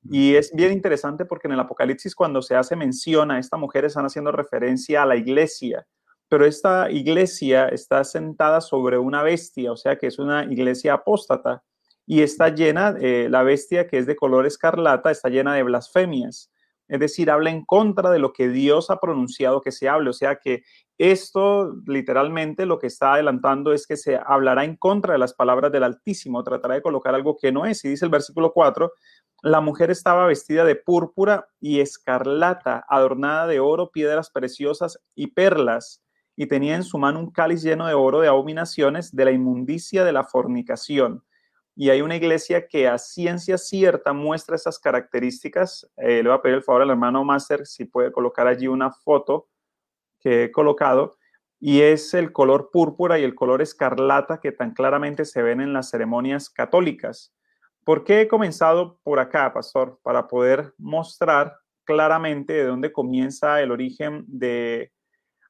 Y 0.10 0.36
es 0.36 0.52
bien 0.54 0.72
interesante 0.72 1.26
porque 1.26 1.48
en 1.48 1.54
el 1.54 1.60
Apocalipsis 1.60 2.16
cuando 2.16 2.42
se 2.42 2.56
hace 2.56 2.76
mención 2.76 3.30
a 3.32 3.40
esta 3.40 3.58
mujer 3.58 3.86
están 3.86 4.06
haciendo 4.06 4.32
referencia 4.32 5.04
a 5.04 5.06
la 5.06 5.16
iglesia, 5.16 5.86
pero 6.30 6.46
esta 6.46 6.90
iglesia 6.92 7.68
está 7.70 8.04
sentada 8.04 8.62
sobre 8.62 8.98
una 8.98 9.24
bestia, 9.24 9.72
o 9.72 9.78
sea 9.78 9.98
que 9.98 10.08
es 10.08 10.20
una 10.20 10.46
iglesia 10.46 10.94
apóstata 10.94 11.64
y 12.06 12.22
está 12.22 12.50
llena, 12.50 12.96
eh, 13.02 13.28
la 13.30 13.44
bestia 13.44 13.88
que 13.88 13.98
es 13.98 14.06
de 14.06 14.16
color 14.16 14.46
escarlata, 14.46 15.12
está 15.12 15.30
llena 15.30 15.54
de 15.56 15.64
blasfemias. 15.64 16.52
Es 16.88 17.00
decir, 17.00 17.30
habla 17.30 17.50
en 17.50 17.66
contra 17.66 18.12
de 18.12 18.20
lo 18.20 18.34
que 18.34 18.50
Dios 18.50 18.90
ha 18.90 19.00
pronunciado 19.00 19.62
que 19.62 19.72
se 19.72 19.90
hable. 19.90 20.10
O 20.10 20.14
sea 20.14 20.38
que 20.38 20.64
esto 20.98 21.76
literalmente 21.86 22.66
lo 22.66 22.80
que 22.80 22.88
está 22.88 23.14
adelantando 23.14 23.74
es 23.74 23.86
que 23.86 23.98
se 23.98 24.20
hablará 24.26 24.64
en 24.64 24.76
contra 24.76 25.14
de 25.14 25.20
las 25.20 25.34
palabras 25.34 25.72
del 25.72 25.84
Altísimo, 25.84 26.44
tratará 26.44 26.76
de 26.76 26.82
colocar 26.82 27.14
algo 27.14 27.38
que 27.38 27.52
no 27.52 27.66
es. 27.66 27.84
Y 27.86 27.90
dice 27.90 28.06
el 28.06 28.12
versículo 28.12 28.52
4, 28.54 28.92
la 29.44 29.62
mujer 29.62 29.92
estaba 29.92 30.26
vestida 30.26 30.64
de 30.64 30.76
púrpura 30.76 31.48
y 31.60 31.80
escarlata, 31.82 32.86
adornada 32.90 33.48
de 33.48 33.60
oro, 33.60 33.92
piedras 33.92 34.32
preciosas 34.32 35.00
y 35.14 35.28
perlas, 35.28 36.04
y 36.36 36.48
tenía 36.48 36.76
en 36.76 36.84
su 36.84 36.98
mano 36.98 37.20
un 37.20 37.32
cáliz 37.32 37.62
lleno 37.64 37.88
de 37.88 37.94
oro 37.94 38.22
de 38.22 38.28
abominaciones 38.28 39.16
de 39.16 39.26
la 39.26 39.32
inmundicia 39.32 40.04
de 40.04 40.14
la 40.14 40.24
fornicación 40.24 41.24
y 41.80 41.92
hay 41.92 42.02
una 42.02 42.16
iglesia 42.16 42.68
que 42.68 42.88
a 42.88 42.98
ciencia 42.98 43.56
cierta 43.60 44.12
muestra 44.12 44.56
esas 44.56 44.80
características. 44.80 45.88
Eh, 45.98 46.24
le 46.24 46.30
voy 46.30 46.36
a 46.36 46.42
pedir 46.42 46.56
el 46.56 46.64
favor 46.64 46.82
al 46.82 46.90
hermano 46.90 47.24
Master 47.24 47.68
si 47.68 47.86
puede 47.86 48.12
colocar 48.12 48.48
allí 48.48 48.68
una 48.68 48.92
foto 48.92 49.48
que 50.20 50.46
he 50.46 50.52
colocado 50.52 51.18
y 51.60 51.82
es 51.82 52.16
el 52.16 52.32
color 52.32 52.72
púrpura 52.72 53.20
y 53.20 53.24
el 53.24 53.36
color 53.36 53.62
escarlata 53.62 54.40
que 54.40 54.52
tan 54.52 54.74
claramente 54.74 55.24
se 55.24 55.44
ven 55.44 55.62
en 55.62 55.72
las 55.72 55.92
ceremonias 55.92 56.50
católicas. 56.50 57.36
¿Por 57.84 58.04
qué 58.04 58.22
he 58.22 58.28
comenzado 58.28 59.00
por 59.04 59.20
acá, 59.20 59.54
pastor? 59.54 60.00
Para 60.02 60.28
poder 60.28 60.74
mostrar 60.80 61.58
claramente 61.84 62.54
de 62.54 62.66
dónde 62.66 62.92
comienza 62.92 63.62
el 63.62 63.70
origen 63.70 64.26
de 64.28 64.92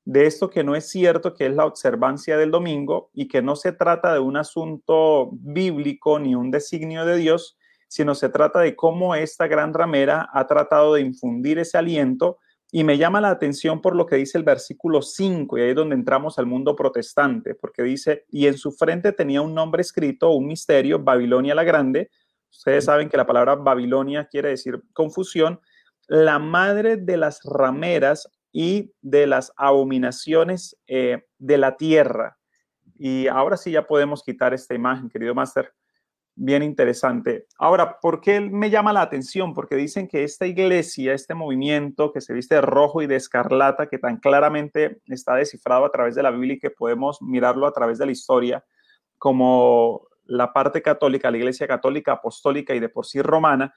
de 0.07 0.25
esto 0.25 0.49
que 0.49 0.63
no 0.63 0.73
es 0.73 0.87
cierto, 0.87 1.33
que 1.33 1.47
es 1.47 1.53
la 1.53 1.65
observancia 1.65 2.37
del 2.37 2.49
domingo 2.49 3.09
y 3.13 3.27
que 3.27 3.41
no 3.41 3.57
se 3.57 3.73
trata 3.73 4.13
de 4.13 4.19
un 4.19 4.37
asunto 4.37 5.31
bíblico 5.33 6.17
ni 6.17 6.33
un 6.33 6.49
designio 6.49 7.05
de 7.05 7.17
Dios, 7.17 7.57
sino 7.89 8.15
se 8.15 8.29
trata 8.29 8.61
de 8.61 8.73
cómo 8.73 9.15
esta 9.15 9.47
gran 9.47 9.73
ramera 9.73 10.29
ha 10.31 10.47
tratado 10.47 10.93
de 10.93 11.01
infundir 11.01 11.59
ese 11.59 11.77
aliento. 11.77 12.37
Y 12.71 12.85
me 12.85 12.97
llama 12.97 13.19
la 13.19 13.31
atención 13.31 13.81
por 13.81 13.97
lo 13.97 14.05
que 14.05 14.15
dice 14.15 14.37
el 14.37 14.45
versículo 14.45 15.01
5 15.01 15.57
y 15.57 15.61
ahí 15.61 15.69
es 15.71 15.75
donde 15.75 15.95
entramos 15.95 16.39
al 16.39 16.45
mundo 16.45 16.73
protestante, 16.73 17.53
porque 17.53 17.83
dice, 17.83 18.23
y 18.31 18.47
en 18.47 18.57
su 18.57 18.71
frente 18.71 19.11
tenía 19.11 19.41
un 19.41 19.53
nombre 19.53 19.81
escrito, 19.81 20.29
un 20.29 20.47
misterio, 20.47 20.99
Babilonia 20.99 21.53
la 21.53 21.65
Grande. 21.65 22.11
Ustedes 22.49 22.85
saben 22.85 23.09
que 23.09 23.17
la 23.17 23.27
palabra 23.27 23.55
Babilonia 23.55 24.29
quiere 24.31 24.49
decir 24.49 24.81
confusión, 24.93 25.59
la 26.07 26.39
madre 26.39 26.95
de 26.95 27.17
las 27.17 27.41
rameras 27.43 28.29
y 28.51 28.91
de 29.01 29.27
las 29.27 29.51
abominaciones 29.55 30.77
eh, 30.87 31.25
de 31.37 31.57
la 31.57 31.77
tierra. 31.77 32.37
Y 32.97 33.27
ahora 33.27 33.57
sí 33.57 33.71
ya 33.71 33.85
podemos 33.85 34.23
quitar 34.23 34.53
esta 34.53 34.73
imagen, 34.73 35.09
querido 35.09 35.35
Máster. 35.35 35.71
Bien 36.39 36.61
interesante. 36.61 37.47
Ahora, 37.57 37.99
¿por 37.99 38.21
qué 38.21 38.39
me 38.39 38.69
llama 38.69 38.93
la 38.93 39.01
atención? 39.01 39.55
Porque 39.55 39.75
dicen 39.75 40.07
que 40.07 40.23
esta 40.23 40.45
iglesia, 40.45 41.13
este 41.13 41.33
movimiento 41.33 42.11
que 42.11 42.21
se 42.21 42.31
viste 42.31 42.55
de 42.55 42.61
rojo 42.61 43.01
y 43.01 43.07
de 43.07 43.15
escarlata, 43.15 43.87
que 43.87 43.97
tan 43.97 44.17
claramente 44.17 45.01
está 45.07 45.33
descifrado 45.33 45.85
a 45.85 45.91
través 45.91 46.13
de 46.13 46.21
la 46.21 46.29
Biblia 46.29 46.53
y 46.55 46.59
que 46.59 46.69
podemos 46.69 47.21
mirarlo 47.23 47.65
a 47.65 47.73
través 47.73 47.97
de 47.97 48.05
la 48.05 48.11
historia, 48.11 48.63
como 49.17 50.07
la 50.25 50.53
parte 50.53 50.81
católica, 50.83 51.31
la 51.31 51.37
iglesia 51.37 51.67
católica, 51.67 52.13
apostólica 52.13 52.75
y 52.75 52.79
de 52.79 52.89
por 52.89 53.07
sí 53.07 53.21
romana, 53.21 53.73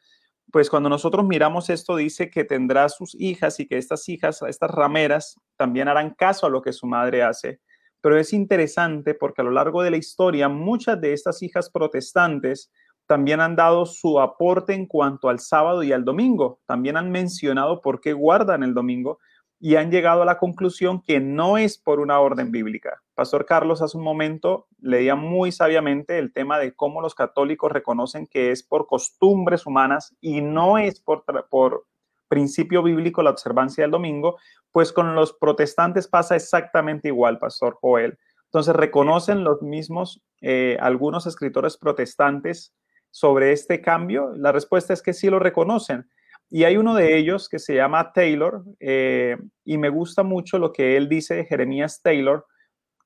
pues 0.52 0.70
cuando 0.70 0.88
nosotros 0.88 1.24
miramos 1.26 1.70
esto 1.70 1.96
dice 1.96 2.30
que 2.30 2.44
tendrá 2.44 2.88
sus 2.88 3.14
hijas 3.18 3.60
y 3.60 3.66
que 3.66 3.78
estas 3.78 4.08
hijas, 4.08 4.42
estas 4.42 4.70
rameras, 4.70 5.36
también 5.56 5.88
harán 5.88 6.14
caso 6.14 6.46
a 6.46 6.50
lo 6.50 6.62
que 6.62 6.72
su 6.72 6.86
madre 6.86 7.22
hace. 7.22 7.60
Pero 8.00 8.18
es 8.18 8.32
interesante 8.32 9.14
porque 9.14 9.42
a 9.42 9.44
lo 9.44 9.50
largo 9.50 9.82
de 9.82 9.90
la 9.90 9.96
historia 9.96 10.48
muchas 10.48 11.00
de 11.00 11.12
estas 11.12 11.42
hijas 11.42 11.70
protestantes 11.70 12.70
también 13.06 13.40
han 13.40 13.56
dado 13.56 13.86
su 13.86 14.20
aporte 14.20 14.72
en 14.72 14.86
cuanto 14.86 15.28
al 15.28 15.40
sábado 15.40 15.82
y 15.82 15.92
al 15.92 16.04
domingo. 16.04 16.60
También 16.66 16.96
han 16.96 17.10
mencionado 17.10 17.80
por 17.80 18.00
qué 18.00 18.12
guardan 18.12 18.62
el 18.62 18.72
domingo 18.72 19.18
y 19.62 19.76
han 19.76 19.90
llegado 19.90 20.22
a 20.22 20.24
la 20.24 20.38
conclusión 20.38 21.02
que 21.02 21.20
no 21.20 21.58
es 21.58 21.76
por 21.76 22.00
una 22.00 22.18
orden 22.18 22.50
bíblica. 22.50 23.02
Pastor 23.14 23.44
Carlos 23.44 23.82
hace 23.82 23.98
un 23.98 24.02
momento 24.02 24.66
leía 24.80 25.14
muy 25.14 25.52
sabiamente 25.52 26.18
el 26.18 26.32
tema 26.32 26.58
de 26.58 26.74
cómo 26.74 27.02
los 27.02 27.14
católicos 27.14 27.70
reconocen 27.70 28.26
que 28.26 28.50
es 28.52 28.62
por 28.62 28.86
costumbres 28.86 29.66
humanas 29.66 30.16
y 30.18 30.40
no 30.40 30.78
es 30.78 30.98
por, 31.00 31.24
por 31.50 31.84
principio 32.26 32.82
bíblico 32.82 33.22
la 33.22 33.30
observancia 33.30 33.84
del 33.84 33.90
domingo, 33.90 34.38
pues 34.72 34.94
con 34.94 35.14
los 35.14 35.34
protestantes 35.34 36.08
pasa 36.08 36.36
exactamente 36.36 37.08
igual, 37.08 37.38
Pastor 37.38 37.76
Joel. 37.82 38.18
Entonces 38.46 38.74
reconocen 38.74 39.44
los 39.44 39.60
mismos, 39.60 40.22
eh, 40.40 40.78
algunos 40.80 41.26
escritores 41.26 41.76
protestantes 41.76 42.74
sobre 43.10 43.52
este 43.52 43.82
cambio. 43.82 44.32
La 44.34 44.52
respuesta 44.52 44.94
es 44.94 45.02
que 45.02 45.12
sí 45.12 45.28
lo 45.28 45.38
reconocen 45.38 46.08
y 46.50 46.64
hay 46.64 46.76
uno 46.76 46.94
de 46.96 47.16
ellos 47.16 47.48
que 47.48 47.60
se 47.60 47.76
llama 47.76 48.12
Taylor, 48.12 48.64
eh, 48.80 49.36
y 49.64 49.78
me 49.78 49.88
gusta 49.88 50.24
mucho 50.24 50.58
lo 50.58 50.72
que 50.72 50.96
él 50.96 51.08
dice 51.08 51.36
de 51.36 51.44
Jeremías 51.44 52.02
Taylor, 52.02 52.46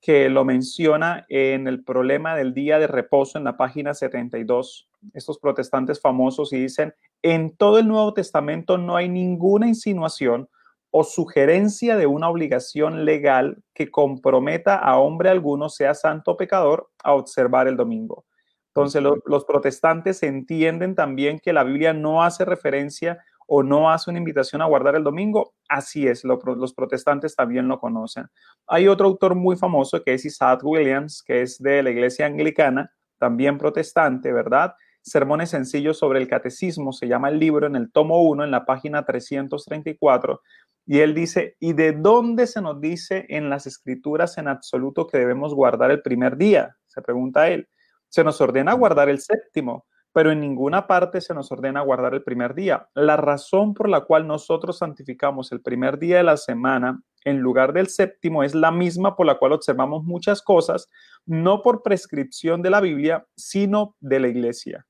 que 0.01 0.29
lo 0.29 0.45
menciona 0.45 1.27
en 1.29 1.67
el 1.67 1.85
problema 1.85 2.35
del 2.37 2.55
día 2.55 2.79
de 2.79 2.87
reposo 2.87 3.39
en 3.39 3.45
la 3.45 3.57
página 3.57 3.95
72. 3.95 4.89
Estos 5.13 5.39
protestantes 5.39 6.01
famosos 6.01 6.53
y 6.53 6.59
dicen, 6.59 6.95
en 7.23 7.57
todo 7.57 7.79
el 7.79 7.89
Nuevo 7.89 8.13
Testamento 8.15 8.79
no 8.79 8.97
hay 8.97 9.09
ninguna 9.09 9.67
insinuación 9.67 10.49
o 10.91 11.05
sugerencia 11.05 11.97
de 11.97 12.07
una 12.07 12.29
obligación 12.29 13.05
legal 13.05 13.63
que 13.75 13.91
comprometa 13.91 14.77
a 14.77 14.99
hombre 14.99 15.29
alguno, 15.29 15.69
sea 15.69 15.95
santo 15.95 16.33
o 16.33 16.37
pecador, 16.37 16.91
a 17.03 17.15
observar 17.15 17.67
el 17.67 17.77
domingo. 17.77 18.25
Entonces 18.69 19.03
los 19.25 19.45
protestantes 19.45 20.23
entienden 20.23 20.95
también 20.95 21.39
que 21.39 21.53
la 21.53 21.63
Biblia 21.63 21.93
no 21.93 22.25
hace 22.25 22.45
referencia 22.45 23.25
o 23.47 23.63
no 23.63 23.91
hace 23.91 24.11
una 24.11 24.19
invitación 24.19 24.63
a 24.63 24.67
guardar 24.67 24.97
el 24.97 25.05
domingo, 25.05 25.55
así 25.69 26.07
es, 26.07 26.25
los 26.25 26.75
protestantes 26.75 27.37
también 27.37 27.69
lo 27.69 27.79
conocen. 27.79 28.27
Hay 28.67 28.89
otro 28.89 29.07
autor 29.07 29.35
muy 29.35 29.57
famoso 29.57 30.03
que 30.03 30.15
es 30.15 30.25
Isaac 30.25 30.61
Williams, 30.63 31.23
que 31.23 31.43
es 31.43 31.59
de 31.59 31.83
la 31.83 31.91
iglesia 31.91 32.27
anglicana, 32.27 32.91
también 33.19 33.59
protestante, 33.59 34.33
¿verdad? 34.33 34.75
Sermones 35.03 35.51
sencillos 35.51 35.99
sobre 35.99 36.21
el 36.21 36.29
catecismo, 36.29 36.93
se 36.93 37.07
llama 37.07 37.29
el 37.29 37.39
libro 37.39 37.67
en 37.67 37.77
el 37.77 37.93
tomo 37.93 38.23
1, 38.23 38.45
en 38.45 38.51
la 38.51 38.65
página 38.65 39.05
334, 39.05 40.41
y 40.87 41.01
él 41.01 41.15
dice, 41.15 41.57
¿y 41.61 41.73
de 41.73 41.93
dónde 41.93 42.47
se 42.47 42.61
nos 42.61 42.81
dice 42.81 43.27
en 43.29 43.49
las 43.51 43.67
escrituras 43.67 44.37
en 44.39 44.49
absoluto 44.49 45.07
que 45.07 45.19
debemos 45.19 45.55
guardar 45.55 45.91
el 45.91 46.03
primer 46.03 46.37
día? 46.37 46.77
Se 46.87 47.01
pregunta 47.03 47.49
él. 47.49 47.69
Se 48.09 48.23
nos 48.23 48.41
ordena 48.41 48.75
guardar 48.75 49.09
el 49.09 49.21
séptimo 49.21 49.87
pero 50.15 50.31
en 50.31 50.41
ninguna 50.41 50.87
parte 50.87 51.21
se 51.21 51.35
nos 51.35 51.51
ordena 51.51 51.81
guardar 51.81 52.15
el 52.15 52.23
primer 52.23 52.55
día. 52.55 52.89
La 52.95 53.17
razón 53.17 53.75
por 53.75 53.89
la 53.89 54.03
cual 54.03 54.29
nosotros 54.29 54.79
santificamos 54.79 55.51
el 55.51 55.61
primer 55.61 55.99
día 55.99 56.19
de 56.19 56.23
la 56.23 56.37
semana 56.37 57.03
en 57.25 57.41
lugar 57.41 57.73
del 57.73 57.89
séptimo 57.89 58.45
es 58.45 58.55
la 58.55 58.71
misma 58.71 59.17
por 59.17 59.27
la 59.27 59.39
cual 59.39 59.53
observamos 59.53 60.05
muchas 60.05 60.41
cosas, 60.41 60.89
no 61.27 61.63
por 61.63 61.83
prescripción 61.83 62.63
de 62.63 62.71
la 62.71 62.81
Biblia, 62.81 63.27
sino 63.37 63.97
de 63.99 64.21
la 64.21 64.29
iglesia. 64.29 64.87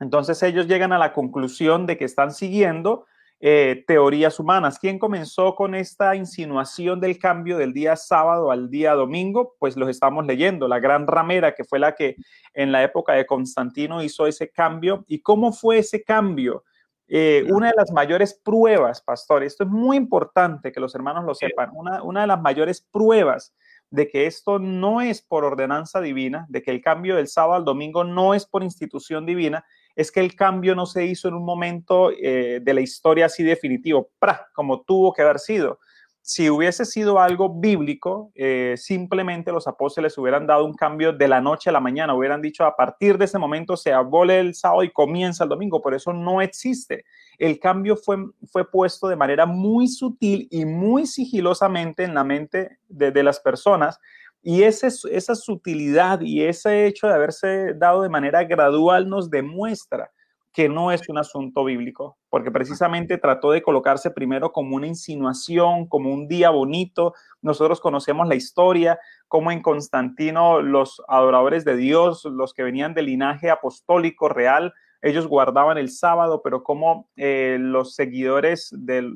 Entonces 0.00 0.42
ellos 0.42 0.66
llegan 0.66 0.94
a 0.94 0.98
la 0.98 1.12
conclusión 1.12 1.84
de 1.84 1.98
que 1.98 2.06
están 2.06 2.32
siguiendo 2.32 3.04
eh, 3.40 3.84
teorías 3.86 4.40
humanas. 4.40 4.78
¿Quién 4.78 4.98
comenzó 4.98 5.54
con 5.54 5.74
esta 5.74 6.16
insinuación 6.16 7.00
del 7.00 7.18
cambio 7.18 7.56
del 7.56 7.72
día 7.72 7.94
sábado 7.94 8.50
al 8.50 8.68
día 8.68 8.94
domingo? 8.94 9.54
Pues 9.58 9.76
los 9.76 9.88
estamos 9.88 10.26
leyendo. 10.26 10.66
La 10.66 10.80
gran 10.80 11.06
ramera, 11.06 11.54
que 11.54 11.64
fue 11.64 11.78
la 11.78 11.94
que 11.94 12.16
en 12.52 12.72
la 12.72 12.82
época 12.82 13.12
de 13.12 13.26
Constantino 13.26 14.02
hizo 14.02 14.26
ese 14.26 14.50
cambio. 14.50 15.04
¿Y 15.06 15.20
cómo 15.20 15.52
fue 15.52 15.78
ese 15.78 16.02
cambio? 16.02 16.64
Eh, 17.06 17.44
una 17.48 17.68
de 17.68 17.74
las 17.76 17.90
mayores 17.90 18.34
pruebas, 18.34 19.00
pastor, 19.00 19.42
esto 19.42 19.64
es 19.64 19.70
muy 19.70 19.96
importante 19.96 20.70
que 20.70 20.80
los 20.80 20.94
hermanos 20.94 21.24
lo 21.24 21.34
sepan, 21.34 21.70
una, 21.72 22.02
una 22.02 22.20
de 22.20 22.26
las 22.26 22.40
mayores 22.42 22.86
pruebas 22.90 23.54
de 23.90 24.08
que 24.08 24.26
esto 24.26 24.58
no 24.58 25.00
es 25.00 25.22
por 25.22 25.44
ordenanza 25.44 26.02
divina, 26.02 26.44
de 26.50 26.60
que 26.60 26.70
el 26.70 26.82
cambio 26.82 27.16
del 27.16 27.28
sábado 27.28 27.54
al 27.54 27.64
domingo 27.64 28.04
no 28.04 28.34
es 28.34 28.44
por 28.44 28.62
institución 28.62 29.24
divina, 29.24 29.64
es 29.98 30.12
que 30.12 30.20
el 30.20 30.36
cambio 30.36 30.76
no 30.76 30.86
se 30.86 31.04
hizo 31.06 31.26
en 31.26 31.34
un 31.34 31.44
momento 31.44 32.12
eh, 32.12 32.60
de 32.62 32.72
la 32.72 32.80
historia 32.80 33.26
así 33.26 33.42
definitivo, 33.42 34.10
como 34.54 34.82
tuvo 34.82 35.12
que 35.12 35.22
haber 35.22 35.40
sido, 35.40 35.80
si 36.22 36.48
hubiese 36.50 36.84
sido 36.84 37.18
algo 37.18 37.58
bíblico, 37.58 38.30
eh, 38.36 38.74
simplemente 38.76 39.50
los 39.50 39.66
apóstoles 39.66 40.16
hubieran 40.16 40.46
dado 40.46 40.64
un 40.66 40.74
cambio 40.74 41.12
de 41.12 41.26
la 41.26 41.40
noche 41.40 41.70
a 41.70 41.72
la 41.72 41.80
mañana, 41.80 42.14
hubieran 42.14 42.40
dicho 42.40 42.64
a 42.64 42.76
partir 42.76 43.18
de 43.18 43.24
ese 43.24 43.38
momento 43.38 43.76
se 43.76 43.92
abole 43.92 44.38
el 44.38 44.54
sábado 44.54 44.84
y 44.84 44.92
comienza 44.92 45.42
el 45.42 45.50
domingo, 45.50 45.82
por 45.82 45.94
eso 45.94 46.12
no 46.12 46.40
existe. 46.40 47.04
El 47.36 47.58
cambio 47.58 47.96
fue, 47.96 48.18
fue 48.52 48.70
puesto 48.70 49.08
de 49.08 49.16
manera 49.16 49.46
muy 49.46 49.88
sutil 49.88 50.46
y 50.52 50.64
muy 50.64 51.06
sigilosamente 51.06 52.04
en 52.04 52.14
la 52.14 52.22
mente 52.22 52.78
de, 52.88 53.10
de 53.10 53.22
las 53.24 53.40
personas 53.40 53.98
y 54.42 54.62
esa 54.62 55.34
sutilidad 55.34 56.20
y 56.20 56.42
ese 56.44 56.86
hecho 56.86 57.06
de 57.06 57.14
haberse 57.14 57.74
dado 57.74 58.02
de 58.02 58.08
manera 58.08 58.44
gradual 58.44 59.08
nos 59.08 59.30
demuestra 59.30 60.10
que 60.52 60.68
no 60.68 60.90
es 60.90 61.08
un 61.08 61.18
asunto 61.18 61.64
bíblico, 61.64 62.18
porque 62.30 62.50
precisamente 62.50 63.18
trató 63.18 63.52
de 63.52 63.62
colocarse 63.62 64.10
primero 64.10 64.50
como 64.50 64.76
una 64.76 64.86
insinuación, 64.86 65.86
como 65.86 66.12
un 66.12 66.26
día 66.26 66.50
bonito. 66.50 67.14
Nosotros 67.42 67.80
conocemos 67.80 68.26
la 68.26 68.34
historia, 68.34 68.98
como 69.28 69.52
en 69.52 69.62
Constantino 69.62 70.60
los 70.60 71.02
adoradores 71.06 71.64
de 71.64 71.76
Dios, 71.76 72.24
los 72.24 72.54
que 72.54 72.64
venían 72.64 72.94
del 72.94 73.06
linaje 73.06 73.50
apostólico 73.50 74.28
real, 74.28 74.72
ellos 75.00 75.28
guardaban 75.28 75.78
el 75.78 75.90
sábado, 75.90 76.42
pero 76.42 76.64
como 76.64 77.08
eh, 77.16 77.56
los 77.60 77.94
seguidores 77.94 78.68
del 78.72 79.14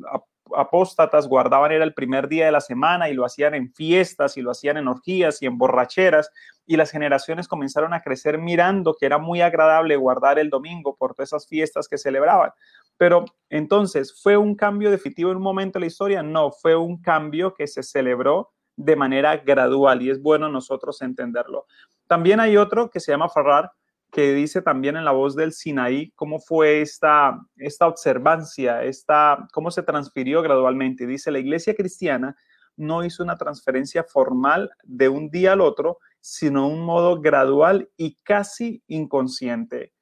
apóstatas 0.56 1.28
guardaban 1.28 1.72
era 1.72 1.84
el 1.84 1.94
primer 1.94 2.28
día 2.28 2.46
de 2.46 2.52
la 2.52 2.60
semana 2.60 3.08
y 3.08 3.14
lo 3.14 3.24
hacían 3.24 3.54
en 3.54 3.72
fiestas 3.72 4.36
y 4.36 4.42
lo 4.42 4.50
hacían 4.50 4.76
en 4.76 4.88
orgías 4.88 5.42
y 5.42 5.46
en 5.46 5.58
borracheras 5.58 6.30
y 6.66 6.76
las 6.76 6.90
generaciones 6.90 7.48
comenzaron 7.48 7.94
a 7.94 8.02
crecer 8.02 8.38
mirando 8.38 8.94
que 8.98 9.06
era 9.06 9.18
muy 9.18 9.40
agradable 9.40 9.96
guardar 9.96 10.38
el 10.38 10.50
domingo 10.50 10.96
por 10.96 11.14
todas 11.14 11.30
esas 11.30 11.46
fiestas 11.46 11.88
que 11.88 11.98
celebraban. 11.98 12.52
Pero 12.96 13.24
entonces, 13.50 14.20
¿fue 14.22 14.36
un 14.36 14.54
cambio 14.54 14.90
definitivo 14.90 15.30
en 15.30 15.38
un 15.38 15.42
momento 15.42 15.78
de 15.78 15.80
la 15.80 15.86
historia? 15.86 16.22
No, 16.22 16.52
fue 16.52 16.76
un 16.76 17.00
cambio 17.02 17.54
que 17.54 17.66
se 17.66 17.82
celebró 17.82 18.52
de 18.76 18.96
manera 18.96 19.36
gradual 19.36 20.02
y 20.02 20.10
es 20.10 20.22
bueno 20.22 20.48
nosotros 20.48 21.02
entenderlo. 21.02 21.66
También 22.06 22.40
hay 22.40 22.56
otro 22.56 22.90
que 22.90 23.00
se 23.00 23.12
llama 23.12 23.28
Farrar, 23.28 23.70
que 24.12 24.34
dice 24.34 24.60
también 24.60 24.96
en 24.96 25.06
la 25.06 25.10
voz 25.10 25.34
del 25.34 25.52
Sinaí 25.52 26.12
cómo 26.14 26.38
fue 26.38 26.82
esta, 26.82 27.40
esta 27.56 27.88
observancia, 27.88 28.84
esta, 28.84 29.48
cómo 29.52 29.70
se 29.70 29.82
transfirió 29.82 30.42
gradualmente. 30.42 31.06
Dice, 31.06 31.30
la 31.30 31.38
iglesia 31.38 31.74
cristiana 31.74 32.36
no 32.76 33.04
hizo 33.04 33.22
una 33.22 33.36
transferencia 33.36 34.04
formal 34.04 34.70
de 34.84 35.08
un 35.08 35.30
día 35.30 35.52
al 35.52 35.62
otro, 35.62 35.98
sino 36.20 36.68
un 36.68 36.84
modo 36.84 37.20
gradual 37.20 37.88
y 37.96 38.16
casi 38.22 38.82
inconsciente. 38.86 39.94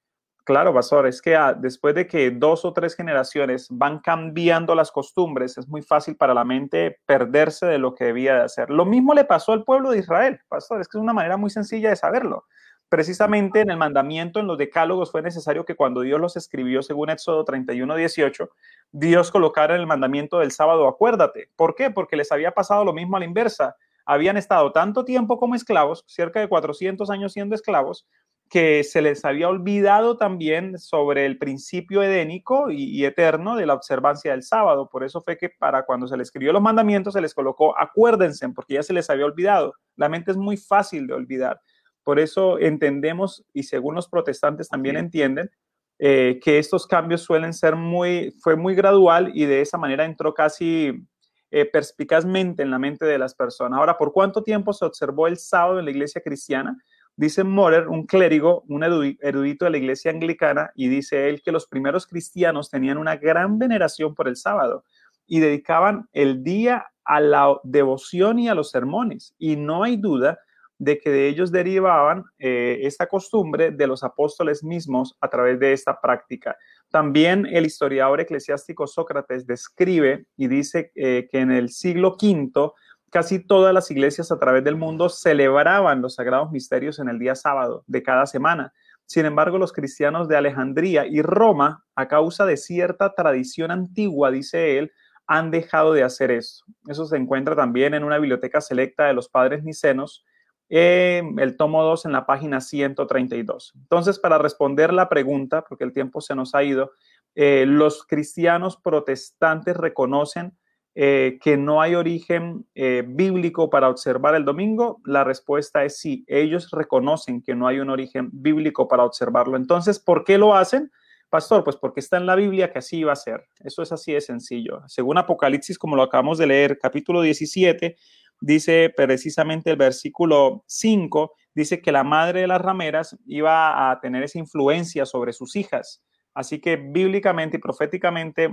Claro, 0.44 0.74
Pastor, 0.74 1.06
es 1.06 1.22
que 1.22 1.36
ah, 1.36 1.54
después 1.54 1.94
de 1.94 2.08
que 2.08 2.32
dos 2.32 2.64
o 2.64 2.72
tres 2.72 2.96
generaciones 2.96 3.68
van 3.70 4.00
cambiando 4.00 4.74
las 4.74 4.90
costumbres, 4.90 5.56
es 5.56 5.68
muy 5.68 5.82
fácil 5.82 6.16
para 6.16 6.34
la 6.34 6.44
mente 6.44 6.98
perderse 7.06 7.66
de 7.66 7.78
lo 7.78 7.94
que 7.94 8.06
debía 8.06 8.34
de 8.34 8.42
hacer. 8.42 8.70
Lo 8.70 8.84
mismo 8.84 9.14
le 9.14 9.24
pasó 9.24 9.52
al 9.52 9.62
pueblo 9.62 9.90
de 9.92 9.98
Israel, 9.98 10.40
Pastor, 10.48 10.80
es 10.80 10.88
que 10.88 10.98
es 10.98 11.02
una 11.02 11.12
manera 11.12 11.36
muy 11.36 11.50
sencilla 11.50 11.90
de 11.90 11.96
saberlo. 11.96 12.46
Precisamente 12.91 13.61
en 13.61 13.70
el 13.70 13.76
mandamiento, 13.76 14.41
en 14.41 14.49
los 14.49 14.59
decálogos, 14.59 15.12
fue 15.12 15.22
necesario 15.22 15.64
que 15.64 15.76
cuando 15.76 16.01
Dios 16.01 16.20
los 16.20 16.36
escribió, 16.36 16.82
según 16.82 17.09
Éxodo 17.09 17.45
31, 17.45 17.95
18, 17.95 18.51
Dios 18.91 19.30
colocara 19.30 19.76
el 19.76 19.86
mandamiento 19.86 20.41
del 20.41 20.51
sábado, 20.51 20.88
acuérdate. 20.88 21.49
¿Por 21.55 21.76
qué? 21.76 21.91
Porque 21.91 22.16
les 22.16 22.32
había 22.32 22.51
pasado 22.51 22.84
lo 22.84 22.93
mismo 22.93 23.16
a 23.16 23.20
la 23.20 23.26
inversa. 23.26 23.76
Habían 24.05 24.36
estado 24.36 24.72
tanto 24.72 25.05
tiempo 25.05 25.38
como 25.38 25.55
esclavos, 25.55 26.03
cerca 26.09 26.41
de 26.41 26.49
400 26.49 27.09
años 27.11 27.32
siendo 27.32 27.55
esclavos, 27.55 28.09
que 28.49 28.82
se 28.82 29.01
les 29.03 29.24
había 29.24 29.49
olvidado 29.49 30.16
también 30.16 30.76
sobre 30.76 31.26
el 31.26 31.38
principio 31.38 32.03
edénico 32.03 32.72
y, 32.72 32.82
y, 32.86 33.05
eterno 33.05 33.55
de 33.55 33.66
la 33.66 33.74
observancia 33.74 34.32
del 34.32 34.43
sábado. 34.43 34.88
Por 34.88 35.05
eso 35.05 35.20
fue 35.20 35.38
que 35.38 35.49
para 35.49 35.84
cuando 35.84 36.09
se 36.09 36.16
les 36.16 36.26
escribió 36.26 36.53
los 36.53 36.61
mandamientos 36.61 37.14
se 37.14 37.20
les 37.20 37.34
colocó 37.34 37.78
acuérdense, 37.78 38.49
porque 38.49 38.74
ya 38.74 38.82
se 38.82 38.93
les 38.93 39.09
había 39.09 39.26
olvidado. 39.26 39.74
La 39.95 40.09
mente 40.09 40.32
es 40.32 40.36
muy 40.36 40.57
fácil 40.57 41.07
de 41.07 41.14
olvidar. 41.14 41.61
Por 42.05 42.18
eso 42.18 42.59
entendemos, 42.59 43.44
y 43.53 43.64
según 43.64 43.94
los 43.94 44.09
protestantes 44.09 44.68
también 44.68 44.96
entienden, 44.96 45.51
eh, 45.98 46.40
que 46.42 46.59
estos 46.59 46.86
cambios 46.86 47.20
suelen 47.20 47.53
ser 47.53 47.76
muy, 47.76 48.34
fue 48.40 48.57
muy 48.57 48.74
gradual 48.74 49.32
y 49.34 49.44
de 49.44 49.61
esa 49.61 49.76
manera 49.76 50.07
entró 50.07 50.32
casi 50.32 51.07
eh, 51.51 51.66
perspicazmente 51.66 52.62
en 52.62 52.70
la 52.70 52.78
mente 52.78 53.05
de 53.05 53.18
las 53.18 53.34
personas. 53.34 53.78
Ahora, 53.78 53.98
¿por 53.98 54.12
cuánto 54.12 54.42
tiempo 54.42 54.72
se 54.72 54.84
observó 54.86 55.26
el 55.26 55.36
sábado 55.36 55.78
en 55.78 55.84
la 55.84 55.90
iglesia 55.90 56.22
cristiana? 56.24 56.78
Dice 57.16 57.44
Morer, 57.44 57.88
un 57.88 58.07
clérigo, 58.07 58.64
un 58.68 58.82
erudito 58.82 59.66
de 59.66 59.70
la 59.70 59.76
iglesia 59.76 60.11
anglicana, 60.11 60.70
y 60.74 60.88
dice 60.88 61.28
él 61.28 61.42
que 61.42 61.53
los 61.53 61.66
primeros 61.66 62.07
cristianos 62.07 62.70
tenían 62.70 62.96
una 62.96 63.16
gran 63.16 63.59
veneración 63.59 64.14
por 64.14 64.26
el 64.26 64.36
sábado 64.36 64.84
y 65.26 65.40
dedicaban 65.40 66.09
el 66.12 66.42
día 66.42 66.86
a 67.05 67.20
la 67.20 67.57
devoción 67.62 68.38
y 68.38 68.48
a 68.48 68.55
los 68.55 68.70
sermones. 68.70 69.34
Y 69.38 69.57
no 69.57 69.82
hay 69.82 69.96
duda 69.96 70.38
de 70.81 70.99
que 70.99 71.11
de 71.11 71.28
ellos 71.28 71.53
derivaban 71.53 72.24
eh, 72.39 72.78
esta 72.83 73.07
costumbre 73.07 73.70
de 73.70 73.87
los 73.87 74.03
apóstoles 74.03 74.64
mismos 74.64 75.14
a 75.20 75.28
través 75.28 75.61
de 75.61 75.74
esta 75.74 76.01
práctica. 76.01 76.57
También 76.91 77.47
el 77.47 77.66
historiador 77.66 78.20
eclesiástico 78.22 78.87
Sócrates 78.87 79.47
describe 79.47 80.24
y 80.39 80.49
dice 80.49 80.91
eh, 80.95 81.28
que 81.31 81.41
en 81.41 81.51
el 81.51 81.68
siglo 81.68 82.16
V 82.20 82.72
casi 83.11 83.41
todas 83.41 83.74
las 83.74 83.91
iglesias 83.91 84.33
a 84.33 84.39
través 84.39 84.64
del 84.64 84.76
mundo 84.76 85.11
celebraban 85.11 86.01
los 86.01 86.14
sagrados 86.14 86.51
misterios 86.51 86.99
en 86.99 87.11
el 87.11 87.18
día 87.18 87.35
sábado 87.35 87.85
de 87.87 88.03
cada 88.03 88.24
semana. 88.24 88.72
Sin 89.05 89.26
embargo, 89.26 89.59
los 89.59 89.74
cristianos 89.74 90.28
de 90.28 90.37
Alejandría 90.37 91.05
y 91.05 91.20
Roma, 91.20 91.85
a 91.95 92.09
causa 92.09 92.47
de 92.47 92.57
cierta 92.57 93.12
tradición 93.14 93.70
antigua, 93.70 94.31
dice 94.31 94.78
él, 94.78 94.93
han 95.26 95.51
dejado 95.51 95.93
de 95.93 96.05
hacer 96.05 96.31
eso. 96.31 96.64
Eso 96.89 97.05
se 97.05 97.18
encuentra 97.18 97.55
también 97.55 97.93
en 97.93 98.05
una 98.05 98.18
biblioteca 98.18 98.62
selecta 98.62 99.05
de 99.07 99.12
los 99.12 99.28
padres 99.28 99.62
nicenos, 99.62 100.24
el 100.70 101.56
tomo 101.56 101.82
2 101.82 102.06
en 102.06 102.12
la 102.12 102.26
página 102.26 102.60
132. 102.60 103.72
Entonces, 103.74 104.18
para 104.18 104.38
responder 104.38 104.92
la 104.92 105.08
pregunta, 105.08 105.64
porque 105.68 105.84
el 105.84 105.92
tiempo 105.92 106.20
se 106.20 106.34
nos 106.34 106.54
ha 106.54 106.62
ido, 106.62 106.92
eh, 107.34 107.64
los 107.66 108.04
cristianos 108.04 108.76
protestantes 108.76 109.76
reconocen 109.76 110.56
eh, 110.94 111.38
que 111.40 111.56
no 111.56 111.80
hay 111.80 111.94
origen 111.94 112.66
eh, 112.74 113.04
bíblico 113.06 113.70
para 113.70 113.88
observar 113.88 114.34
el 114.34 114.44
domingo. 114.44 115.00
La 115.04 115.24
respuesta 115.24 115.84
es 115.84 115.98
sí, 115.98 116.24
ellos 116.26 116.70
reconocen 116.72 117.42
que 117.42 117.54
no 117.54 117.68
hay 117.68 117.78
un 117.78 117.90
origen 117.90 118.28
bíblico 118.32 118.88
para 118.88 119.04
observarlo. 119.04 119.56
Entonces, 119.56 119.98
¿por 120.00 120.24
qué 120.24 120.38
lo 120.38 120.54
hacen? 120.54 120.90
Pastor, 121.28 121.62
pues 121.62 121.76
porque 121.76 122.00
está 122.00 122.16
en 122.16 122.26
la 122.26 122.34
Biblia 122.34 122.72
que 122.72 122.80
así 122.80 123.04
va 123.04 123.12
a 123.12 123.16
ser. 123.16 123.44
Eso 123.60 123.82
es 123.82 123.92
así 123.92 124.12
de 124.12 124.20
sencillo. 124.20 124.82
Según 124.88 125.16
Apocalipsis, 125.16 125.78
como 125.78 125.94
lo 125.94 126.02
acabamos 126.02 126.38
de 126.38 126.48
leer, 126.48 126.76
capítulo 126.76 127.22
17, 127.22 127.96
dice 128.41 128.93
precisamente 128.95 129.70
el 129.70 129.76
versículo 129.76 130.64
5, 130.66 131.34
dice 131.55 131.80
que 131.80 131.93
la 131.93 132.05
madre 132.05 132.43
de 132.43 132.47
las 132.47 132.61
rameras 132.61 133.16
iba 133.26 133.91
a 133.91 134.01
tener 134.01 134.22
esa 134.22 134.38
influencia 134.38 135.07
sobre 135.07 135.32
sus 135.32 135.57
hijas. 135.57 136.03
Así 136.32 136.61
que 136.61 136.76
bíblicamente 136.76 137.57
y 137.57 137.61
proféticamente 137.61 138.49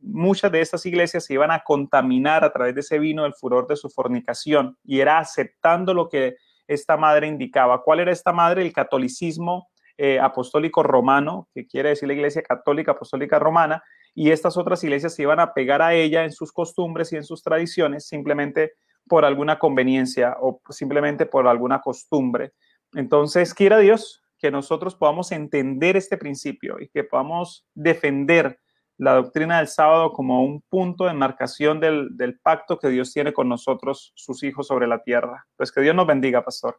muchas 0.00 0.50
de 0.50 0.60
estas 0.62 0.86
iglesias 0.86 1.24
se 1.26 1.34
iban 1.34 1.50
a 1.50 1.60
contaminar 1.60 2.44
a 2.44 2.52
través 2.52 2.74
de 2.74 2.80
ese 2.80 2.98
vino 2.98 3.24
del 3.24 3.34
furor 3.34 3.66
de 3.66 3.76
su 3.76 3.90
fornicación 3.90 4.78
y 4.84 5.00
era 5.00 5.18
aceptando 5.18 5.92
lo 5.92 6.08
que 6.08 6.36
esta 6.66 6.96
madre 6.96 7.26
indicaba. 7.26 7.82
¿Cuál 7.82 8.00
era 8.00 8.12
esta 8.12 8.32
madre? 8.32 8.62
El 8.62 8.72
catolicismo 8.72 9.68
eh, 9.98 10.18
apostólico 10.18 10.82
romano, 10.82 11.48
que 11.52 11.66
quiere 11.66 11.90
decir 11.90 12.08
la 12.08 12.14
iglesia 12.14 12.42
católica 12.42 12.92
apostólica 12.92 13.38
romana, 13.38 13.82
y 14.14 14.30
estas 14.30 14.56
otras 14.56 14.82
iglesias 14.82 15.14
se 15.14 15.22
iban 15.22 15.40
a 15.40 15.52
pegar 15.52 15.82
a 15.82 15.92
ella 15.94 16.24
en 16.24 16.32
sus 16.32 16.52
costumbres 16.52 17.12
y 17.12 17.16
en 17.16 17.24
sus 17.24 17.42
tradiciones, 17.42 18.06
simplemente 18.08 18.72
por 19.10 19.24
alguna 19.24 19.58
conveniencia 19.58 20.36
o 20.40 20.62
simplemente 20.70 21.26
por 21.26 21.48
alguna 21.48 21.80
costumbre. 21.80 22.52
Entonces, 22.94 23.52
quiera 23.52 23.76
Dios 23.78 24.22
que 24.38 24.52
nosotros 24.52 24.94
podamos 24.94 25.32
entender 25.32 25.96
este 25.96 26.16
principio 26.16 26.78
y 26.80 26.88
que 26.88 27.02
podamos 27.02 27.66
defender 27.74 28.60
la 28.98 29.14
doctrina 29.14 29.58
del 29.58 29.66
sábado 29.66 30.12
como 30.12 30.44
un 30.44 30.62
punto 30.62 31.06
de 31.06 31.14
marcación 31.14 31.80
del, 31.80 32.38
pacto 32.40 32.78
que 32.78 32.88
Dios 32.88 33.12
tiene 33.12 33.32
con 33.32 33.48
nosotros, 33.48 34.12
sus 34.14 34.44
hijos 34.44 34.68
sobre 34.68 34.86
la 34.86 35.02
tierra. 35.02 35.44
Pues 35.56 35.72
que 35.72 35.80
Dios 35.80 35.96
nos 35.96 36.06
bendiga, 36.06 36.44
pastor. 36.44 36.78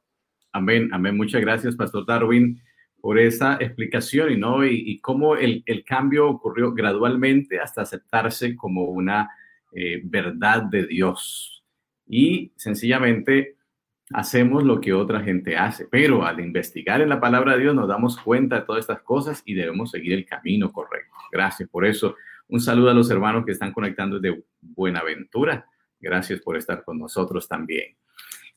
Amén, 0.53 0.89
amén. 0.93 1.17
Muchas 1.17 1.41
gracias, 1.41 1.75
pastor 1.75 2.05
Darwin, 2.05 2.61
por 3.01 3.19
esa 3.19 3.57
explicación 3.59 4.31
y, 4.31 4.37
¿no? 4.37 4.65
y, 4.65 5.01
cómo 5.01 5.35
el, 5.35 5.63
el, 5.65 5.83
cambio 5.83 6.29
ocurrió 6.29 6.71
gradualmente 6.71 7.59
hasta 7.59 7.81
aceptarse 7.81 8.55
como 8.55 8.85
una 8.85 9.29
eh, 9.73 9.99
verdad 10.05 10.63
de 10.63 10.87
Dios 10.87 11.60
y 12.05 12.51
sencillamente 12.55 13.57
hacemos 14.13 14.63
lo 14.63 14.81
que 14.81 14.93
otra 14.93 15.21
gente 15.21 15.57
hace. 15.57 15.87
Pero 15.89 16.25
al 16.25 16.39
investigar 16.39 17.01
en 17.01 17.09
la 17.09 17.19
palabra 17.19 17.53
de 17.53 17.61
Dios 17.61 17.75
nos 17.75 17.87
damos 17.87 18.17
cuenta 18.17 18.59
de 18.59 18.65
todas 18.65 18.81
estas 18.81 19.01
cosas 19.01 19.41
y 19.45 19.53
debemos 19.53 19.91
seguir 19.91 20.13
el 20.13 20.25
camino 20.25 20.71
correcto. 20.71 21.15
Gracias 21.31 21.69
por 21.69 21.85
eso. 21.85 22.15
Un 22.47 22.59
saludo 22.59 22.89
a 22.89 22.93
los 22.93 23.09
hermanos 23.09 23.45
que 23.45 23.53
están 23.53 23.71
conectando 23.71 24.19
desde 24.19 24.43
Buenaventura. 24.61 25.65
Gracias 25.99 26.41
por 26.41 26.57
estar 26.57 26.83
con 26.83 26.99
nosotros 26.99 27.47
también. 27.47 27.95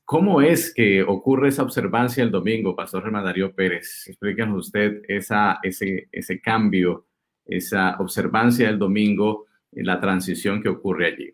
¿Cómo 0.05 0.43
es 0.43 0.75
que 0.75 1.03
ocurre 1.03 1.49
esa 1.49 1.63
observancia 1.63 2.23
el 2.23 2.31
domingo, 2.31 2.77
Pastor 2.77 3.05
Germán 3.05 3.25
Darío 3.25 3.55
Pérez? 3.55 4.07
Explícanos 4.07 4.67
usted 4.67 5.03
ese, 5.09 6.09
ese 6.13 6.41
cambio, 6.41 7.07
esa 7.47 7.97
observancia 7.99 8.67
del 8.67 8.79
domingo, 8.79 9.47
la 9.73 10.01
transición 10.01 10.63
que 10.63 10.69
ocurre 10.69 11.07
allí. 11.07 11.33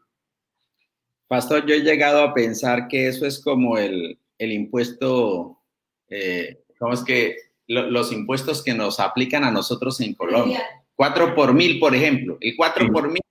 Pastor, 1.31 1.65
yo 1.65 1.77
he 1.77 1.83
llegado 1.83 2.25
a 2.25 2.35
pensar 2.35 2.89
que 2.89 3.07
eso 3.07 3.25
es 3.25 3.41
como 3.41 3.79
el, 3.79 4.19
el 4.37 4.51
impuesto, 4.51 5.61
eh, 6.09 6.65
¿cómo 6.77 6.93
es 6.93 7.05
que 7.05 7.37
los 7.69 8.11
impuestos 8.11 8.65
que 8.65 8.75
nos 8.75 8.99
aplican 8.99 9.45
a 9.45 9.53
nosotros 9.53 10.01
en 10.01 10.15
Colombia? 10.15 10.61
Cuatro 10.97 11.33
por 11.37 11.55
mil, 11.55 11.79
por 11.79 11.95
ejemplo. 11.95 12.37
El 12.41 12.57
cuatro 12.57 12.91
por 12.91 13.13
mil 13.13 13.23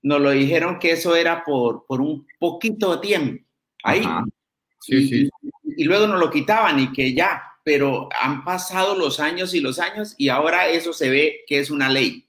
nos 0.00 0.20
lo 0.20 0.30
dijeron 0.30 0.78
que 0.78 0.92
eso 0.92 1.16
era 1.16 1.42
por, 1.42 1.86
por 1.86 2.00
un 2.00 2.24
poquito 2.38 2.94
de 2.94 3.00
tiempo. 3.08 3.44
Ahí. 3.82 4.04
Sí, 4.82 4.94
y, 4.94 5.08
sí. 5.08 5.30
y 5.76 5.82
luego 5.82 6.06
nos 6.06 6.20
lo 6.20 6.30
quitaban 6.30 6.78
y 6.78 6.92
que 6.92 7.12
ya, 7.14 7.42
pero 7.64 8.08
han 8.22 8.44
pasado 8.44 8.96
los 8.96 9.18
años 9.18 9.54
y 9.54 9.60
los 9.60 9.80
años 9.80 10.14
y 10.16 10.28
ahora 10.28 10.68
eso 10.68 10.92
se 10.92 11.10
ve 11.10 11.40
que 11.48 11.58
es 11.58 11.72
una 11.72 11.88
ley. 11.88 12.28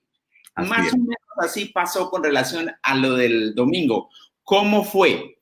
Más 0.55 0.91
o 0.93 0.97
menos 0.97 1.15
así 1.38 1.65
pasó 1.65 2.09
con 2.09 2.24
relación 2.24 2.72
a 2.82 2.95
lo 2.95 3.13
del 3.13 3.53
domingo. 3.53 4.09
¿Cómo 4.44 4.84
fue? 4.84 5.38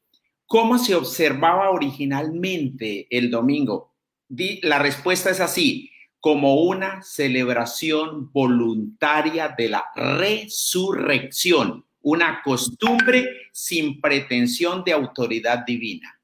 ¿Cómo 0.45 0.77
se 0.77 0.95
observaba 0.95 1.69
originalmente 1.69 3.07
el 3.09 3.29
domingo? 3.29 3.93
La 4.61 4.79
respuesta 4.79 5.29
es 5.29 5.39
así, 5.39 5.91
como 6.19 6.63
una 6.63 7.01
celebración 7.01 8.31
voluntaria 8.31 9.53
de 9.57 9.69
la 9.69 9.85
resurrección, 9.95 11.85
una 12.01 12.41
costumbre 12.43 13.27
sin 13.51 14.01
pretensión 14.01 14.83
de 14.83 14.93
autoridad 14.93 15.65
divina. 15.65 16.19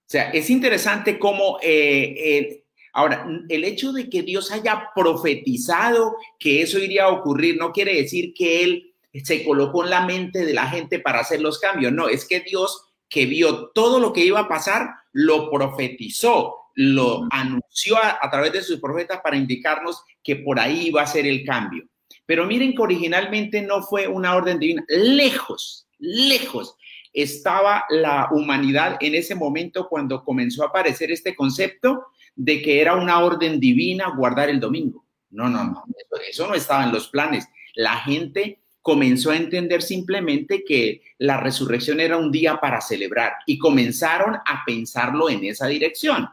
O 0.00 0.10
sea, 0.12 0.30
es 0.30 0.50
interesante 0.50 1.18
cómo 1.18 1.58
eh, 1.62 2.62
Ahora, 2.92 3.26
el 3.48 3.64
hecho 3.64 3.92
de 3.92 4.10
que 4.10 4.22
Dios 4.22 4.52
haya 4.52 4.90
profetizado 4.94 6.16
que 6.38 6.60
eso 6.60 6.78
iría 6.78 7.04
a 7.04 7.10
ocurrir 7.10 7.56
no 7.56 7.72
quiere 7.72 7.94
decir 7.94 8.34
que 8.34 8.62
Él 8.62 8.91
se 9.20 9.44
colocó 9.44 9.84
en 9.84 9.90
la 9.90 10.06
mente 10.06 10.44
de 10.44 10.54
la 10.54 10.68
gente 10.68 10.98
para 10.98 11.20
hacer 11.20 11.40
los 11.40 11.58
cambios. 11.58 11.92
No, 11.92 12.08
es 12.08 12.26
que 12.26 12.40
Dios 12.40 12.92
que 13.12 13.26
vio 13.26 13.68
todo 13.74 14.00
lo 14.00 14.12
que 14.12 14.24
iba 14.24 14.40
a 14.40 14.48
pasar, 14.48 14.88
lo 15.12 15.50
profetizó, 15.50 16.56
lo 16.74 17.28
anunció 17.30 17.96
a, 17.98 18.30
través 18.30 18.54
de 18.54 18.62
sus 18.62 18.80
profetas 18.80 19.20
para 19.22 19.36
indicarnos 19.36 20.02
que 20.24 20.36
por 20.36 20.58
ahí 20.58 20.86
iba 20.86 21.02
a 21.02 21.06
ser 21.06 21.26
el 21.26 21.44
cambio. 21.44 21.84
Pero 22.24 22.46
miren 22.46 22.74
que 22.74 22.80
originalmente 22.80 23.60
no 23.60 23.82
fue 23.82 24.08
una 24.08 24.34
orden 24.34 24.58
divina, 24.58 24.82
lejos, 24.88 25.86
lejos 25.98 26.74
estaba 27.12 27.84
la 27.90 28.28
humanidad 28.32 28.96
en 29.00 29.14
ese 29.14 29.34
momento 29.34 29.88
cuando 29.88 30.24
comenzó 30.24 30.62
a 30.62 30.68
aparecer 30.68 31.10
este 31.10 31.36
concepto 31.36 32.06
de 32.34 32.62
que 32.62 32.80
era 32.80 32.94
una 32.94 33.22
orden 33.22 33.60
divina 33.60 34.14
guardar 34.16 34.48
el 34.48 34.58
domingo. 34.58 35.04
No, 35.28 35.50
no, 35.50 35.64
no, 35.64 35.84
eso, 35.98 36.22
eso 36.26 36.46
no 36.46 36.54
estaba 36.54 36.84
en 36.84 36.92
los 36.92 37.08
planes. 37.08 37.46
La 37.74 37.98
gente 37.98 38.61
comenzó 38.82 39.30
a 39.30 39.36
entender 39.36 39.80
simplemente 39.80 40.64
que 40.64 41.02
la 41.18 41.38
resurrección 41.38 42.00
era 42.00 42.16
un 42.16 42.32
día 42.32 42.60
para 42.60 42.80
celebrar 42.80 43.32
y 43.46 43.56
comenzaron 43.56 44.34
a 44.34 44.62
pensarlo 44.66 45.30
en 45.30 45.44
esa 45.44 45.68
dirección. 45.68 46.28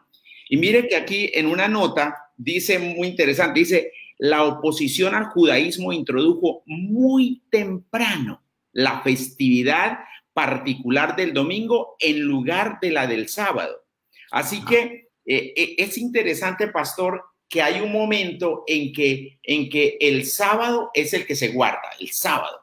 Y 0.49 0.57
mire 0.57 0.87
que 0.87 0.95
aquí 0.95 1.29
en 1.33 1.45
una 1.45 1.67
nota 1.67 2.15
dice 2.35 2.79
muy 2.79 3.07
interesante, 3.07 3.59
dice, 3.59 3.91
la 4.17 4.43
oposición 4.43 5.15
al 5.15 5.25
judaísmo 5.25 5.93
introdujo 5.93 6.63
muy 6.65 7.43
temprano 7.49 8.41
la 8.73 9.01
festividad 9.01 9.99
particular 10.33 11.15
del 11.15 11.33
domingo 11.33 11.95
en 11.99 12.21
lugar 12.21 12.79
de 12.81 12.91
la 12.91 13.07
del 13.07 13.29
sábado. 13.29 13.85
Así 14.31 14.63
que 14.65 15.09
eh, 15.25 15.53
eh, 15.55 15.75
es 15.77 15.97
interesante, 15.97 16.67
pastor, 16.67 17.23
que 17.49 17.61
hay 17.61 17.81
un 17.81 17.91
momento 17.91 18.63
en 18.67 18.93
que, 18.93 19.39
en 19.43 19.69
que 19.69 19.97
el 19.99 20.25
sábado 20.25 20.91
es 20.93 21.13
el 21.13 21.25
que 21.25 21.35
se 21.35 21.49
guarda, 21.49 21.89
el 21.99 22.09
sábado. 22.11 22.61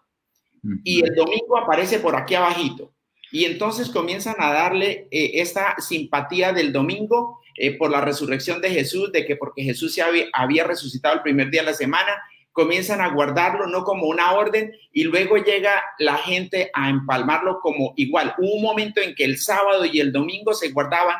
Y 0.82 1.04
el 1.04 1.14
domingo 1.14 1.58
aparece 1.58 1.98
por 1.98 2.16
aquí 2.16 2.34
abajito. 2.34 2.92
Y 3.30 3.44
entonces 3.44 3.90
comienzan 3.90 4.36
a 4.38 4.52
darle 4.52 5.08
eh, 5.10 5.32
esta 5.34 5.76
simpatía 5.78 6.52
del 6.52 6.72
domingo 6.72 7.40
eh, 7.56 7.76
por 7.76 7.90
la 7.90 8.00
resurrección 8.00 8.60
de 8.60 8.70
Jesús, 8.70 9.12
de 9.12 9.26
que 9.26 9.36
porque 9.36 9.62
Jesús 9.62 9.94
se 9.94 10.02
había, 10.02 10.26
había, 10.32 10.64
resucitado 10.64 11.16
el 11.16 11.22
primer 11.22 11.50
día 11.50 11.62
de 11.62 11.66
la 11.66 11.74
semana, 11.74 12.12
comienzan 12.52 13.00
a 13.00 13.12
guardarlo 13.12 13.66
no 13.66 13.84
como 13.84 14.06
una 14.06 14.32
orden 14.32 14.72
y 14.92 15.04
luego 15.04 15.36
llega 15.36 15.82
la 15.98 16.16
gente 16.16 16.70
a 16.72 16.88
empalmarlo 16.88 17.60
como 17.60 17.92
igual. 17.96 18.34
Hubo 18.38 18.54
un 18.54 18.62
momento 18.62 19.00
en 19.00 19.14
que 19.14 19.24
el 19.24 19.38
sábado 19.38 19.84
y 19.84 20.00
el 20.00 20.12
domingo 20.12 20.54
se 20.54 20.70
guardaban 20.70 21.16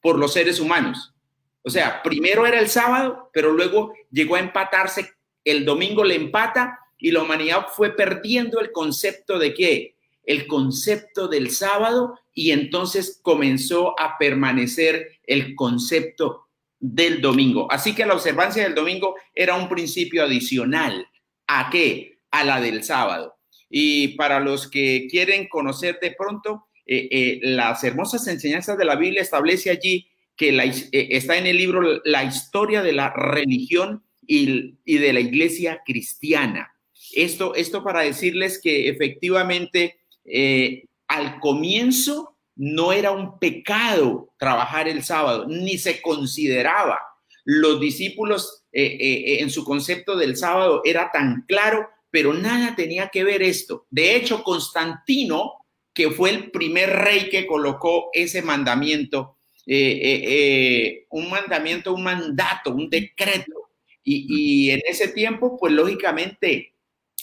por 0.00 0.18
los 0.18 0.32
seres 0.32 0.60
humanos. 0.60 1.14
O 1.62 1.70
sea, 1.70 2.02
primero 2.02 2.46
era 2.46 2.58
el 2.58 2.68
sábado, 2.68 3.30
pero 3.32 3.52
luego 3.52 3.92
llegó 4.10 4.36
a 4.36 4.40
empatarse, 4.40 5.12
el 5.44 5.64
domingo 5.64 6.04
le 6.04 6.14
empata 6.14 6.78
y 6.98 7.10
la 7.10 7.22
humanidad 7.22 7.66
fue 7.74 7.94
perdiendo 7.96 8.60
el 8.60 8.72
concepto 8.72 9.38
de 9.38 9.54
qué? 9.54 9.96
El 10.24 10.46
concepto 10.46 11.28
del 11.28 11.50
sábado 11.50 12.18
y 12.32 12.52
entonces 12.52 13.20
comenzó 13.22 13.98
a 13.98 14.16
permanecer 14.18 15.18
el 15.26 15.54
concepto 15.54 16.46
del 16.78 17.20
domingo. 17.20 17.70
Así 17.70 17.94
que 17.94 18.06
la 18.06 18.14
observancia 18.14 18.62
del 18.62 18.74
domingo 18.74 19.16
era 19.34 19.56
un 19.56 19.68
principio 19.68 20.24
adicional. 20.24 21.06
¿A 21.46 21.68
qué? 21.70 22.18
A 22.30 22.44
la 22.44 22.60
del 22.60 22.84
sábado. 22.84 23.36
Y 23.68 24.08
para 24.16 24.40
los 24.40 24.68
que 24.68 25.06
quieren 25.10 25.48
conocer 25.48 25.98
de 26.00 26.12
pronto, 26.12 26.66
eh, 26.86 27.08
eh, 27.10 27.40
las 27.42 27.84
hermosas 27.84 28.26
enseñanzas 28.26 28.76
de 28.76 28.84
la 28.84 28.96
Biblia 28.96 29.22
establece 29.22 29.70
allí 29.70 30.08
que 30.40 30.52
la, 30.52 30.64
eh, 30.64 30.88
está 30.90 31.36
en 31.36 31.46
el 31.46 31.58
libro 31.58 32.00
La 32.02 32.24
historia 32.24 32.82
de 32.82 32.94
la 32.94 33.10
religión 33.10 34.02
y, 34.26 34.78
de 34.86 35.12
la 35.12 35.20
iglesia 35.20 35.82
cristiana. 35.84 36.72
Esto, 37.12 37.54
esto 37.54 37.84
para 37.84 38.00
decirles 38.00 38.58
que 38.58 38.88
efectivamente 38.88 40.00
eh, 40.24 40.86
al 41.08 41.40
comienzo 41.40 42.38
no 42.56 42.90
era 42.94 43.10
un 43.10 43.38
pecado 43.38 44.32
trabajar 44.38 44.88
el 44.88 45.04
sábado, 45.04 45.44
ni 45.46 45.76
se 45.76 46.00
consideraba. 46.00 46.98
Los 47.44 47.78
discípulos 47.78 48.64
eh, 48.72 49.40
en 49.40 49.50
su 49.50 49.62
concepto 49.62 50.16
del 50.16 50.38
sábado 50.38 50.80
era 50.86 51.10
tan 51.12 51.44
claro, 51.46 51.86
pero 52.10 52.32
nada 52.32 52.74
tenía 52.74 53.08
que 53.08 53.24
ver 53.24 53.42
esto. 53.42 53.86
De 53.90 54.16
hecho, 54.16 54.42
Constantino, 54.42 55.52
que 55.92 56.10
fue 56.10 56.30
el 56.30 56.50
primer 56.50 56.88
rey 56.88 57.28
que 57.28 57.46
colocó 57.46 58.08
ese 58.14 58.40
mandamiento, 58.40 59.36
eh, 59.72 60.00
eh, 60.02 60.22
eh, 60.24 61.06
un 61.10 61.30
mandamiento, 61.30 61.94
un 61.94 62.02
mandato, 62.02 62.72
un 62.74 62.90
decreto. 62.90 63.70
Y, 64.02 64.68
en 64.70 64.80
ese 64.84 65.06
tiempo, 65.08 65.56
pues 65.56 65.72
lógicamente, 65.72 66.74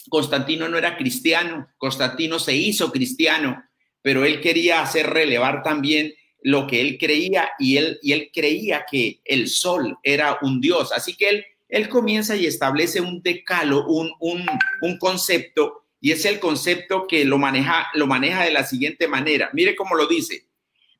Constantino 0.08 0.66
no 0.66 0.78
era 0.78 0.96
cristiano, 0.96 1.68
Constantino 1.76 2.38
se 2.38 2.56
hizo 2.56 2.90
cristiano, 2.90 3.62
pero 4.00 4.24
él 4.24 4.40
quería 4.40 4.80
hacer 4.80 5.10
relevar 5.10 5.62
también 5.62 6.14
lo 6.40 6.66
que 6.66 6.80
él 6.80 6.96
creía 6.96 7.50
y 7.58 7.76
él, 7.76 7.98
y 8.00 8.12
él 8.12 8.30
creía 8.32 8.86
que 8.90 9.20
el 9.26 9.48
sol 9.48 9.98
era 10.02 10.38
un 10.40 10.62
dios. 10.62 10.90
Así 10.92 11.16
que 11.16 11.28
él, 11.28 11.44
él 11.68 11.90
comienza 11.90 12.34
y 12.34 12.46
establece 12.46 13.02
un 13.02 13.20
decalo, 13.22 13.86
un, 13.86 14.10
un, 14.20 14.46
un 14.80 14.96
concepto, 14.96 15.84
y 16.00 16.12
es 16.12 16.24
el 16.24 16.40
concepto 16.40 17.06
que 17.06 17.26
lo 17.26 17.36
maneja, 17.36 17.88
lo 17.92 18.06
maneja 18.06 18.44
de 18.44 18.52
la 18.52 18.64
siguiente 18.64 19.06
manera. 19.06 19.50
Mire 19.52 19.76
cómo 19.76 19.94
lo 19.94 20.06
dice 20.06 20.47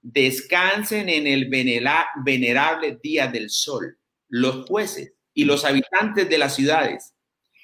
descansen 0.03 1.09
en 1.09 1.27
el 1.27 1.49
venerable 1.49 2.99
día 3.03 3.27
del 3.27 3.51
sol, 3.51 3.99
los 4.29 4.67
jueces 4.67 5.13
y 5.35 5.45
los 5.45 5.65
habitantes 5.65 6.29
de 6.29 6.39
las 6.39 6.55
ciudades, 6.55 7.15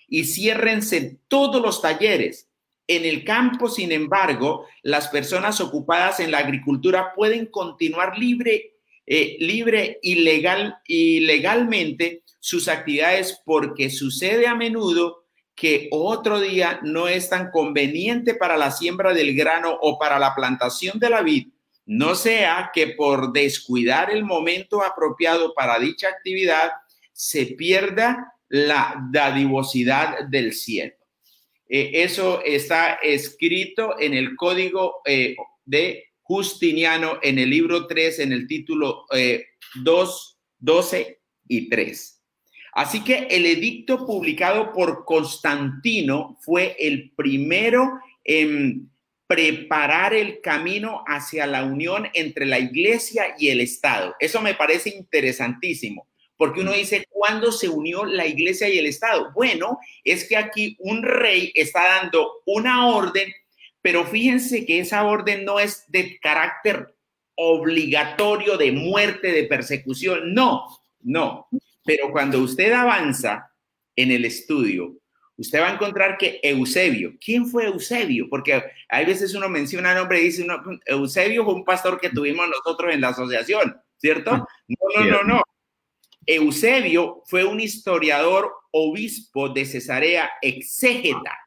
y 0.09 0.25
ciérrense 0.25 1.19
todos 1.29 1.61
los 1.63 1.81
talleres. 1.81 2.49
En 2.87 3.05
el 3.05 3.25
campo, 3.25 3.69
sin 3.69 3.93
embargo, 3.93 4.67
las 4.83 5.09
personas 5.09 5.61
ocupadas 5.61 6.21
en 6.21 6.31
la 6.31 6.39
agricultura 6.39 7.15
pueden 7.15 7.47
continuar 7.47 8.19
libre, 8.19 8.75
eh, 9.07 9.37
libre 9.41 9.99
y, 10.03 10.17
legal, 10.17 10.77
legalmente 10.87 12.23
sus 12.41 12.69
actividades 12.69 13.41
porque 13.45 13.89
sucede 13.89 14.47
a 14.47 14.55
menudo 14.55 15.25
que 15.55 15.89
otro 15.93 16.41
día 16.41 16.81
no 16.83 17.09
es 17.09 17.31
tan 17.31 17.51
conveniente 17.51 18.35
para 18.35 18.57
la 18.57 18.71
siembra 18.71 19.15
del 19.15 19.35
grano 19.35 19.79
o 19.81 19.99
para 19.99 20.19
la 20.19 20.35
plantación 20.35 20.99
de 20.99 21.11
la 21.11 21.23
vid 21.23 21.49
no 21.87 22.15
sea 22.15 22.71
que 22.73 22.89
por 22.89 23.33
descuidar 23.33 24.11
el 24.11 24.25
momento 24.25 24.83
apropiado 24.83 25.53
para 25.55 25.79
dicha 25.79 26.09
actividad 26.09 26.73
se 27.13 27.47
pierda 27.47 28.33
la 28.49 29.09
dadivosidad 29.11 30.25
del 30.29 30.53
cielo. 30.53 30.95
Eh, 31.69 31.91
eso 31.95 32.43
está 32.45 32.95
escrito 32.95 33.99
en 33.99 34.15
el 34.15 34.37
código 34.37 34.97
eh, 35.05 35.37
de 35.65 36.05
Justiniano 36.23 37.19
en 37.23 37.39
el 37.39 37.51
libro 37.51 37.87
3, 37.87 38.21
en 38.21 38.33
el 38.33 38.47
título 38.47 39.07
2, 39.11 39.19
eh, 39.19 39.47
12 40.59 41.21
y 41.49 41.69
3. 41.69 42.23
Así 42.73 43.05
que 43.05 43.29
el 43.31 43.47
edicto 43.47 44.05
publicado 44.05 44.73
por 44.73 45.05
Constantino 45.05 46.39
fue 46.41 46.77
el 46.79 47.13
primero 47.13 48.01
en 48.25 48.91
preparar 49.27 50.15
el 50.15 50.41
camino 50.41 51.03
hacia 51.07 51.47
la 51.47 51.65
unión 51.65 52.09
entre 52.15 52.47
la 52.47 52.59
iglesia 52.59 53.35
y 53.39 53.49
el 53.49 53.61
Estado. 53.61 54.15
Eso 54.21 54.41
me 54.41 54.55
parece 54.55 54.91
interesantísimo, 54.91 56.07
porque 56.37 56.61
uno 56.61 56.73
dice, 56.73 57.07
¿cuándo 57.09 57.51
se 57.53 57.69
unió 57.69 58.05
la 58.05 58.27
iglesia 58.27 58.69
y 58.69 58.79
el 58.79 58.87
Estado? 58.87 59.33
Bueno, 59.35 59.79
es 60.03 60.29
que 60.29 60.37
aquí 60.37 60.77
un 60.81 61.03
rey 61.03 61.51
está 61.55 62.01
dando 62.01 62.43
una 62.45 62.89
orden, 62.89 63.33
pero 63.81 64.07
fíjense 64.07 64.67
que 64.67 64.81
esa 64.81 65.05
orden 65.05 65.45
no 65.45 65.59
es 65.59 65.85
de 65.89 66.19
carácter 66.21 66.95
obligatorio 67.37 68.57
de 68.57 68.73
muerte, 68.73 69.33
de 69.33 69.45
persecución, 69.45 70.35
no, 70.35 70.67
no. 71.01 71.49
Pero 71.85 72.11
cuando 72.13 72.39
usted 72.39 72.73
avanza 72.73 73.51
en 73.97 74.11
el 74.11 74.25
estudio, 74.25 74.97
usted 75.37 75.61
va 75.61 75.69
a 75.69 75.75
encontrar 75.75 76.17
que 76.17 76.41
Eusebio, 76.43 77.15
¿quién 77.23 77.47
fue 77.47 77.67
Eusebio? 77.67 78.29
Porque 78.29 78.63
hay 78.89 79.05
veces 79.05 79.35
uno 79.35 79.49
menciona 79.49 79.93
el 79.93 79.99
nombre 79.99 80.21
y 80.21 80.25
dice, 80.25 80.47
Eusebio 80.87 81.45
fue 81.45 81.55
un 81.55 81.65
pastor 81.65 82.01
que 82.01 82.11
tuvimos 82.11 82.49
nosotros 82.49 82.93
en 82.93 83.01
la 83.01 83.09
asociación, 83.09 83.77
¿cierto? 83.99 84.33
No, 84.33 84.47
no, 84.97 85.05
no, 85.05 85.23
no. 85.25 85.43
Eusebio 86.27 87.23
fue 87.27 87.45
un 87.45 87.61
historiador 87.61 88.51
obispo 88.71 89.49
de 89.49 89.67
Cesarea 89.67 90.31
exégeta, 90.41 91.39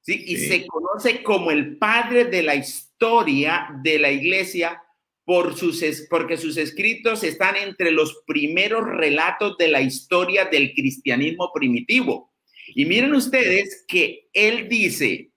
¿sí? 0.00 0.24
Y 0.26 0.36
se 0.36 0.66
conoce 0.66 1.22
como 1.22 1.50
el 1.50 1.76
padre 1.76 2.24
de 2.26 2.42
la 2.42 2.54
historia 2.54 3.68
de 3.82 3.98
la 3.98 4.10
iglesia 4.10 4.82
por 5.24 5.56
sus, 5.56 5.82
porque 6.08 6.36
sus 6.36 6.56
escritos 6.56 7.22
están 7.24 7.56
entre 7.56 7.90
los 7.90 8.22
primeros 8.26 8.84
relatos 8.84 9.56
de 9.58 9.68
la 9.68 9.80
historia 9.80 10.44
del 10.46 10.72
cristianismo 10.74 11.50
primitivo. 11.52 12.29
Y 12.74 12.84
miren 12.84 13.14
ustedes 13.14 13.84
que 13.86 14.28
él 14.32 14.68
dice, 14.68 15.30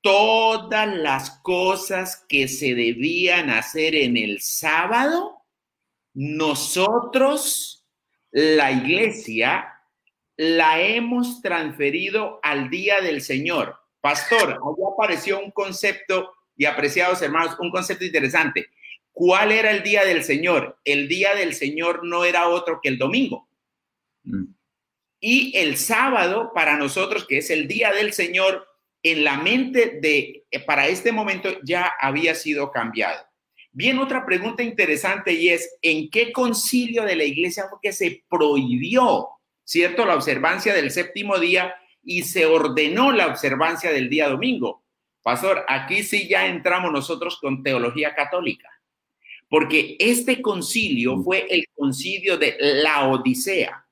todas 0.00 0.88
las 0.96 1.30
cosas 1.42 2.24
que 2.28 2.48
se 2.48 2.74
debían 2.74 3.50
hacer 3.50 3.94
en 3.94 4.16
el 4.16 4.40
sábado, 4.40 5.44
nosotros, 6.14 7.86
la 8.30 8.72
iglesia, 8.72 9.74
la 10.36 10.80
hemos 10.80 11.42
transferido 11.42 12.40
al 12.42 12.70
día 12.70 13.00
del 13.00 13.22
Señor. 13.22 13.76
Pastor, 14.00 14.52
ahí 14.52 14.84
apareció 14.92 15.40
un 15.40 15.50
concepto, 15.50 16.32
y 16.56 16.64
apreciados 16.64 17.20
hermanos, 17.22 17.56
un 17.60 17.70
concepto 17.70 18.04
interesante. 18.04 18.68
¿Cuál 19.12 19.50
era 19.52 19.72
el 19.72 19.82
día 19.82 20.04
del 20.04 20.22
Señor? 20.22 20.78
El 20.84 21.08
día 21.08 21.34
del 21.34 21.54
Señor 21.54 22.04
no 22.04 22.24
era 22.24 22.48
otro 22.48 22.78
que 22.80 22.88
el 22.88 22.98
domingo. 22.98 23.48
Mm. 24.22 24.57
Y 25.20 25.56
el 25.56 25.76
sábado, 25.76 26.52
para 26.54 26.76
nosotros, 26.76 27.26
que 27.26 27.38
es 27.38 27.50
el 27.50 27.66
día 27.66 27.92
del 27.92 28.12
Señor, 28.12 28.66
en 29.02 29.24
la 29.24 29.38
mente 29.38 29.98
de, 30.00 30.44
eh, 30.50 30.60
para 30.60 30.88
este 30.88 31.12
momento 31.12 31.50
ya 31.62 31.92
había 32.00 32.34
sido 32.34 32.70
cambiado. 32.70 33.28
Bien, 33.70 33.98
otra 33.98 34.24
pregunta 34.24 34.62
interesante 34.62 35.32
y 35.32 35.50
es, 35.50 35.76
¿en 35.82 36.10
qué 36.10 36.32
concilio 36.32 37.04
de 37.04 37.16
la 37.16 37.24
iglesia 37.24 37.66
fue 37.68 37.78
que 37.82 37.92
se 37.92 38.24
prohibió, 38.28 39.28
cierto, 39.64 40.04
la 40.04 40.16
observancia 40.16 40.74
del 40.74 40.90
séptimo 40.90 41.38
día 41.38 41.74
y 42.02 42.22
se 42.22 42.46
ordenó 42.46 43.12
la 43.12 43.26
observancia 43.26 43.92
del 43.92 44.08
día 44.08 44.28
domingo? 44.28 44.84
Pastor, 45.22 45.64
aquí 45.68 46.02
sí 46.02 46.26
ya 46.28 46.46
entramos 46.46 46.90
nosotros 46.90 47.38
con 47.40 47.62
teología 47.62 48.14
católica, 48.14 48.68
porque 49.48 49.96
este 49.98 50.40
concilio 50.40 51.16
mm. 51.16 51.24
fue 51.24 51.46
el 51.50 51.66
concilio 51.76 52.38
de 52.38 52.56
la 52.58 53.08
Odisea. 53.08 53.87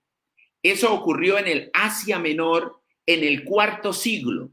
Eso 0.70 0.92
ocurrió 0.92 1.38
en 1.38 1.46
el 1.46 1.70
Asia 1.72 2.18
Menor 2.18 2.80
en 3.06 3.22
el 3.22 3.44
cuarto 3.44 3.92
siglo. 3.92 4.50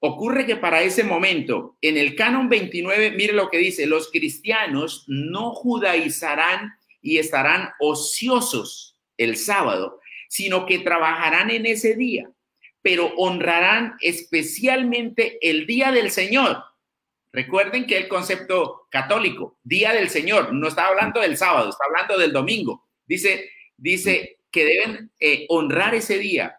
Ocurre 0.00 0.46
que 0.46 0.56
para 0.56 0.82
ese 0.82 1.04
momento, 1.04 1.76
en 1.82 1.96
el 1.98 2.16
canon 2.16 2.48
29, 2.48 3.10
mire 3.12 3.32
lo 3.32 3.50
que 3.50 3.58
dice, 3.58 3.86
los 3.86 4.10
cristianos 4.10 5.04
no 5.08 5.52
judaizarán 5.52 6.72
y 7.02 7.18
estarán 7.18 7.70
ociosos 7.80 8.98
el 9.18 9.36
sábado, 9.36 10.00
sino 10.28 10.64
que 10.64 10.78
trabajarán 10.78 11.50
en 11.50 11.66
ese 11.66 11.96
día, 11.96 12.30
pero 12.80 13.12
honrarán 13.16 13.96
especialmente 14.00 15.38
el 15.40 15.66
día 15.66 15.92
del 15.92 16.10
Señor. 16.10 16.62
Recuerden 17.32 17.86
que 17.86 17.98
el 17.98 18.08
concepto 18.08 18.86
católico, 18.90 19.58
día 19.62 19.92
del 19.92 20.08
Señor, 20.08 20.54
no 20.54 20.68
está 20.68 20.86
hablando 20.86 21.20
del 21.20 21.36
sábado, 21.36 21.68
está 21.68 21.84
hablando 21.86 22.16
del 22.18 22.32
domingo. 22.32 22.88
Dice, 23.06 23.50
dice, 23.76 24.35
que 24.56 24.64
deben 24.64 25.12
eh, 25.20 25.44
honrar 25.50 25.94
ese 25.94 26.16
día 26.16 26.58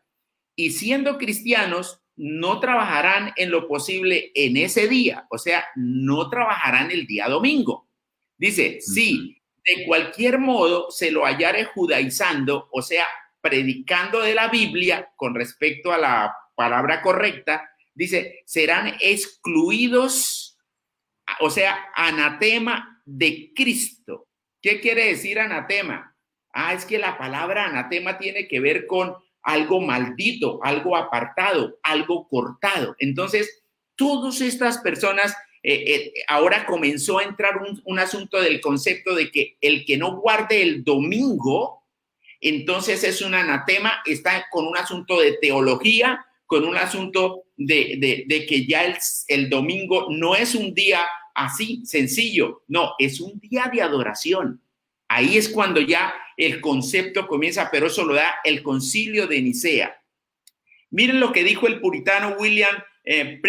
y 0.55 0.69
siendo 0.69 1.17
cristianos 1.17 1.99
no 2.15 2.59
trabajarán 2.59 3.33
en 3.37 3.49
lo 3.49 3.67
posible 3.67 4.31
en 4.35 4.55
ese 4.55 4.87
día, 4.87 5.25
o 5.31 5.39
sea, 5.39 5.65
no 5.75 6.29
trabajarán 6.29 6.91
el 6.91 7.07
día 7.07 7.27
domingo. 7.27 7.89
Dice, 8.37 8.81
si 8.81 9.41
de 9.65 9.83
cualquier 9.87 10.37
modo 10.37 10.91
se 10.91 11.09
lo 11.09 11.25
hallare 11.25 11.65
judaizando, 11.65 12.69
o 12.71 12.83
sea, 12.83 13.07
predicando 13.41 14.21
de 14.21 14.35
la 14.35 14.49
Biblia 14.49 15.09
con 15.15 15.33
respecto 15.33 15.91
a 15.91 15.97
la 15.97 16.35
palabra 16.53 17.01
correcta, 17.01 17.67
dice, 17.95 18.43
serán 18.45 18.95
excluidos, 18.99 20.55
o 21.39 21.49
sea, 21.49 21.87
anatema 21.95 23.01
de 23.05 23.51
Cristo. 23.55 24.27
¿Qué 24.61 24.79
quiere 24.81 25.05
decir 25.07 25.39
anatema? 25.39 26.15
Ah, 26.51 26.73
es 26.73 26.85
que 26.85 26.97
la 26.97 27.17
palabra 27.17 27.65
anatema 27.65 28.17
tiene 28.17 28.47
que 28.47 28.59
ver 28.59 28.87
con 28.87 29.15
algo 29.43 29.81
maldito, 29.81 30.59
algo 30.63 30.97
apartado, 30.97 31.79
algo 31.83 32.27
cortado. 32.27 32.95
Entonces, 32.99 33.63
todas 33.95 34.41
estas 34.41 34.79
personas, 34.79 35.35
eh, 35.63 35.83
eh, 35.87 36.13
ahora 36.27 36.65
comenzó 36.65 37.19
a 37.19 37.23
entrar 37.23 37.57
un, 37.57 37.81
un 37.85 37.99
asunto 37.99 38.41
del 38.41 38.59
concepto 38.59 39.15
de 39.15 39.31
que 39.31 39.57
el 39.61 39.85
que 39.85 39.97
no 39.97 40.17
guarde 40.19 40.61
el 40.61 40.83
domingo, 40.83 41.83
entonces 42.41 43.03
es 43.03 43.21
un 43.21 43.33
anatema, 43.33 44.01
está 44.05 44.47
con 44.51 44.67
un 44.67 44.77
asunto 44.77 45.19
de 45.19 45.37
teología, 45.41 46.25
con 46.45 46.65
un 46.65 46.77
asunto 46.77 47.43
de, 47.57 48.25
de, 48.27 48.45
que 48.45 48.65
ya 48.65 48.85
el, 48.85 48.95
el, 49.27 49.49
domingo 49.49 50.07
no 50.09 50.35
es 50.35 50.55
un 50.55 50.73
día 50.73 51.01
así 51.35 51.85
sencillo, 51.85 52.63
no, 52.67 52.93
es 52.99 53.19
un 53.19 53.39
día 53.39 53.69
de 53.73 53.81
adoración. 53.81 54.61
Ahí 55.07 55.37
es 55.37 55.49
cuando 55.49 55.81
ya 55.81 56.13
el 56.37 56.61
concepto 56.61 57.27
comienza, 57.27 57.69
pero 57.71 57.87
eso 57.87 58.05
lo 58.05 58.13
da 58.13 58.35
el 58.43 58.61
concilio 58.61 59.27
de 59.27 59.41
Nicea. 59.41 60.01
Miren 60.91 61.19
lo 61.19 61.33
que 61.33 61.43
dijo 61.43 61.67
el 61.67 61.81
puritano 61.81 62.35
William 62.39 62.75
eh, 63.03 63.41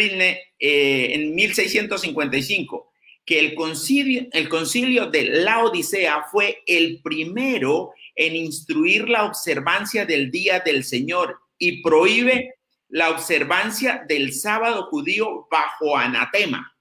eh 0.59 1.15
en 1.15 1.35
1655, 1.35 2.93
que 3.25 3.39
el 3.39 3.55
concilio, 3.55 4.27
el 4.33 4.49
concilio 4.49 5.07
de 5.07 5.25
la 5.25 5.63
Odisea 5.63 6.25
fue 6.33 6.63
el 6.67 7.01
primero 7.03 7.93
en 8.17 8.35
instruir 8.35 9.09
la 9.09 9.25
observancia 9.25 10.07
del 10.07 10.31
día 10.31 10.61
del 10.61 10.83
Señor 10.83 11.39
y 11.59 11.83
prohíbe 11.83 12.55
la 12.89 13.11
observancia 13.11 14.05
del 14.09 14.33
sábado 14.33 14.87
judío 14.87 15.47
bajo 15.51 15.97
anatema. 15.97 16.75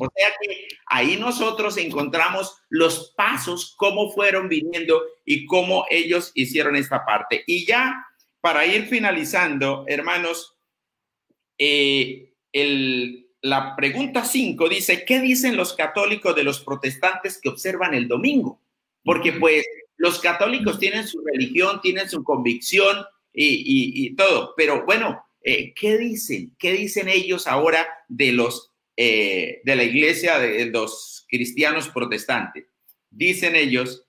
O 0.00 0.08
sea 0.14 0.28
que 0.40 0.68
ahí 0.86 1.16
nosotros 1.16 1.76
encontramos 1.78 2.58
los 2.68 3.12
pasos, 3.16 3.74
cómo 3.76 4.12
fueron 4.12 4.48
viniendo 4.48 5.02
y 5.24 5.46
cómo 5.46 5.84
ellos 5.90 6.30
hicieron 6.34 6.76
esta 6.76 7.04
parte. 7.04 7.42
Y 7.46 7.66
ya 7.66 8.06
para 8.40 8.66
ir 8.66 8.86
finalizando, 8.86 9.84
hermanos, 9.88 10.56
eh, 11.58 12.34
la 13.40 13.74
pregunta 13.76 14.24
5 14.24 14.68
dice, 14.68 15.04
¿qué 15.04 15.20
dicen 15.20 15.56
los 15.56 15.74
católicos 15.74 16.34
de 16.36 16.44
los 16.44 16.60
protestantes 16.60 17.40
que 17.40 17.48
observan 17.48 17.94
el 17.94 18.08
domingo? 18.08 18.60
Porque 19.04 19.32
pues 19.32 19.64
los 19.96 20.20
católicos 20.20 20.78
tienen 20.78 21.06
su 21.06 21.20
religión, 21.24 21.80
tienen 21.80 22.08
su 22.08 22.22
convicción 22.22 23.04
y, 23.32 24.14
todo, 24.16 24.54
pero 24.56 24.84
bueno, 24.84 25.24
eh, 25.42 25.72
¿qué 25.74 25.96
dicen? 25.98 26.54
¿Qué 26.58 26.72
dicen 26.72 27.08
ellos 27.08 27.46
ahora 27.46 27.86
de 28.08 28.32
los 28.32 28.72
eh, 29.00 29.60
de 29.62 29.76
la 29.76 29.84
iglesia 29.84 30.40
de 30.40 30.66
los 30.66 31.24
cristianos 31.28 31.88
protestantes. 31.88 32.66
Dicen 33.08 33.54
ellos 33.54 34.04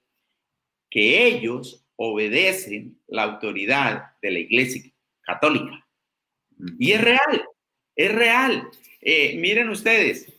que 0.90 1.28
ellos 1.28 1.86
obedecen 1.96 3.00
la 3.06 3.22
autoridad 3.22 4.14
de 4.20 4.32
la 4.32 4.40
iglesia 4.40 4.92
católica. 5.22 5.88
Y 6.80 6.94
es 6.94 7.02
real, 7.02 7.46
es 7.96 8.16
real. 8.16 8.68
Eh, 9.02 9.38
miren 9.38 9.70
ustedes, 9.70 10.34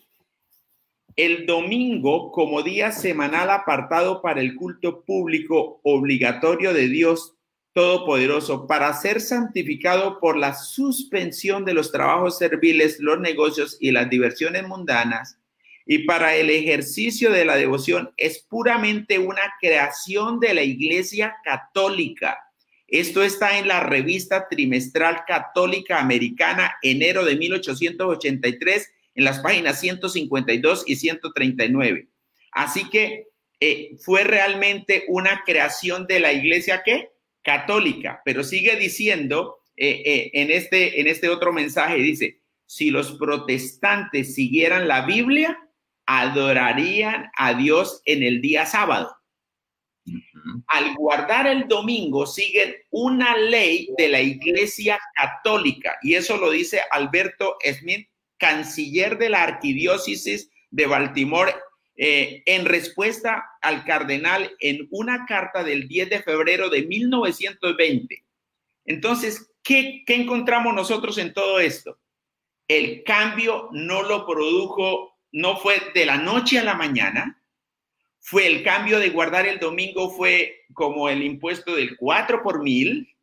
el 1.15 1.47
domingo 1.47 2.33
como 2.33 2.65
día 2.65 2.91
semanal 2.91 3.51
apartado 3.51 4.21
para 4.21 4.41
el 4.41 4.57
culto 4.57 5.05
público 5.05 5.81
obligatorio 5.85 6.75
de 6.75 6.89
Dios 6.89 7.37
Todopoderoso 7.81 8.67
para 8.67 8.93
ser 8.93 9.23
santificado 9.23 10.21
por 10.21 10.37
la 10.37 10.53
suspensión 10.53 11.65
de 11.65 11.73
los 11.73 11.91
trabajos 11.91 12.37
serviles, 12.37 13.01
los 13.01 13.19
negocios 13.19 13.79
y 13.81 13.91
las 13.91 14.11
diversiones 14.11 14.69
mundanas, 14.69 15.39
y 15.87 16.01
para 16.01 16.37
el 16.37 16.51
ejercicio 16.51 17.31
de 17.31 17.47
la 17.47 17.57
devoción 17.57 18.13
es 18.19 18.41
puramente 18.41 19.19
una 19.19 19.55
creación 19.63 20.41
de 20.41 20.53
la 20.53 20.63
Iglesia 20.63 21.37
Católica. 21.43 22.39
Esto 22.87 23.23
está 23.23 23.59
en 23.59 23.67
la 23.67 23.81
revista 23.81 24.47
trimestral 24.47 25.25
católica 25.27 26.01
americana, 26.01 26.75
enero 26.83 27.25
de 27.25 27.37
1883, 27.37 28.93
en 29.15 29.25
las 29.25 29.39
páginas 29.39 29.81
152 29.81 30.85
y 30.87 30.97
139. 30.97 32.09
Así 32.53 32.91
que 32.91 33.29
eh, 33.59 33.97
fue 34.03 34.25
realmente 34.25 35.07
una 35.09 35.45
creación 35.47 36.07
de 36.07 36.21
la 36.21 36.35
iglesia 36.35 36.83
que 36.85 37.09
católica, 37.43 38.21
pero 38.25 38.45
sigue 38.45 38.77
diciendo 38.77 39.61
eh, 39.77 40.03
eh, 40.05 40.31
en, 40.35 40.51
este, 40.51 41.01
en 41.01 41.07
este 41.07 41.29
otro 41.29 41.53
mensaje, 41.53 41.97
dice, 41.97 42.41
si 42.67 42.91
los 42.91 43.13
protestantes 43.13 44.35
siguieran 44.35 44.87
la 44.87 45.07
Biblia, 45.07 45.59
adorarían 46.07 47.31
a 47.37 47.55
Dios 47.55 48.03
en 48.05 48.23
el 48.23 48.41
día 48.41 48.67
sábado. 48.67 49.17
Al 50.67 50.95
guardar 50.95 51.47
el 51.47 51.69
domingo 51.69 52.27
siguen 52.27 52.75
una 52.91 53.37
ley 53.37 53.89
de 53.97 54.09
la 54.09 54.21
Iglesia 54.21 54.99
Católica 55.15 55.97
y 56.03 56.15
eso 56.15 56.37
lo 56.37 56.51
dice 56.51 56.81
Alberto 56.91 57.57
Smith, 57.79 58.09
canciller 58.39 59.19
de 59.19 59.29
la 59.29 59.43
Arquidiócesis 59.43 60.51
de 60.71 60.87
Baltimore, 60.87 61.55
eh, 62.03 62.43
en 62.47 62.65
respuesta 62.65 63.45
al 63.61 63.85
cardenal 63.85 64.57
en 64.61 64.89
una 64.91 65.27
carta 65.27 65.63
del 65.63 65.87
10 65.87 66.09
de 66.09 66.23
febrero 66.23 66.71
de 66.71 66.87
1920. 66.87 68.25
Entonces, 68.87 69.53
¿qué, 69.63 70.03
¿qué 70.07 70.15
encontramos 70.15 70.73
nosotros 70.73 71.19
en 71.19 71.35
todo 71.35 71.61
esto? 71.61 71.99
El 72.67 73.05
cambio 73.05 73.69
no 73.73 74.03
lo 74.03 74.25
produjo, 74.25 75.19
no 75.31 75.59
fue 75.59 75.79
de 75.95 76.07
la 76.07 76.17
noche 76.17 76.59
a 76.59 76.65
la 76.65 76.73
mañana, 76.73 77.45
fue 78.19 78.47
el 78.47 78.63
cambio 78.63 78.99
de 78.99 79.11
guardar 79.11 79.47
el 79.47 79.59
domingo, 79.59 80.09
fue 80.09 80.65
como 80.73 81.11
el 81.11 81.23
impuesto 81.23 81.77
del 81.77 81.99
4 81.99 82.43
por 82.43 82.63
mil, 82.63 83.15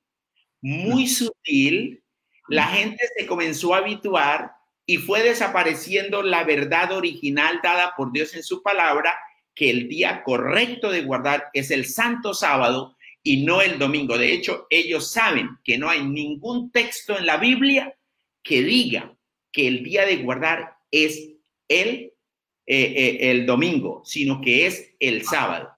muy 0.62 1.08
sutil, 1.08 2.04
la 2.48 2.68
gente 2.68 3.04
se 3.18 3.26
comenzó 3.26 3.74
a 3.74 3.80
habituar 3.80 4.57
y 4.90 4.98
fue 4.98 5.22
desapareciendo 5.22 6.24
la 6.24 6.46
verdad 6.46 6.94
original 6.94 7.60
dada 7.62 7.94
por 7.96 8.12
Dios 8.12 8.34
en 8.36 8.42
su 8.42 8.64
palabra, 8.64 9.20
que 9.54 9.70
el 9.70 9.88
día 9.90 10.24
correcto 10.24 10.90
de 10.90 11.02
guardar 11.02 11.50
es 11.54 11.70
el 11.72 11.86
santo 11.86 12.34
sábado 12.34 12.96
y 13.22 13.44
no 13.44 13.62
el 13.62 13.78
domingo. 13.78 14.18
De 14.18 14.34
hecho, 14.34 14.66
ellos 14.70 15.12
saben 15.12 15.50
que 15.64 15.78
no 15.78 15.90
hay 15.90 16.06
ningún 16.06 16.72
texto 16.72 17.18
en 17.18 17.26
la 17.26 17.38
Biblia 17.38 17.96
que 18.42 18.64
diga 18.64 19.14
que 19.52 19.68
el 19.68 19.84
día 19.84 20.06
de 20.06 20.18
guardar 20.18 20.78
es 20.90 21.32
el 21.68 22.14
eh, 22.70 22.94
eh, 22.98 23.32
el 23.32 23.46
domingo, 23.46 24.02
sino 24.04 24.42
que 24.42 24.66
es 24.68 24.94
el 25.00 25.24
sábado. 25.24 25.77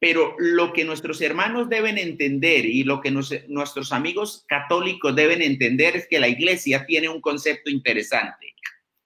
Pero 0.00 0.34
lo 0.38 0.72
que 0.72 0.84
nuestros 0.84 1.20
hermanos 1.20 1.68
deben 1.68 1.98
entender 1.98 2.64
y 2.64 2.82
lo 2.82 3.00
que 3.00 3.12
nuestros 3.12 3.92
amigos 3.92 4.44
católicos 4.48 5.14
deben 5.14 5.42
entender 5.42 5.94
es 5.94 6.08
que 6.08 6.18
la 6.18 6.26
iglesia 6.26 6.84
tiene 6.86 7.08
un 7.08 7.20
concepto 7.20 7.70
interesante. 7.70 8.54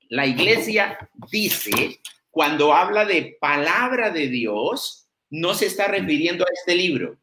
La 0.08 0.26
iglesia 0.26 1.10
dice, 1.30 2.00
cuando 2.30 2.72
habla 2.72 3.04
de 3.04 3.36
palabra 3.40 4.10
de 4.10 4.28
Dios, 4.28 5.08
no 5.30 5.54
se 5.54 5.66
está 5.66 5.88
refiriendo 5.88 6.44
a 6.44 6.52
este 6.52 6.76
libro. 6.76 7.18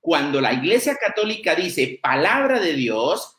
Cuando 0.00 0.42
la 0.42 0.52
iglesia 0.52 0.96
católica 0.96 1.54
dice 1.54 1.98
palabra 2.02 2.60
de 2.60 2.74
Dios, 2.74 3.38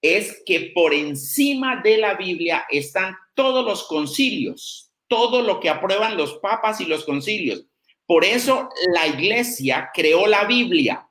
es 0.00 0.42
que 0.46 0.72
por 0.74 0.94
encima 0.94 1.82
de 1.82 1.98
la 1.98 2.14
Biblia 2.14 2.64
están 2.70 3.14
todos 3.34 3.64
los 3.64 3.86
concilios, 3.86 4.90
todo 5.08 5.42
lo 5.42 5.60
que 5.60 5.68
aprueban 5.68 6.16
los 6.16 6.38
papas 6.38 6.80
y 6.80 6.86
los 6.86 7.04
concilios. 7.04 7.66
Por 8.08 8.24
eso 8.24 8.70
la 8.94 9.06
iglesia 9.06 9.90
creó 9.92 10.26
la 10.26 10.46
Biblia 10.46 11.06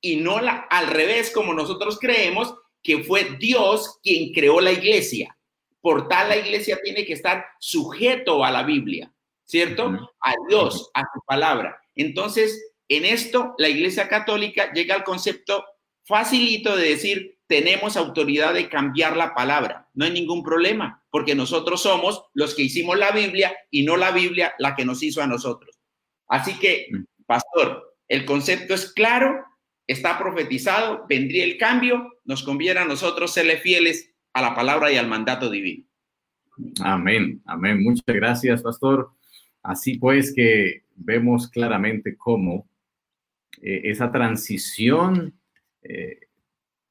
y 0.00 0.16
no 0.16 0.40
la, 0.40 0.66
al 0.68 0.88
revés 0.88 1.30
como 1.30 1.54
nosotros 1.54 1.96
creemos 2.00 2.56
que 2.82 3.04
fue 3.04 3.36
Dios 3.38 4.00
quien 4.02 4.32
creó 4.32 4.60
la 4.60 4.72
iglesia. 4.72 5.38
Por 5.80 6.08
tal 6.08 6.28
la 6.28 6.36
iglesia 6.36 6.76
tiene 6.82 7.06
que 7.06 7.12
estar 7.12 7.46
sujeto 7.60 8.44
a 8.44 8.50
la 8.50 8.64
Biblia, 8.64 9.14
¿cierto? 9.44 10.10
A 10.20 10.34
Dios, 10.48 10.90
a 10.92 11.02
su 11.02 11.20
palabra. 11.24 11.80
Entonces, 11.94 12.72
en 12.88 13.04
esto 13.04 13.54
la 13.56 13.68
iglesia 13.68 14.08
católica 14.08 14.72
llega 14.72 14.96
al 14.96 15.04
concepto 15.04 15.64
facilito 16.02 16.76
de 16.76 16.88
decir, 16.88 17.38
tenemos 17.46 17.96
autoridad 17.96 18.54
de 18.54 18.68
cambiar 18.68 19.16
la 19.16 19.36
palabra. 19.36 19.88
No 19.94 20.04
hay 20.04 20.10
ningún 20.10 20.42
problema, 20.42 21.04
porque 21.10 21.36
nosotros 21.36 21.80
somos 21.80 22.24
los 22.34 22.56
que 22.56 22.62
hicimos 22.62 22.98
la 22.98 23.12
Biblia 23.12 23.56
y 23.70 23.84
no 23.84 23.96
la 23.96 24.10
Biblia 24.10 24.52
la 24.58 24.74
que 24.74 24.84
nos 24.84 25.00
hizo 25.04 25.22
a 25.22 25.28
nosotros. 25.28 25.79
Así 26.30 26.58
que, 26.58 26.88
mm. 26.90 27.04
pastor, 27.26 27.94
el 28.08 28.24
concepto 28.24 28.72
es 28.72 28.92
claro, 28.92 29.44
está 29.86 30.18
profetizado, 30.18 31.04
vendría 31.08 31.44
el 31.44 31.58
cambio, 31.58 32.14
nos 32.24 32.42
conviene 32.42 32.80
a 32.80 32.84
nosotros 32.84 33.34
serle 33.34 33.58
fieles 33.58 34.14
a 34.32 34.40
la 34.40 34.54
palabra 34.54 34.90
y 34.90 34.96
al 34.96 35.08
mandato 35.08 35.50
divino. 35.50 35.84
Amén, 36.82 37.42
amén. 37.44 37.82
Muchas 37.82 38.04
gracias, 38.06 38.62
pastor. 38.62 39.10
Así 39.62 39.98
pues 39.98 40.32
que 40.32 40.84
vemos 40.94 41.48
claramente 41.48 42.16
cómo 42.16 42.68
eh, 43.60 43.82
esa 43.84 44.12
transición 44.12 45.34
eh, 45.82 46.20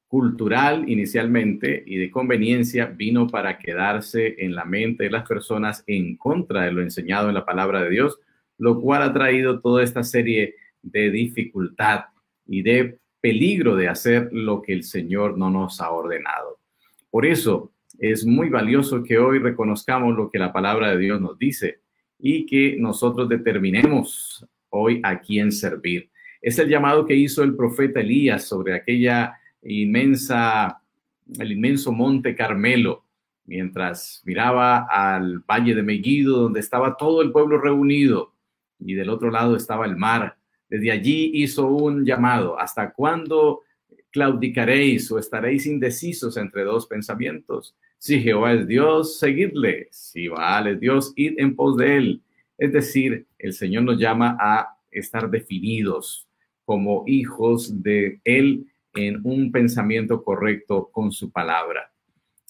cultural 0.06 0.88
inicialmente 0.88 1.82
y 1.86 1.96
de 1.96 2.10
conveniencia 2.10 2.86
vino 2.86 3.28
para 3.28 3.58
quedarse 3.58 4.34
en 4.38 4.54
la 4.54 4.64
mente 4.64 5.04
de 5.04 5.10
las 5.10 5.26
personas 5.26 5.82
en 5.86 6.16
contra 6.16 6.62
de 6.62 6.72
lo 6.72 6.82
enseñado 6.82 7.28
en 7.28 7.34
la 7.34 7.46
palabra 7.46 7.82
de 7.82 7.90
Dios, 7.90 8.18
lo 8.60 8.78
cual 8.78 9.02
ha 9.02 9.12
traído 9.12 9.60
toda 9.60 9.82
esta 9.82 10.04
serie 10.04 10.54
de 10.82 11.10
dificultad 11.10 12.04
y 12.46 12.60
de 12.62 12.98
peligro 13.20 13.74
de 13.74 13.88
hacer 13.88 14.28
lo 14.32 14.60
que 14.60 14.74
el 14.74 14.84
Señor 14.84 15.38
no 15.38 15.50
nos 15.50 15.80
ha 15.80 15.90
ordenado. 15.90 16.58
Por 17.10 17.24
eso 17.24 17.72
es 17.98 18.26
muy 18.26 18.50
valioso 18.50 19.02
que 19.02 19.18
hoy 19.18 19.38
reconozcamos 19.38 20.14
lo 20.14 20.30
que 20.30 20.38
la 20.38 20.52
palabra 20.52 20.90
de 20.90 20.98
Dios 20.98 21.20
nos 21.22 21.38
dice 21.38 21.80
y 22.18 22.44
que 22.44 22.76
nosotros 22.78 23.30
determinemos 23.30 24.46
hoy 24.68 25.00
a 25.02 25.20
quién 25.20 25.52
servir. 25.52 26.10
Es 26.42 26.58
el 26.58 26.68
llamado 26.68 27.06
que 27.06 27.16
hizo 27.16 27.42
el 27.42 27.56
profeta 27.56 28.00
Elías 28.00 28.44
sobre 28.44 28.74
aquella 28.74 29.38
inmensa, 29.62 30.82
el 31.38 31.52
inmenso 31.52 31.92
monte 31.92 32.36
Carmelo, 32.36 33.04
mientras 33.46 34.20
miraba 34.26 34.86
al 34.90 35.38
valle 35.40 35.74
de 35.74 35.82
Megiddo, 35.82 36.42
donde 36.42 36.60
estaba 36.60 36.98
todo 36.98 37.22
el 37.22 37.32
pueblo 37.32 37.58
reunido, 37.58 38.34
y 38.80 38.94
del 38.94 39.10
otro 39.10 39.30
lado 39.30 39.56
estaba 39.56 39.86
el 39.86 39.96
mar. 39.96 40.36
Desde 40.68 40.90
allí 40.90 41.30
hizo 41.34 41.68
un 41.68 42.04
llamado, 42.04 42.58
¿hasta 42.58 42.92
cuándo 42.92 43.62
claudicaréis 44.10 45.10
o 45.10 45.18
estaréis 45.18 45.66
indecisos 45.66 46.36
entre 46.36 46.64
dos 46.64 46.86
pensamientos? 46.86 47.76
Si 47.98 48.20
Jehová 48.20 48.54
es 48.54 48.66
Dios, 48.66 49.18
seguidle. 49.18 49.88
Si 49.90 50.28
Baal 50.28 50.68
es 50.68 50.80
Dios, 50.80 51.12
id 51.16 51.34
en 51.38 51.54
pos 51.54 51.76
de 51.76 51.96
él. 51.96 52.22
Es 52.56 52.72
decir, 52.72 53.26
el 53.38 53.52
Señor 53.52 53.82
nos 53.84 53.98
llama 53.98 54.36
a 54.40 54.76
estar 54.90 55.30
definidos 55.30 56.28
como 56.64 57.04
hijos 57.06 57.82
de 57.82 58.20
Él 58.24 58.66
en 58.94 59.20
un 59.24 59.50
pensamiento 59.50 60.22
correcto 60.22 60.88
con 60.92 61.10
su 61.12 61.30
palabra. 61.30 61.92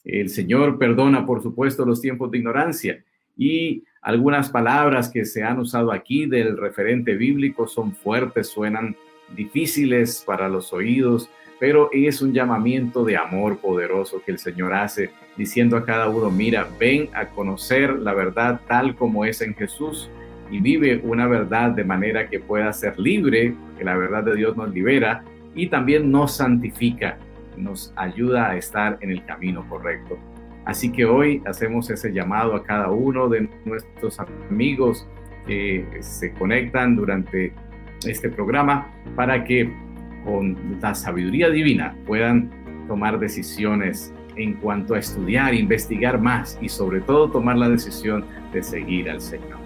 El 0.05 0.29
Señor 0.31 0.79
perdona, 0.79 1.27
por 1.27 1.43
supuesto, 1.43 1.85
los 1.85 2.01
tiempos 2.01 2.31
de 2.31 2.39
ignorancia 2.39 3.05
y 3.37 3.85
algunas 4.03 4.49
palabras 4.49 5.11
que 5.11 5.25
se 5.25 5.43
han 5.43 5.59
usado 5.59 5.93
aquí 5.93 6.27
del 6.27 6.57
referente 6.57 7.15
bíblico 7.15 7.67
son 7.67 7.95
fuertes, 7.95 8.49
suenan 8.49 8.97
difíciles 9.37 10.25
para 10.27 10.49
los 10.49 10.73
oídos, 10.73 11.29
pero 11.59 11.91
es 11.93 12.23
un 12.23 12.33
llamamiento 12.33 13.05
de 13.05 13.19
amor 13.19 13.59
poderoso 13.59 14.23
que 14.25 14.33
el 14.33 14.39
Señor 14.39 14.73
hace, 14.73 15.11
diciendo 15.37 15.77
a 15.77 15.85
cada 15.85 16.09
uno, 16.09 16.31
mira, 16.31 16.67
ven 16.79 17.11
a 17.13 17.29
conocer 17.29 17.99
la 17.99 18.15
verdad 18.15 18.61
tal 18.67 18.97
como 18.97 19.27
es 19.27 19.43
en 19.43 19.55
Jesús 19.55 20.09
y 20.51 20.61
vive 20.61 21.03
una 21.05 21.29
verdad 21.29 21.71
de 21.73 21.85
manera 21.85 22.29
que 22.29 22.41
pueda 22.41 22.73
ser 22.73 22.99
libre, 22.99 23.55
que 23.77 23.85
la 23.85 23.97
verdad 23.97 24.25
de 24.25 24.35
Dios 24.35 24.57
nos 24.57 24.71
libera 24.71 25.23
y 25.55 25.69
también 25.69 26.11
nos 26.11 26.37
santifica, 26.37 27.19
nos 27.59 27.93
ayuda 27.97 28.51
a 28.51 28.57
estar 28.57 28.97
en 29.03 29.11
el 29.11 29.25
camino 29.27 29.69
correcto. 29.69 30.19
Así 30.71 30.93
que 30.93 31.05
hoy 31.05 31.43
hacemos 31.47 31.91
ese 31.91 32.13
llamado 32.13 32.55
a 32.55 32.63
cada 32.63 32.93
uno 32.93 33.29
de 33.29 33.49
nuestros 33.65 34.21
amigos 34.21 35.05
que 35.45 35.85
se 35.99 36.33
conectan 36.35 36.95
durante 36.95 37.53
este 38.07 38.29
programa 38.29 38.89
para 39.17 39.43
que 39.43 39.69
con 40.25 40.57
la 40.81 40.95
sabiduría 40.95 41.51
divina 41.51 41.97
puedan 42.07 42.49
tomar 42.87 43.19
decisiones 43.19 44.15
en 44.37 44.55
cuanto 44.55 44.95
a 44.95 45.01
estudiar, 45.01 45.55
investigar 45.55 46.21
más 46.21 46.57
y 46.63 46.69
sobre 46.69 47.01
todo 47.01 47.29
tomar 47.33 47.57
la 47.57 47.69
decisión 47.69 48.25
de 48.53 48.63
seguir 48.63 49.11
al 49.11 49.21
Señor. 49.21 49.59